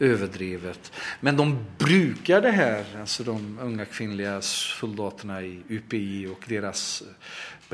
överdrivet. 0.00 0.92
Men 1.20 1.36
de 1.36 1.46
bruker 1.78 2.40
det 2.40 2.52
her, 2.56 2.84
altså 3.00 3.24
de 3.26 3.36
unge 3.62 3.86
kvinnelige 3.92 4.36
soldaterna 4.46 5.40
i 5.44 5.58
UPI 5.68 6.26
og 6.32 6.48
deres 6.48 6.84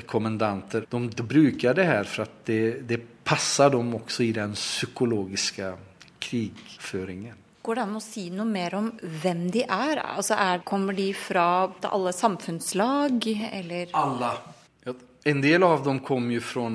kommendanter, 0.06 0.84
de, 0.90 1.02
de 1.08 1.26
bruker 1.26 1.76
det 1.76 1.86
her 1.88 2.04
for 2.10 2.26
at 2.26 2.42
det, 2.48 2.62
det 2.88 3.00
passer 3.26 3.72
dem 3.72 3.94
også 3.96 4.26
i 4.26 4.32
den 4.36 4.54
psykologiske 4.58 5.72
krigføringen. 6.22 7.42
Går 7.66 7.78
det 7.78 7.82
an 7.82 7.96
å 7.98 8.02
si 8.02 8.28
noe 8.30 8.46
mer 8.46 8.76
om 8.78 8.92
hvem 9.22 9.48
de 9.54 9.64
er? 9.64 9.98
Altså 9.98 10.36
er 10.38 10.62
kommer 10.66 10.94
de 10.94 11.08
fra 11.18 11.66
alle 11.90 12.12
samfunnslag, 12.14 13.26
eller? 13.50 13.90
Alle. 13.98 14.30
En 15.26 15.40
del 15.42 15.62
av 15.66 15.82
dem 15.82 15.98
kom 16.06 16.28
jo 16.30 16.40
fra 16.40 16.68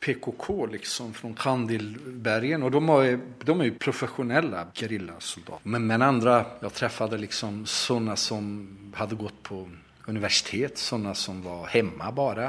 PKK, 0.00 0.66
liksom, 0.72 1.10
fra 1.12 1.28
Kandilbergen. 1.36 2.62
Og 2.64 2.72
de, 2.72 2.80
var, 2.86 3.04
de 3.44 3.52
er 3.52 3.68
jo 3.68 3.74
profesjonelle 3.76 4.62
geriljasoldater. 4.72 5.66
Men, 5.68 5.84
men 5.90 6.06
andre 6.06 6.38
Jeg 6.62 6.72
traff 6.78 7.02
liksom 7.12 7.66
sånne 7.68 8.16
som 8.16 8.48
hadde 8.96 9.20
gått 9.20 9.42
på 9.50 9.60
universitet, 10.08 10.80
sånne 10.80 11.12
som 11.12 11.44
var 11.44 11.68
hjemme 11.74 12.08
bare. 12.16 12.48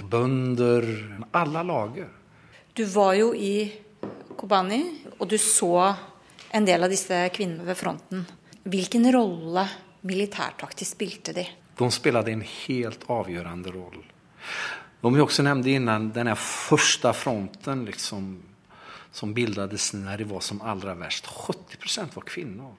Bønder 0.00 0.88
Alle 1.36 1.68
lager. 1.68 2.08
Du 2.72 2.86
var 2.88 3.12
jo 3.20 3.34
i 3.36 3.68
Kobani, 4.40 4.82
og 5.18 5.28
du 5.28 5.36
så 5.36 5.92
en 6.48 6.64
del 6.64 6.88
av 6.88 6.88
disse 6.88 7.26
kvinnene 7.36 7.68
ved 7.68 7.76
fronten. 7.76 8.24
Hvilken 8.64 9.04
rolle 9.12 9.68
militærtaktisk 10.00 10.96
spilte 10.96 11.36
de? 11.36 11.50
De 11.76 11.90
spilte 11.92 12.32
en 12.32 12.46
helt 12.46 13.04
avgjørende 13.12 13.76
rolle. 13.76 14.14
De 15.00 15.14
vi 15.14 15.22
også 15.22 15.44
nevnte 15.46 15.70
innan, 15.70 16.10
den 16.14 16.30
første 16.34 17.12
fronten 17.14 17.84
liksom, 17.86 18.32
som 19.14 19.34
bildades 19.34 19.92
når 19.94 20.24
det 20.24 20.28
var 20.30 20.42
som 20.44 20.62
aller 20.66 20.98
verst, 20.98 21.28
70% 21.30 22.16
var 22.18 22.26
kvinner. 22.26 22.72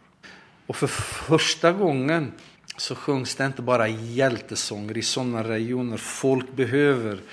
Og 0.70 0.76
for 0.78 0.92
første 0.92 1.72
gangen 1.80 2.34
så 2.80 2.96
sjungs 2.96 3.36
det 3.36 3.54
ikke 3.54 3.66
bare 3.68 3.90
hjeltesanger 3.90 5.00
i 5.00 5.06
sånne 5.06 5.44
regioner 5.48 6.00
folk 6.00 6.52
behøver 6.56 7.24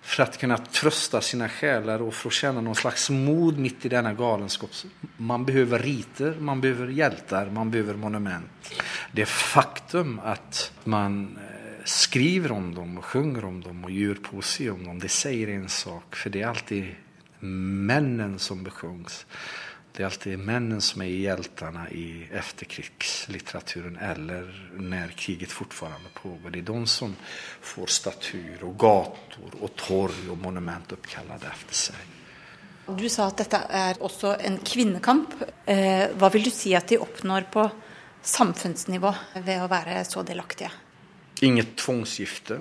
for 0.00 0.24
å 0.24 0.40
kunne 0.40 0.56
trøste 0.72 1.20
sine 1.22 1.46
sjeler 1.52 2.02
og 2.02 2.14
for 2.16 2.30
å 2.30 2.34
kjenne 2.34 2.62
noen 2.64 2.78
slags 2.78 3.10
mod 3.12 3.60
midt 3.60 3.84
i 3.86 3.92
denne 3.92 4.14
galenskap. 4.16 4.72
Man 5.18 5.44
behøver 5.46 5.84
riter, 5.84 6.38
man 6.40 6.62
behøver 6.62 6.92
hjelter, 6.96 7.52
man 7.52 7.70
behøver 7.72 8.00
monument. 8.00 8.72
Det 9.12 9.28
faktum 9.28 10.16
at 10.24 10.70
man 10.90 11.20
skriver 11.90 12.52
om 12.54 12.70
dem 12.74 12.98
og 13.00 13.06
sjunger 13.10 13.46
om 13.48 13.60
dem 13.64 13.84
og 13.86 13.94
gjør 13.94 14.22
poesi 14.30 14.68
om 14.70 14.84
dem, 14.86 15.00
det 15.02 15.10
sier 15.12 15.50
en 15.56 15.68
sak. 15.70 16.18
For 16.18 16.32
det 16.32 16.44
er 16.44 16.52
alltid 16.52 17.40
mennene 17.90 18.38
som 18.38 18.62
besjungs. 18.64 19.24
Det 19.90 20.04
er 20.04 20.06
alltid 20.06 20.38
mennene 20.38 20.80
som 20.80 21.02
er 21.02 21.10
hjältarna 21.10 21.88
i 21.90 22.28
efterkrigslitteraturen 22.30 23.96
eller 23.96 24.46
når 24.78 25.16
kriget 25.18 25.52
fortfarande 25.52 26.12
pågår. 26.14 26.50
Det 26.50 26.60
er 26.62 26.68
de 26.68 26.86
som 26.86 27.16
får 27.72 27.90
statyer 27.90 28.62
og 28.64 28.76
gator 28.78 29.56
og 29.58 29.74
torg 29.76 30.30
og 30.30 30.38
monument 30.38 30.94
oppkallade 30.94 31.50
efter 31.50 31.80
seg. 31.80 32.04
Du 32.90 33.08
sa 33.10 33.28
at 33.30 33.42
dette 33.42 33.58
er 33.70 33.98
også 34.02 34.36
en 34.46 34.60
kvinnekamp. 34.66 35.34
Eh, 35.66 36.06
hva 36.18 36.30
vil 36.34 36.46
du 36.46 36.52
si 36.54 36.72
at 36.74 36.88
de 36.90 36.98
oppnår 37.02 37.50
på 37.50 37.66
samfunnsnivå 38.22 39.12
ved 39.42 39.58
å 39.62 39.68
være 39.70 40.04
så 40.06 40.22
delaktige? 40.26 40.70
Inget 41.40 41.76
tvångsgifte. 41.76 42.60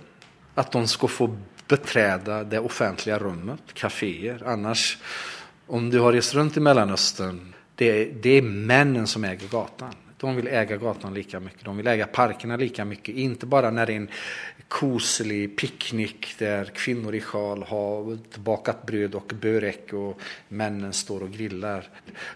At 0.56 0.72
de 0.72 0.88
skal 0.88 1.10
få 1.10 1.38
beträda 1.68 2.44
det 2.44 2.60
offentlige 2.60 3.20
rummet, 3.20 3.60
kaféer. 3.74 4.44
Annars, 4.46 4.98
om 5.68 5.90
du 5.90 6.00
har 6.00 6.14
rest 6.14 6.36
rundt 6.36 6.58
i 6.58 6.60
Mellanöstern, 6.60 7.54
det, 7.76 8.06
det 8.24 8.30
är 8.30 8.42
männen 8.42 9.08
som 9.08 9.24
äger 9.24 9.48
gatan. 9.48 9.96
De 10.20 10.36
vil 10.36 10.48
äga 10.48 10.78
gatan 10.78 11.14
lika 11.14 11.40
mye, 11.40 11.64
de 11.64 11.78
vil 11.78 11.88
äga 11.88 12.08
parkene 12.12 12.58
lika 12.58 12.86
mye. 12.86 13.14
Inte 13.24 13.48
bare 13.48 13.72
når 13.72 13.86
det 13.86 13.94
er 13.94 14.02
en 14.02 14.10
koselig 14.70 15.56
picknick 15.58 16.28
der 16.38 16.70
kvinnor 16.76 17.16
i 17.16 17.22
sjal 17.24 17.64
har 17.66 18.10
bakat 18.46 18.84
brød 18.86 19.16
og 19.18 19.34
børek, 19.42 19.94
og 19.98 20.22
männen 20.54 20.94
står 20.94 21.26
og 21.26 21.34
grillar. 21.34 21.88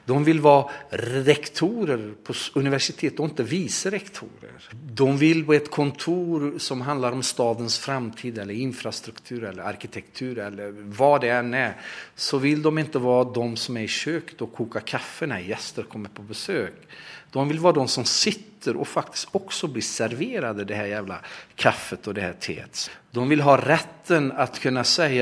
De 0.07 0.17
vil 0.25 0.41
være 0.41 1.01
rektorer 1.27 2.07
på 2.23 2.35
universitetet 2.57 3.21
og 3.21 3.33
ikke 3.33 3.45
viserektorer. 3.51 4.69
De 4.71 5.09
vil 5.19 5.43
på 5.45 5.57
et 5.59 5.69
kontor 5.73 6.53
som 6.63 6.81
handler 6.87 7.19
om 7.19 7.23
stadens 7.25 7.77
framtid 7.83 8.39
eller 8.41 8.63
infrastruktur 8.65 9.43
eller 9.51 9.67
arkitektur 9.69 10.39
eller 10.47 10.73
hva 10.95 11.17
det 11.21 11.35
enn 11.35 11.53
er, 11.59 11.75
så 12.15 12.39
vil 12.41 12.63
de 12.63 12.73
ikke 12.81 13.03
være 13.03 13.33
de 13.35 13.49
som 13.59 13.77
er 13.77 13.85
i 13.85 13.97
köket 14.01 14.41
og 14.41 14.55
kokar 14.55 14.87
kaffe 14.87 15.29
når 15.29 15.51
gjester 15.51 15.91
kommer 15.91 16.13
på 16.15 16.25
besøk. 16.31 16.87
De 17.33 17.47
vil 17.49 17.61
være 17.63 17.81
de 17.81 17.87
som 17.89 18.05
sitter 18.05 18.77
og 18.77 18.87
faktisk 18.87 19.33
også 19.35 19.67
blir 19.73 19.85
servert 19.85 20.61
det 20.67 20.77
her 20.77 20.91
jævla 20.91 21.17
kaffet 21.59 22.07
og 22.07 22.15
det 22.15 22.23
her 22.23 22.37
teet. 22.39 22.87
De 23.13 23.25
vil 23.29 23.43
ha 23.45 23.57
retten 23.59 24.31
å 24.31 24.47
kunne 24.61 24.85
si 24.87 25.19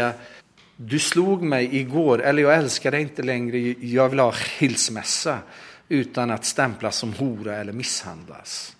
du 0.82 0.97
slog 0.99 1.43
meg 1.45 1.74
i 1.78 1.84
går, 1.86 2.24
eller 2.26 2.47
jeg 2.47 2.64
elsker 2.64 2.95
deg 2.95 3.03
ikke 3.05 3.26
lenger, 3.28 3.57
jeg 3.86 4.12
vil 4.12 4.24
ha 4.24 4.32
skilsmisse 4.34 5.36
uten 5.91 6.34
å 6.34 6.38
stemples 6.41 7.01
som 7.03 7.12
hore 7.20 7.59
eller 7.59 7.76
mishandles. 7.76 8.74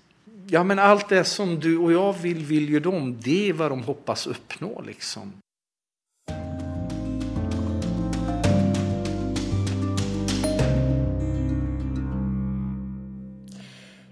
Ja, 0.52 0.64
men 0.68 0.82
alt 0.82 1.12
det 1.14 1.24
som 1.30 1.54
du 1.62 1.70
og 1.78 1.92
jeg 1.94 2.16
vil, 2.24 2.42
vil 2.48 2.74
jo 2.74 2.82
de. 2.84 2.96
Det 3.24 3.38
er 3.52 3.60
hva 3.60 3.70
de 3.72 3.78
hoppas 3.86 4.26
oppnå, 4.32 4.74
liksom. 4.88 5.30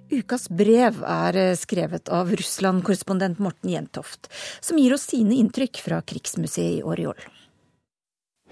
Ukas 0.09 0.47
brev 0.49 1.03
er 1.05 1.37
eh, 1.37 1.55
skrevet 1.57 2.09
av 2.09 2.31
Russland-korrespondent 2.33 3.41
Morten 3.43 3.69
Jentoft, 3.69 4.29
som 4.61 4.79
gir 4.81 4.95
oss 4.95 5.05
sine 5.11 5.37
inntrykk 5.37 5.81
fra 5.85 6.01
krigsmuseet 6.01 6.79
i 6.79 6.83
Oriol. 6.83 7.19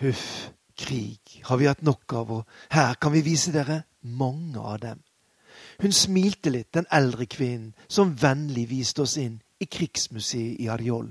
Huff, 0.03 0.51
krig 0.77 1.39
har 1.47 1.57
vi 1.57 1.69
hatt 1.69 1.81
nok 1.81 2.13
av, 2.13 2.35
og 2.39 2.75
her 2.75 2.93
kan 3.01 3.15
vi 3.15 3.25
vise 3.25 3.53
dere 3.55 3.81
mange 4.05 4.61
av 4.61 4.77
dem. 4.83 5.01
Hun 5.81 5.93
smilte 5.93 6.53
litt, 6.53 6.69
den 6.77 6.85
eldre 6.93 7.25
kvinnen, 7.25 7.73
som 7.89 8.13
vennlig 8.13 8.67
viste 8.69 9.01
oss 9.01 9.17
inn 9.17 9.39
i 9.57 9.65
krigsmuseet 9.65 10.61
i 10.61 10.69
Arjol, 10.69 11.09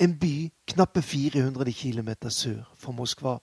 en 0.00 0.16
by 0.16 0.48
knappe 0.72 1.02
400 1.04 1.74
km 1.76 2.14
sør 2.32 2.64
for 2.80 2.96
Moskva. 2.96 3.36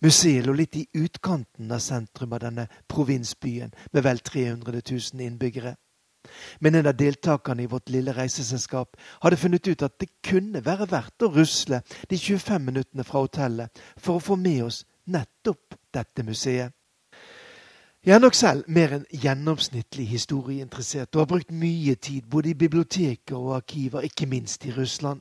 Museet 0.00 0.46
lå 0.46 0.54
litt 0.56 0.76
i 0.76 0.86
utkanten 0.96 1.72
av 1.72 1.82
sentrum 1.84 2.32
av 2.32 2.40
denne 2.40 2.66
provinsbyen 2.88 3.74
med 3.92 4.04
vel 4.06 4.18
300 4.24 4.80
000 4.90 5.20
innbyggere. 5.26 5.74
Men 6.58 6.74
en 6.74 6.86
av 6.86 6.96
deltakerne 6.96 7.62
i 7.62 7.68
vårt 7.68 7.88
lille 7.88 8.12
reiseselskap 8.16 8.96
hadde 9.20 9.36
funnet 9.40 9.68
ut 9.68 9.82
at 9.82 9.98
det 10.00 10.10
kunne 10.24 10.64
være 10.64 10.88
verdt 10.90 11.24
å 11.24 11.32
rusle 11.34 11.82
de 12.08 12.16
25 12.16 12.64
minuttene 12.64 13.04
fra 13.04 13.24
hotellet 13.24 13.80
for 13.96 14.16
å 14.16 14.24
få 14.24 14.36
med 14.40 14.64
oss 14.66 14.82
nettopp 15.04 15.76
dette 15.92 16.24
museet. 16.24 16.72
Jeg 18.00 18.14
er 18.16 18.22
nok 18.24 18.36
selv 18.36 18.68
mer 18.72 18.94
enn 18.96 19.08
gjennomsnittlig 19.12 20.06
historieinteressert 20.08 21.12
og 21.12 21.20
har 21.20 21.32
brukt 21.34 21.50
mye 21.52 21.98
tid 22.00 22.24
både 22.32 22.54
i 22.54 22.56
biblioteker 22.56 23.36
og 23.36 23.58
arkiver, 23.58 24.06
ikke 24.08 24.28
minst 24.28 24.64
i 24.64 24.72
Russland. 24.72 25.20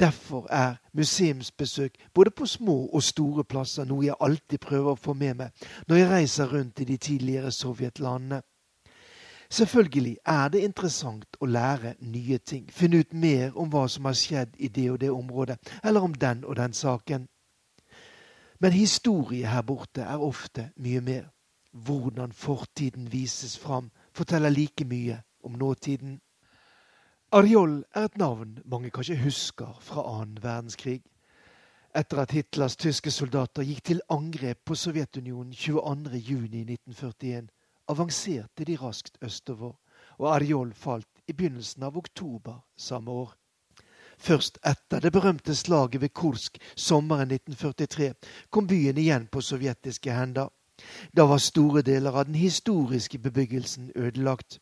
Derfor 0.00 0.46
er 0.50 0.74
museumsbesøk 0.92 1.94
både 2.14 2.30
på 2.30 2.46
små 2.46 2.86
og 2.86 3.02
store 3.02 3.44
plasser 3.44 3.84
noe 3.84 4.06
jeg 4.06 4.16
alltid 4.20 4.58
prøver 4.58 4.94
å 4.94 5.00
få 5.00 5.12
med 5.12 5.34
meg 5.42 5.66
når 5.88 5.96
jeg 5.96 6.10
reiser 6.10 6.54
rundt 6.54 6.80
i 6.80 6.86
de 6.88 6.96
tidligere 6.96 7.50
sovjetlandene. 7.52 8.40
Selvfølgelig 9.50 10.16
er 10.24 10.48
det 10.48 10.62
interessant 10.64 11.36
å 11.40 11.46
lære 11.46 11.94
nye 12.00 12.38
ting, 12.38 12.70
finne 12.72 13.02
ut 13.02 13.12
mer 13.12 13.56
om 13.58 13.68
hva 13.68 13.88
som 13.90 14.06
har 14.08 14.16
skjedd 14.16 14.54
i 14.56 14.68
det 14.68 14.86
og 14.92 15.00
det 15.02 15.10
området, 15.10 15.58
eller 15.84 16.06
om 16.06 16.14
den 16.14 16.44
og 16.44 16.56
den 16.56 16.72
saken. 16.72 17.26
Men 18.60 18.72
historie 18.72 19.46
her 19.46 19.62
borte 19.62 20.06
er 20.06 20.22
ofte 20.22 20.70
mye 20.76 21.00
mer. 21.00 21.28
Hvordan 21.72 22.32
fortiden 22.32 23.12
vises 23.12 23.58
fram, 23.58 23.90
forteller 24.14 24.50
like 24.50 24.84
mye 24.84 25.20
om 25.44 25.52
nåtiden. 25.52 26.20
Arjol 27.32 27.84
er 27.94 28.08
et 28.08 28.16
navn 28.18 28.56
mange 28.66 28.88
kanskje 28.90 29.14
husker 29.20 29.76
fra 29.86 30.02
annen 30.02 30.40
verdenskrig. 30.42 31.04
Etter 31.94 32.18
at 32.24 32.32
Hitlers 32.34 32.74
tyske 32.74 33.10
soldater 33.14 33.62
gikk 33.62 33.84
til 33.86 34.00
angrep 34.10 34.64
på 34.66 34.74
Sovjetunionen 34.74 35.52
22.6.1941, 35.54 37.44
avanserte 37.86 38.66
de 38.66 38.74
raskt 38.80 39.20
østover, 39.22 39.76
og 40.18 40.26
Arjol 40.32 40.72
falt 40.74 41.22
i 41.30 41.36
begynnelsen 41.38 41.86
av 41.86 41.98
oktober 42.00 42.56
samme 42.74 43.14
år. 43.14 43.36
Først 44.18 44.58
etter 44.66 44.98
det 44.98 45.12
berømte 45.14 45.54
slaget 45.54 46.02
ved 46.02 46.10
Kursk 46.10 46.58
sommeren 46.74 47.30
1943 47.30 48.08
kom 48.50 48.66
byen 48.66 48.98
igjen 48.98 49.28
på 49.30 49.40
sovjetiske 49.40 50.18
hender. 50.18 50.50
Da 51.14 51.28
var 51.30 51.38
store 51.38 51.86
deler 51.86 52.10
av 52.10 52.26
den 52.26 52.34
historiske 52.42 53.22
bebyggelsen 53.22 53.92
ødelagt. 53.94 54.58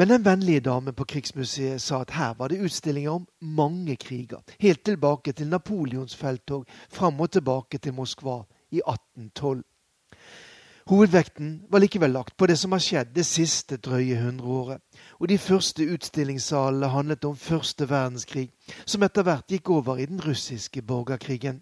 Men 0.00 0.08
den 0.08 0.24
vennlige 0.24 0.60
damen 0.60 0.94
på 0.96 1.04
Krigsmuseet 1.04 1.82
sa 1.84 1.98
at 2.00 2.14
her 2.16 2.30
var 2.38 2.48
det 2.48 2.62
utstillinger 2.64 3.10
om 3.10 3.26
mange 3.40 3.96
kriger, 4.00 4.40
helt 4.60 4.80
tilbake 4.84 5.32
til 5.36 5.50
Napoleons 5.52 6.16
felttog 6.16 6.64
fram 6.88 7.20
og 7.20 7.28
tilbake 7.30 7.78
til 7.78 7.92
Moskva 7.92 8.38
i 8.72 8.80
1812. 8.80 9.60
Hovedvekten 10.86 11.50
var 11.68 11.84
likevel 11.84 12.16
lagt 12.16 12.36
på 12.36 12.48
det 12.48 12.56
som 12.58 12.72
har 12.72 12.80
skjedd 12.80 13.12
det 13.12 13.26
siste 13.28 13.76
drøye 13.76 14.22
hundreåret, 14.22 14.80
og 15.20 15.28
de 15.28 15.38
første 15.38 15.84
utstillingssalene 15.84 16.88
handlet 16.96 17.28
om 17.28 17.36
første 17.36 17.90
verdenskrig, 17.90 18.48
som 18.86 19.04
etter 19.04 19.28
hvert 19.28 19.52
gikk 19.52 19.68
over 19.68 20.00
i 20.00 20.08
den 20.08 20.24
russiske 20.24 20.80
borgerkrigen. 20.82 21.60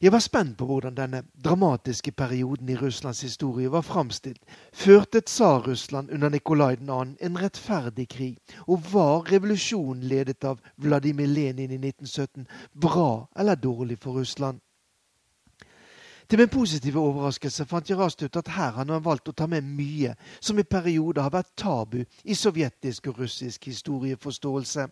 Jeg 0.00 0.12
var 0.12 0.18
spent 0.22 0.58
på 0.58 0.66
hvordan 0.66 0.94
denne 0.94 1.24
dramatiske 1.44 2.12
perioden 2.12 2.68
i 2.68 2.76
Russlands 2.76 3.20
historie 3.20 3.70
var 3.70 3.80
framstilt. 3.82 4.38
Førte 4.72 5.20
Tsar-Russland 5.20 6.10
under 6.10 6.28
Nikolai 6.28 6.76
2. 6.76 7.00
en 7.20 7.40
rettferdig 7.42 8.08
krig? 8.08 8.36
Og 8.68 8.92
var 8.92 9.32
revolusjonen 9.32 10.02
ledet 10.02 10.44
av 10.44 10.60
Vladimir 10.76 11.26
Lenin 11.26 11.70
i 11.70 11.80
1917 11.88 12.46
bra 12.80 13.26
eller 13.36 13.54
dårlig 13.54 13.98
for 13.98 14.12
Russland? 14.12 14.60
Til 16.30 16.38
min 16.38 16.48
positive 16.48 17.00
overraskelse 17.00 17.64
fant 17.66 17.90
jeg 17.90 17.98
raskt 17.98 18.22
ut 18.22 18.36
at 18.36 18.48
her 18.48 18.70
har 18.70 18.84
han 18.84 19.04
valgt 19.04 19.28
å 19.28 19.32
ta 19.32 19.46
med 19.46 19.64
mye 19.64 20.14
som 20.40 20.58
i 20.58 20.62
perioder 20.62 21.22
har 21.22 21.32
vært 21.32 21.56
tabu 21.56 22.04
i 22.24 22.34
sovjetisk 22.34 23.06
og 23.08 23.18
russisk 23.18 23.64
historieforståelse. 23.64 24.86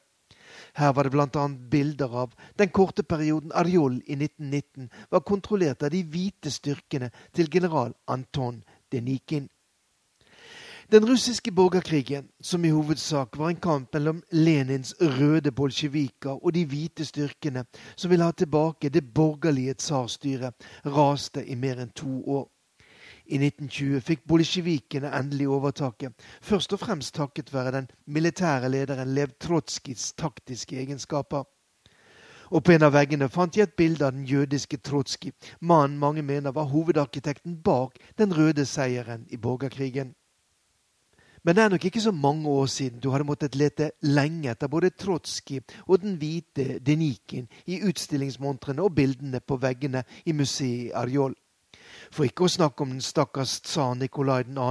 Her 0.75 0.93
var 0.93 1.07
det 1.07 1.13
bl.a. 1.15 1.49
bilder 1.71 2.17
av 2.23 2.35
den 2.59 2.69
korte 2.69 3.03
perioden 3.03 3.53
Arjol 3.55 4.01
i 4.07 4.17
1919 4.19 4.89
var 5.11 5.21
kontrollert 5.21 5.83
av 5.83 5.91
de 5.91 6.03
hvite 6.03 6.51
styrkene 6.51 7.11
til 7.35 7.51
general 7.53 7.95
Anton 8.09 8.63
Denikin. 8.93 9.49
Den 10.93 11.09
russiske 11.09 11.51
borgerkrigen, 11.53 12.29
som 12.41 12.65
i 12.65 12.71
hovedsak 12.71 13.39
var 13.39 13.49
en 13.49 13.57
kamp 13.57 13.95
mellom 13.95 14.23
Lenins 14.31 14.95
røde 15.01 15.51
bolsjeviker 15.51 16.39
og 16.45 16.53
de 16.55 16.63
hvite 16.65 17.05
styrkene 17.05 17.65
som 17.97 18.11
ville 18.11 18.25
ha 18.25 18.31
tilbake 18.31 18.89
det 18.95 19.03
borgerlige 19.15 19.75
tsarstyret, 19.75 20.55
raste 20.87 21.43
i 21.43 21.59
mer 21.59 21.83
enn 21.83 21.91
to 21.91 22.23
år. 22.23 22.47
I 23.27 23.41
1920 23.43 24.01
fikk 24.07 24.23
bolsjevikene 24.31 25.11
endelig 25.19 25.49
overtaket, 25.51 26.15
først 26.43 26.73
og 26.77 26.81
fremst 26.85 27.15
takket 27.15 27.51
være 27.55 27.73
den 27.75 27.89
militære 28.07 28.71
lederen 28.71 29.15
Lev 29.15 29.35
Trotskijs 29.43 30.13
taktiske 30.15 30.79
egenskaper. 30.79 31.45
Og 32.55 32.63
på 32.63 32.77
en 32.77 32.87
av 32.87 32.93
veggene 32.95 33.27
fant 33.33 33.57
jeg 33.57 33.67
et 33.67 33.75
bilde 33.79 34.07
av 34.07 34.15
den 34.15 34.27
jødiske 34.29 34.79
Trotskij, 34.79 35.33
mannen 35.61 35.99
mange 35.99 36.23
mener 36.23 36.55
var 36.55 36.71
hovedarkitekten 36.71 37.59
bak 37.63 37.99
den 38.19 38.37
røde 38.37 38.67
seieren 38.67 39.27
i 39.31 39.37
borgerkrigen. 39.37 40.15
Men 41.47 41.55
det 41.55 41.63
er 41.63 41.69
nok 41.71 41.85
ikke 41.85 42.01
så 42.03 42.11
mange 42.11 42.49
år 42.49 42.67
siden 42.67 43.01
du 43.01 43.11
hadde 43.11 43.27
måttet 43.27 43.55
lete 43.55 43.91
lenge 44.03 44.51
etter 44.51 44.71
både 44.71 44.91
Trotskij 44.91 45.63
og 45.87 46.01
den 46.03 46.17
hvite 46.19 46.79
Denikin 46.79 47.47
i 47.67 47.83
utstillingsmontrene 47.87 48.83
og 48.83 48.95
bildene 48.95 49.41
på 49.41 49.59
veggene 49.63 50.03
i 50.27 50.35
museet 50.35 50.89
i 50.89 50.95
Arjol. 50.95 51.35
For 52.11 52.27
ikke 52.27 52.47
å 52.47 52.53
snakke 52.53 52.85
om 52.85 52.95
den 52.95 53.05
stakkars 53.05 53.61
tsar 53.67 53.95
Nikolai 53.99 54.43
2., 54.49 54.67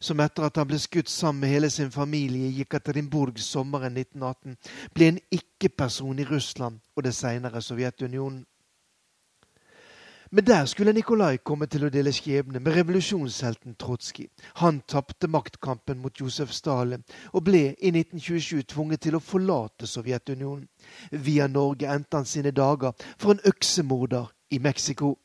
som 0.00 0.20
etter 0.20 0.46
at 0.48 0.60
han 0.60 0.70
ble 0.70 0.78
skutt 0.82 1.10
sammen 1.10 1.44
med 1.44 1.54
hele 1.54 1.70
sin 1.70 1.90
familie 1.90 2.48
i 2.48 2.62
Jekaterinburg 2.62 3.38
sommeren 3.42 3.96
1918, 3.96 4.56
ble 4.94 5.12
en 5.12 5.20
ikke-person 5.30 6.18
i 6.18 6.28
Russland 6.28 6.80
og 6.96 7.06
det 7.06 7.14
senere 7.14 7.62
Sovjetunionen. 7.62 8.44
Men 10.34 10.46
der 10.46 10.64
skulle 10.64 10.92
Nikolai 10.96 11.36
komme 11.44 11.66
til 11.68 11.82
å 11.84 11.90
dele 11.92 12.08
skjebne 12.16 12.60
med 12.64 12.72
revolusjonshelten 12.72 13.74
Trotskij. 13.76 14.30
Han 14.62 14.78
tapte 14.88 15.28
maktkampen 15.28 15.98
mot 16.00 16.20
Josef 16.20 16.54
Stalin 16.56 17.02
og 17.34 17.44
ble 17.44 17.60
i 17.76 17.90
1927 17.92 18.62
tvunget 18.72 19.02
til 19.04 19.18
å 19.18 19.20
forlate 19.20 19.86
Sovjetunionen. 19.86 20.64
Via 21.12 21.50
Norge 21.52 21.90
endte 21.92 22.16
han 22.16 22.24
sine 22.24 22.54
dager 22.56 22.96
for 23.18 23.34
en 23.34 23.44
øksemorder 23.44 24.32
i 24.56 24.58
Mexico. 24.58 25.18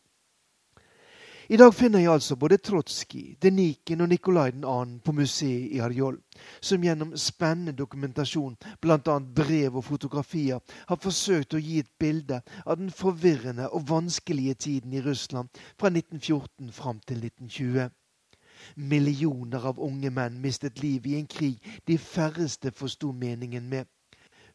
I 1.50 1.56
dag 1.56 1.72
finner 1.72 2.02
jeg 2.04 2.12
altså 2.12 2.36
både 2.36 2.58
Trotskij, 2.60 3.38
Denikin 3.42 4.02
og 4.04 4.10
Nikolai 4.12 4.52
2. 4.52 4.72
på 5.06 5.12
museet 5.16 5.70
i 5.72 5.80
Arjol, 5.80 6.18
som 6.62 6.84
gjennom 6.84 7.14
spennende 7.16 7.72
dokumentasjon, 7.72 8.58
bl.a. 8.84 9.16
brev 9.36 9.78
og 9.80 9.86
fotografier, 9.88 10.60
har 10.90 11.00
forsøkt 11.00 11.56
å 11.56 11.62
gi 11.64 11.80
et 11.80 11.94
bilde 12.00 12.42
av 12.66 12.82
den 12.82 12.92
forvirrende 12.92 13.70
og 13.70 13.88
vanskelige 13.88 14.58
tiden 14.68 14.94
i 14.94 15.06
Russland 15.06 15.48
fra 15.80 15.88
1914 15.88 16.74
fram 16.76 17.00
til 17.08 17.24
1920. 17.24 17.96
Millioner 18.76 19.72
av 19.72 19.80
unge 19.80 20.12
menn 20.12 20.42
mistet 20.44 20.84
livet 20.84 21.14
i 21.14 21.20
en 21.22 21.32
krig 21.32 21.80
de 21.88 21.96
færreste 21.98 22.76
forsto 22.76 23.14
meningen 23.16 23.72
med. 23.72 23.88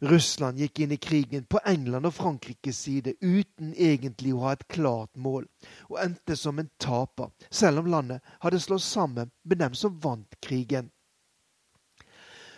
Russland 0.02 0.58
gikk 0.58 0.80
inn 0.82 0.92
i 0.92 0.96
krigen 0.96 1.44
på 1.46 1.60
England 1.64 2.08
og 2.08 2.14
Frankrikes 2.16 2.80
side 2.88 3.12
uten 3.20 3.70
egentlig 3.74 4.32
å 4.34 4.40
ha 4.46 4.54
et 4.56 4.64
klart 4.66 5.12
mål, 5.14 5.46
og 5.90 6.00
endte 6.02 6.34
som 6.36 6.58
en 6.58 6.70
taper, 6.82 7.30
selv 7.50 7.84
om 7.84 7.90
landet 7.92 8.34
hadde 8.42 8.58
slått 8.60 8.82
sammen 8.82 9.30
med 9.44 9.62
dem 9.62 9.76
som 9.78 10.00
vant 10.02 10.34
krigen. 10.42 10.90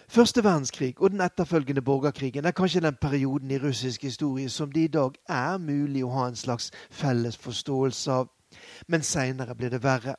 Første 0.08 0.44
verdenskrig 0.44 0.94
og 1.00 1.12
den 1.12 1.20
etterfølgende 1.24 1.82
borgerkrigen 1.84 2.48
er 2.48 2.56
kanskje 2.56 2.84
den 2.84 2.96
perioden 3.00 3.50
i 3.50 3.58
russisk 3.60 4.04
historie 4.08 4.48
som 4.48 4.72
det 4.72 4.84
i 4.84 4.92
dag 4.96 5.16
er 5.28 5.58
mulig 5.58 6.04
å 6.04 6.12
ha 6.16 6.26
en 6.28 6.38
slags 6.38 6.70
felles 6.90 7.36
forståelse 7.36 8.12
av. 8.12 8.28
Men 8.88 9.02
seinere 9.02 9.56
ble 9.58 9.68
det 9.72 9.82
verre. 9.82 10.14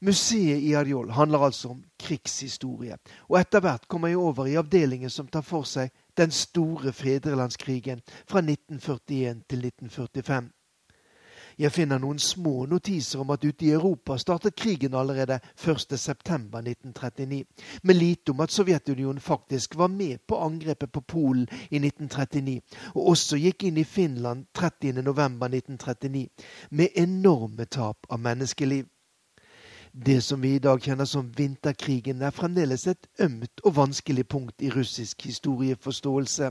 Museet 0.00 0.62
i 0.62 0.74
Arjol 0.76 1.10
handler 1.16 1.46
altså 1.48 1.72
om 1.72 1.82
krigshistorie, 1.98 2.98
og 3.28 3.38
etter 3.40 3.64
hvert 3.64 3.88
kommer 3.88 4.12
jeg 4.12 4.20
over 4.20 4.46
i 4.46 4.58
avdelingen 4.60 5.10
som 5.10 5.26
tar 5.26 5.42
for 5.42 5.66
seg 5.68 5.90
den 6.16 6.30
store 6.30 6.92
fedrelandskrigen 6.92 8.02
fra 8.26 8.38
1941 8.38 9.42
til 9.48 9.64
1945. 9.66 10.50
Jeg 11.58 11.70
finner 11.72 12.00
noen 12.02 12.18
små 12.18 12.66
notiser 12.66 13.20
om 13.22 13.30
at 13.30 13.44
ute 13.44 13.66
i 13.66 13.70
Europa 13.76 14.16
startet 14.18 14.56
krigen 14.58 14.94
allerede 14.98 15.38
1.9.1939, 15.54 17.44
men 17.82 17.96
lite 17.96 18.30
om 18.32 18.40
at 18.42 18.50
Sovjetunionen 18.50 19.20
faktisk 19.20 19.76
var 19.78 19.88
med 19.88 20.18
på 20.26 20.36
angrepet 20.42 20.92
på 20.92 21.00
Polen 21.00 21.46
i 21.70 21.78
1939, 21.78 22.60
og 22.94 23.08
også 23.14 23.36
gikk 23.38 23.62
inn 23.68 23.78
i 23.78 23.84
Finland 23.84 24.46
30.11.1939, 24.58 26.26
med 26.70 26.88
enorme 26.96 27.64
tap 27.64 28.06
av 28.10 28.18
menneskeliv. 28.18 28.84
Det 29.96 30.22
som 30.22 30.40
vi 30.40 30.54
i 30.54 30.58
dag 30.58 30.82
kjenner 30.82 31.04
som 31.04 31.28
vinterkrigen, 31.30 32.22
er 32.22 32.34
fremdeles 32.34 32.86
et 32.90 33.06
ømt 33.22 33.60
og 33.62 33.76
vanskelig 33.76 34.24
punkt 34.26 34.62
i 34.62 34.70
russisk 34.74 35.22
historieforståelse. 35.22 36.48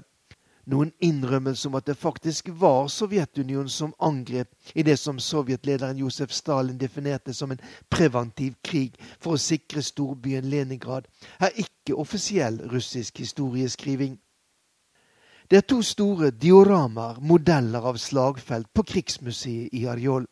Noen 0.72 0.94
innrømmelse 1.04 1.68
om 1.68 1.76
at 1.76 1.90
det 1.90 1.98
faktisk 2.00 2.54
var 2.62 2.88
Sovjetunionen 2.88 3.70
som 3.70 3.92
angrep 4.00 4.48
i 4.76 4.86
det 4.88 4.96
som 5.00 5.20
sovjetlederen 5.20 6.00
Josef 6.00 6.32
Stalin 6.32 6.80
definerte 6.80 7.34
som 7.34 7.52
en 7.52 7.60
preventiv 7.92 8.56
krig 8.64 8.96
for 9.20 9.36
å 9.36 9.44
sikre 9.44 9.84
storbyen 9.84 10.48
Leningrad, 10.48 11.12
er 11.36 11.52
ikke 11.66 12.00
offisiell 12.00 12.62
russisk 12.72 13.20
historieskriving. 13.20 14.16
Det 15.52 15.58
er 15.60 15.68
to 15.68 15.82
store 15.84 16.32
dioramaer, 16.32 17.20
modeller 17.20 17.92
av 17.92 18.00
slagfelt, 18.00 18.72
på 18.72 18.88
krigsmuseet 18.88 19.76
i 19.76 19.84
Arjol. 19.92 20.32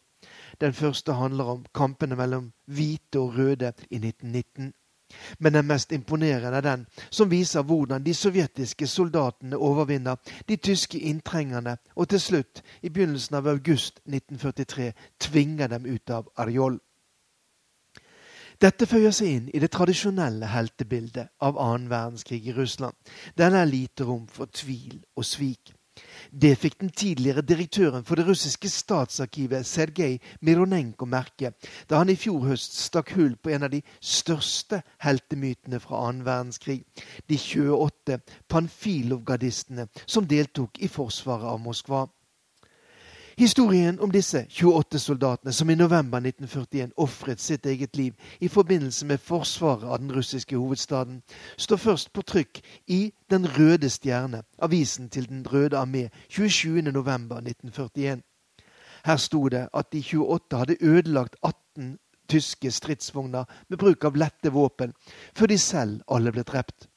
Den 0.61 0.73
første 0.73 1.13
handler 1.13 1.43
om 1.43 1.65
kampene 1.75 2.15
mellom 2.15 2.51
hvite 2.65 3.19
og 3.19 3.37
røde 3.37 3.73
i 3.89 3.95
1919. 3.95 4.73
Men 5.39 5.53
den 5.53 5.67
mest 5.67 5.91
imponerende 5.91 6.57
er 6.57 6.61
den 6.61 6.85
som 7.09 7.31
viser 7.31 7.61
hvordan 7.61 8.05
de 8.05 8.13
sovjetiske 8.13 8.87
soldatene 8.87 9.57
overvinner 9.57 10.15
de 10.49 10.55
tyske 10.55 10.99
inntrengerne 10.99 11.77
og 11.95 12.09
til 12.09 12.19
slutt, 12.19 12.61
i 12.81 12.89
begynnelsen 12.89 13.35
av 13.35 13.47
august 13.47 13.99
1943, 14.05 14.93
tvinger 15.19 15.67
dem 15.67 15.85
ut 15.85 16.09
av 16.09 16.31
Arjol. 16.37 16.79
Dette 18.61 18.85
føyer 18.85 19.11
seg 19.11 19.27
inn 19.27 19.45
i 19.49 19.59
det 19.59 19.71
tradisjonelle 19.73 20.45
heltebildet 20.45 21.31
av 21.41 21.57
annen 21.57 21.89
verdenskrig 21.89 22.43
i 22.45 22.53
Russland. 22.53 22.93
Den 23.37 23.57
er 23.57 23.65
lite 23.65 24.05
rom 24.05 24.27
for 24.29 24.45
tvil 24.53 24.99
og 25.17 25.25
svik. 25.25 25.73
Det 26.31 26.53
fikk 26.57 26.77
den 26.79 26.91
tidligere 26.95 27.43
direktøren 27.43 28.05
for 28.07 28.15
det 28.15 28.27
russiske 28.27 28.69
statsarkivet 28.71 29.67
Sergej 29.67 30.17
Mironenko 30.41 31.05
merke 31.05 31.53
da 31.89 31.99
han 31.99 32.11
i 32.11 32.15
fjor 32.19 32.47
høst 32.47 32.77
stakk 32.77 33.13
hull 33.17 33.35
på 33.35 33.51
en 33.51 33.67
av 33.67 33.73
de 33.73 33.81
største 33.99 34.81
heltemytene 35.03 35.81
fra 35.83 36.05
annen 36.07 36.25
verdenskrig, 36.25 36.79
de 37.27 37.37
28 37.37 38.21
Panfilov-gardistene 38.51 39.87
som 40.05 40.27
deltok 40.27 40.79
i 40.79 40.89
forsvaret 40.91 41.51
av 41.51 41.59
Moskva. 41.61 42.05
Historien 43.41 43.99
om 43.99 44.11
disse 44.13 44.43
28 44.49 44.99
soldatene 45.01 45.51
som 45.53 45.69
i 45.69 45.75
november 45.75 46.21
1941 46.21 46.91
ofret 47.01 47.41
sitt 47.41 47.65
eget 47.65 47.97
liv 47.97 48.13
i 48.37 48.47
forbindelse 48.47 49.07
med 49.09 49.17
forsvaret 49.17 49.87
av 49.89 49.97
den 49.97 50.11
russiske 50.13 50.53
hovedstaden, 50.57 51.23
står 51.57 51.81
først 51.81 52.11
på 52.13 52.21
trykk 52.21 52.61
i 52.87 52.99
Den 53.33 53.47
røde 53.57 53.89
stjerne, 53.89 54.43
avisen 54.61 55.09
til 55.09 55.25
Den 55.29 55.41
røde 55.53 55.73
armé, 55.79 56.03
27.11.1941. 56.29 58.21
Her 59.05 59.17
sto 59.17 59.47
det 59.49 59.63
at 59.73 59.91
de 59.91 60.03
28 60.03 60.57
hadde 60.59 60.77
ødelagt 60.81 61.35
18 61.41 61.97
tyske 62.29 62.71
stridsvogner 62.71 63.49
med 63.69 63.77
bruk 63.77 64.05
av 64.05 64.21
lette 64.21 64.53
våpen, 64.53 64.93
før 65.33 65.49
de 65.49 65.57
selv 65.57 66.01
alle 66.07 66.31
ble 66.31 66.45
drept. 66.45 66.90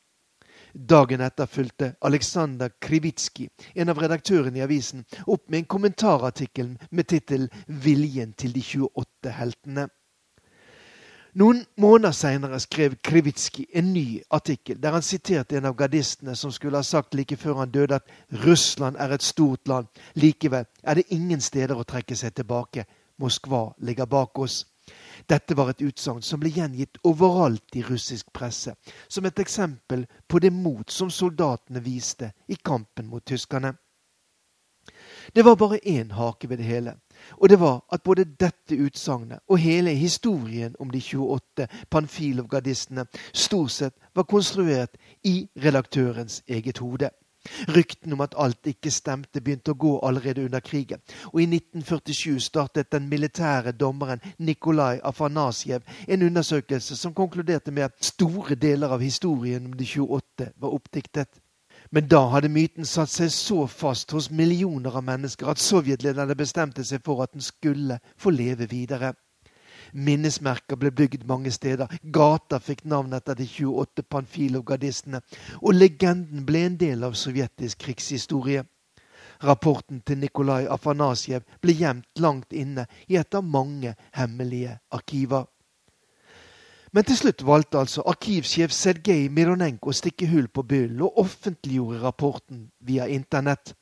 Dagen 0.74 1.20
etter 1.20 1.46
fulgte 1.46 1.92
Aleksandr 2.02 2.72
Krivitskij, 2.82 3.46
en 3.78 3.92
av 3.92 4.00
redaktørene 4.02 4.58
i 4.58 4.62
avisen, 4.64 5.04
opp 5.30 5.44
med 5.46 5.60
en 5.60 5.68
kommentarartikkel 5.70 6.72
med 6.90 7.06
tittel 7.06 7.46
'Viljen 7.68 8.32
til 8.32 8.54
de 8.54 8.60
28 8.60 9.30
heltene'. 9.30 9.86
Noen 11.34 11.64
måneder 11.78 12.10
seinere 12.10 12.58
skrev 12.60 12.96
Krivitskij 13.02 13.66
en 13.74 13.92
ny 13.92 14.22
artikkel 14.30 14.82
der 14.82 14.90
han 14.90 15.02
siterte 15.02 15.56
en 15.56 15.64
av 15.64 15.76
gardistene 15.76 16.34
som 16.36 16.50
skulle 16.50 16.76
ha 16.76 16.82
sagt 16.82 17.14
like 17.14 17.36
før 17.36 17.54
han 17.54 17.70
døde 17.70 17.94
at 17.94 18.10
Russland 18.46 18.96
er 18.98 19.14
et 19.14 19.22
stort 19.22 19.68
land, 19.68 19.86
likevel 20.14 20.66
er 20.82 20.94
det 20.94 21.10
ingen 21.10 21.40
steder 21.40 21.78
å 21.78 21.86
trekke 21.86 22.16
seg 22.16 22.34
tilbake. 22.34 22.84
Moskva 23.18 23.74
ligger 23.78 24.06
bak 24.06 24.38
oss. 24.38 24.64
Dette 25.26 25.54
var 25.56 25.70
et 25.70 25.82
utsagn 25.82 26.22
som 26.22 26.40
ble 26.40 26.50
gjengitt 26.52 26.98
overalt 27.08 27.76
i 27.78 27.84
russisk 27.86 28.32
presse, 28.32 28.74
som 29.08 29.24
et 29.24 29.38
eksempel 29.40 30.04
på 30.28 30.40
det 30.44 30.52
mot 30.52 30.90
som 30.90 31.10
soldatene 31.10 31.80
viste 31.80 32.32
i 32.48 32.58
kampen 32.60 33.08
mot 33.08 33.24
tyskerne. 33.24 33.72
Det 35.32 35.42
var 35.42 35.56
bare 35.56 35.80
én 35.88 36.10
hake 36.12 36.48
ved 36.48 36.58
det 36.60 36.66
hele, 36.68 36.96
og 37.40 37.48
det 37.48 37.60
var 37.60 37.80
at 37.92 38.02
både 38.02 38.24
dette 38.24 38.76
utsagnet 38.76 39.40
og 39.48 39.58
hele 39.58 39.94
historien 39.96 40.76
om 40.78 40.90
de 40.90 41.00
28 41.00 41.66
Panfilov-gardistene 41.90 43.06
stort 43.32 43.70
sett 43.70 43.94
var 44.14 44.28
konstruert 44.28 44.96
i 45.24 45.48
redaktørens 45.56 46.42
eget 46.46 46.78
hode. 46.78 47.10
Ryktene 47.68 48.16
om 48.16 48.24
at 48.24 48.34
alt 48.40 48.66
ikke 48.66 48.90
stemte, 48.90 49.40
begynte 49.40 49.74
å 49.74 49.78
gå 49.78 49.92
allerede 50.06 50.44
under 50.44 50.64
krigen. 50.64 51.02
Og 51.32 51.42
i 51.42 51.46
1947 51.48 52.40
startet 52.40 52.92
den 52.92 53.08
militære 53.08 53.72
dommeren 53.72 54.22
Nikolai 54.38 55.00
Afanasjev 55.04 55.82
en 56.08 56.26
undersøkelse 56.28 56.96
som 56.96 57.14
konkluderte 57.14 57.72
med 57.72 57.90
at 57.90 58.04
store 58.04 58.54
deler 58.54 58.94
av 58.96 59.04
historien 59.04 59.66
om 59.66 59.76
de 59.76 59.86
28 59.86 60.52
var 60.56 60.76
oppdiktet. 60.76 61.40
Men 61.90 62.08
da 62.08 62.24
hadde 62.32 62.48
myten 62.48 62.86
satt 62.88 63.12
seg 63.12 63.30
så 63.30 63.66
fast 63.70 64.14
hos 64.16 64.30
millioner 64.30 64.96
av 64.96 65.04
mennesker 65.04 65.50
at 65.50 65.60
sovjetlederne 65.62 66.34
bestemte 66.38 66.84
seg 66.86 67.04
for 67.04 67.22
at 67.22 67.34
den 67.34 67.44
skulle 67.44 68.00
få 68.16 68.32
leve 68.34 68.66
videre. 68.70 69.12
Minnesmerker 69.94 70.76
ble 70.76 70.90
bygd 70.90 71.24
mange 71.30 71.52
steder. 71.54 71.90
Gater 72.12 72.60
fikk 72.60 72.84
navn 72.90 73.14
etter 73.14 73.38
de 73.38 73.46
28 73.46 74.04
Panfilov-gardistene. 74.10 75.22
Og 75.62 75.78
legenden 75.78 76.44
ble 76.46 76.66
en 76.68 76.78
del 76.80 77.06
av 77.06 77.16
sovjetisk 77.18 77.86
krigshistorie. 77.86 78.66
Rapporten 79.44 80.02
til 80.06 80.20
Nikolai 80.22 80.64
Afanasjev 80.70 81.42
ble 81.62 81.74
gjemt 81.78 82.22
langt 82.22 82.52
inne 82.52 82.86
i 83.08 83.18
et 83.20 83.34
av 83.34 83.44
mange 83.44 83.94
hemmelige 84.14 84.78
arkiver. 84.94 85.46
Men 86.94 87.06
til 87.06 87.18
slutt 87.18 87.42
valgte 87.42 87.80
altså 87.80 88.04
arkivsjef 88.06 88.70
Sergej 88.70 89.26
Mironenko 89.34 89.90
å 89.90 89.96
stikke 89.98 90.28
hull 90.30 90.46
på 90.46 90.62
byllen 90.62 91.02
og 91.02 91.18
offentliggjorde 91.24 92.02
rapporten 92.04 92.68
via 92.78 93.08
internett. 93.10 93.74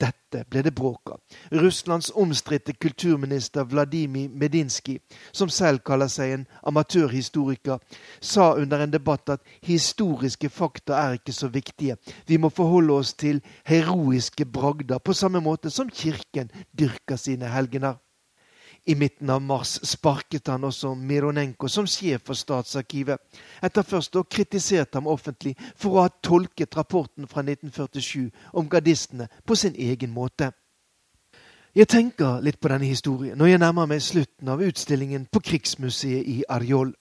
Dette 0.00 0.42
ble 0.50 0.62
det 0.66 0.72
bråk 0.74 1.10
av. 1.14 1.20
Russlands 1.62 2.10
omstridte 2.18 2.72
kulturminister 2.72 3.64
Vladimir 3.70 4.28
Medinsky, 4.28 4.98
som 5.32 5.48
selv 5.48 5.84
kaller 5.86 6.10
seg 6.10 6.32
en 6.34 6.46
amatørhistoriker, 6.66 7.78
sa 8.20 8.48
under 8.58 8.82
en 8.82 8.94
debatt 8.94 9.36
at 9.36 9.44
historiske 9.62 10.50
fakta 10.50 10.98
er 10.98 11.20
ikke 11.20 11.36
så 11.36 11.48
viktige. 11.48 11.96
Vi 12.26 12.40
må 12.42 12.50
forholde 12.50 12.98
oss 12.98 13.14
til 13.14 13.38
heroiske 13.68 14.46
bragder, 14.46 14.98
på 14.98 15.14
samme 15.14 15.40
måte 15.40 15.70
som 15.70 15.90
kirken 15.90 16.50
dyrker 16.74 17.20
sine 17.20 17.52
helgener. 17.54 18.00
I 18.86 18.94
midten 18.94 19.30
av 19.30 19.40
mars 19.42 19.78
sparket 19.88 20.46
han 20.52 20.64
også 20.68 20.90
Mironenko 20.94 21.68
som 21.72 21.86
sjef 21.88 22.26
for 22.28 22.36
Statsarkivet, 22.36 23.20
etter 23.64 23.86
først 23.86 24.16
å 24.16 24.24
ha 24.24 24.28
kritisert 24.28 24.98
ham 24.98 25.08
offentlig 25.08 25.54
for 25.72 25.96
å 25.96 26.04
ha 26.04 26.10
tolket 26.20 26.76
rapporten 26.76 27.28
fra 27.30 27.40
1947 27.46 28.28
om 28.52 28.68
gardistene 28.68 29.30
på 29.46 29.56
sin 29.56 29.78
egen 29.80 30.12
måte. 30.12 30.50
Jeg 31.74 31.88
tenker 31.90 32.44
litt 32.44 32.60
på 32.60 32.70
denne 32.70 32.86
historien 32.86 33.40
når 33.40 33.54
jeg 33.54 33.62
nærmer 33.64 33.88
meg 33.90 34.04
slutten 34.04 34.52
av 34.52 34.60
utstillingen 34.62 35.24
på 35.32 35.40
Krigsmuseet 35.48 36.28
i 36.28 36.36
Arjol. 36.52 36.92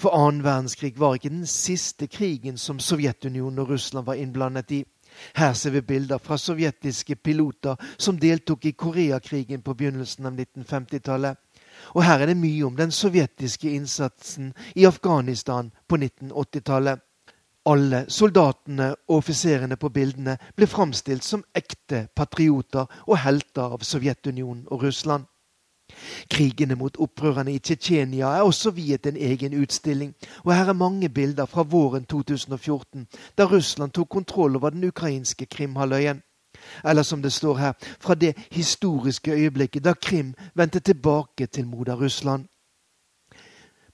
For 0.00 0.16
annen 0.16 0.42
verdenskrig 0.44 0.96
var 0.98 1.16
ikke 1.16 1.30
den 1.30 1.46
siste 1.46 2.08
krigen 2.08 2.58
som 2.58 2.80
Sovjetunionen 2.80 3.60
og 3.62 3.70
Russland 3.70 4.08
var 4.08 4.18
innblandet 4.20 4.74
i. 4.74 4.80
Her 5.34 5.52
ser 5.52 5.70
vi 5.70 5.80
bilder 5.80 6.18
fra 6.18 6.36
sovjetiske 6.38 7.16
piloter 7.16 7.76
som 7.98 8.18
deltok 8.18 8.66
i 8.66 8.72
Koreakrigen 8.72 9.62
på 9.62 9.74
begynnelsen 9.74 10.26
av 10.26 10.36
1950-tallet. 10.38 11.38
Og 11.94 12.04
her 12.04 12.20
er 12.22 12.32
det 12.32 12.38
mye 12.38 12.66
om 12.66 12.76
den 12.76 12.92
sovjetiske 12.94 13.70
innsatsen 13.74 14.52
i 14.76 14.86
Afghanistan 14.86 15.72
på 15.88 15.98
1980-tallet. 15.98 17.00
Alle 17.66 18.04
soldatene 18.10 18.88
og 19.08 19.20
offiserene 19.20 19.76
på 19.78 19.92
bildene 19.94 20.34
ble 20.56 20.66
framstilt 20.66 21.22
som 21.22 21.44
ekte 21.54 22.08
patrioter 22.16 22.88
og 23.06 23.20
helter 23.22 23.76
av 23.76 23.84
Sovjetunionen 23.86 24.64
og 24.70 24.82
Russland. 24.82 25.28
Krigene 26.30 26.74
mot 26.74 26.96
opprørerne 26.98 27.52
i 27.52 27.58
Tsjetsjenia 27.58 28.26
er 28.26 28.42
også 28.42 28.70
viet 28.70 29.06
en 29.06 29.16
egen 29.16 29.54
utstilling, 29.62 30.14
og 30.44 30.54
her 30.54 30.68
er 30.68 30.72
mange 30.72 31.08
bilder 31.08 31.46
fra 31.46 31.62
våren 31.62 32.04
2014, 32.04 33.06
da 33.38 33.44
Russland 33.44 33.92
tok 33.92 34.08
kontroll 34.08 34.56
over 34.56 34.70
den 34.70 34.84
ukrainske 34.84 35.46
Krimhalvøyen. 35.46 36.22
Eller 36.84 37.02
som 37.02 37.22
det 37.22 37.32
står 37.32 37.56
her, 37.56 37.72
fra 38.00 38.14
det 38.14 38.36
historiske 38.52 39.32
øyeblikket 39.32 39.84
da 39.84 39.92
Krim 39.92 40.34
vendte 40.54 40.80
tilbake 40.80 41.46
til 41.46 41.66
moder 41.66 41.96
Russland. 41.96 42.44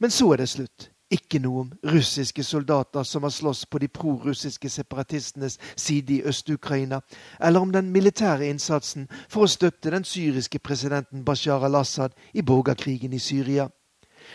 Men 0.01 0.11
så 0.11 0.31
er 0.33 0.37
det 0.37 0.49
slutt. 0.49 0.91
Ikke 1.11 1.39
noe 1.41 1.61
om 1.61 1.71
russiske 1.89 2.45
soldater 2.45 3.03
som 3.03 3.25
har 3.25 3.33
slåss 3.33 3.65
på 3.67 3.79
de 3.81 3.89
prorussiske 3.89 4.69
separatistenes 4.69 5.59
side 5.77 6.15
i 6.19 6.23
Øst-Ukraina, 6.23 7.01
eller 7.41 7.61
om 7.61 7.73
den 7.73 7.89
militære 7.93 8.49
innsatsen 8.49 9.09
for 9.29 9.47
å 9.47 9.49
støtte 9.49 9.91
den 9.91 10.05
syriske 10.05 10.59
presidenten 10.59 11.25
Bashar 11.25 11.65
al-Assad 11.65 12.13
i 12.35 12.43
borgerkrigen 12.43 13.17
i 13.17 13.19
Syria. 13.19 13.71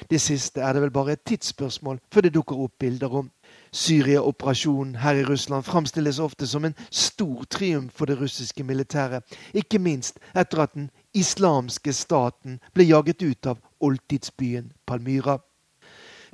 Det 0.09 0.21
siste 0.21 0.61
er 0.61 0.73
det 0.73 0.81
vel 0.81 0.91
bare 0.91 1.13
et 1.13 1.21
tidsspørsmål 1.29 1.99
før 2.13 2.25
det 2.25 2.33
dukker 2.33 2.65
opp 2.65 2.79
bilder 2.79 3.13
om. 3.21 3.29
Syria-operasjonen 3.71 4.95
her 4.95 5.21
i 5.21 5.25
Russland 5.29 5.63
framstilles 5.63 6.19
ofte 6.19 6.47
som 6.47 6.65
en 6.65 6.75
stor 6.89 7.45
triumf 7.45 7.93
for 7.93 8.09
det 8.09 8.17
russiske 8.21 8.63
militæret, 8.63 9.23
ikke 9.53 9.79
minst 9.79 10.17
etter 10.35 10.65
at 10.65 10.73
den 10.73 10.89
islamske 11.13 11.93
staten 11.93 12.59
ble 12.73 12.89
jaget 12.89 13.21
ut 13.21 13.53
av 13.53 13.61
oldtidsbyen 13.79 14.71
Palmyra. 14.87 15.37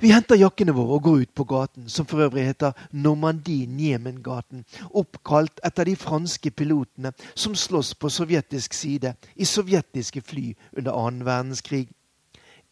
Vi 0.00 0.08
henter 0.08 0.38
jakkene 0.40 0.72
våre 0.72 0.96
og 0.96 1.02
går 1.04 1.16
ut 1.26 1.32
på 1.36 1.44
gaten, 1.44 1.88
som 1.92 2.06
for 2.08 2.22
øvrig 2.24 2.46
heter 2.46 2.72
Normandie-Niemen-gaten, 2.96 4.62
oppkalt 4.96 5.60
etter 5.60 5.84
de 5.84 5.92
franske 5.96 6.50
pilotene 6.56 7.12
som 7.34 7.52
sloss 7.52 7.90
på 7.94 8.08
sovjetisk 8.08 8.72
side 8.72 9.12
i 9.36 9.44
sovjetiske 9.44 10.24
fly 10.24 10.54
under 10.72 10.96
annen 10.96 11.28
verdenskrig. 11.28 11.92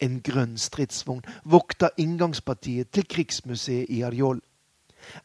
En 0.01 0.22
grønn 0.24 0.57
stridsvogn 0.57 1.20
vokter 1.45 1.93
inngangspartiet 2.01 2.95
til 2.97 3.05
krigsmuseet 3.05 3.93
i 3.93 4.01
Arjol. 4.09 4.41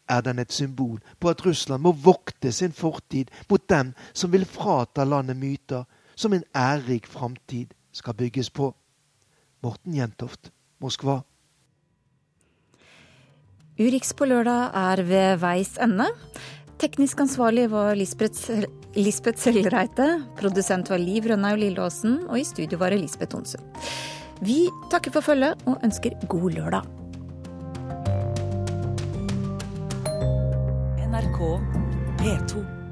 Er 0.10 0.28
den 0.28 0.44
et 0.44 0.52
symbol 0.52 1.00
på 1.24 1.32
at 1.32 1.46
Russland 1.46 1.88
må 1.88 1.96
vokte 1.96 2.52
sin 2.52 2.76
fortid 2.76 3.32
mot 3.50 3.70
dem 3.70 3.96
som 4.12 4.32
vil 4.36 4.44
frata 4.44 5.08
landet 5.08 5.40
myter 5.40 5.88
som 6.16 6.36
en 6.36 6.44
ærerik 6.52 7.08
framtid 7.08 7.72
skal 7.96 8.14
bygges 8.14 8.50
på? 8.50 8.74
Morten 9.64 9.96
Jentoft, 9.96 10.52
Moskva. 10.84 11.22
Urix 13.82 14.12
på 14.14 14.28
lørdag 14.30 14.76
er 14.78 15.00
ved 15.08 15.40
veis 15.42 15.72
ende. 15.82 16.06
Teknisk 16.78 17.24
ansvarlig 17.24 17.66
var 17.72 17.96
Lisbeth 17.98 19.40
Sellreite. 19.42 20.10
Produsent 20.38 20.92
var 20.94 21.02
Liv 21.02 21.26
Rønnaug 21.32 21.58
Lilleåsen. 21.58 22.20
Og 22.30 22.38
i 22.38 22.46
studio 22.46 22.78
var 22.78 22.94
Elisabeth 22.94 23.40
Onsen. 23.40 23.66
Vi 24.46 24.68
takker 24.94 25.16
for 25.16 25.26
følget 25.26 25.66
og 25.66 25.82
ønsker 25.82 26.14
god 26.30 26.54
lørdag. 26.54 26.86
NRK 31.10 31.42
P2. 32.22 32.83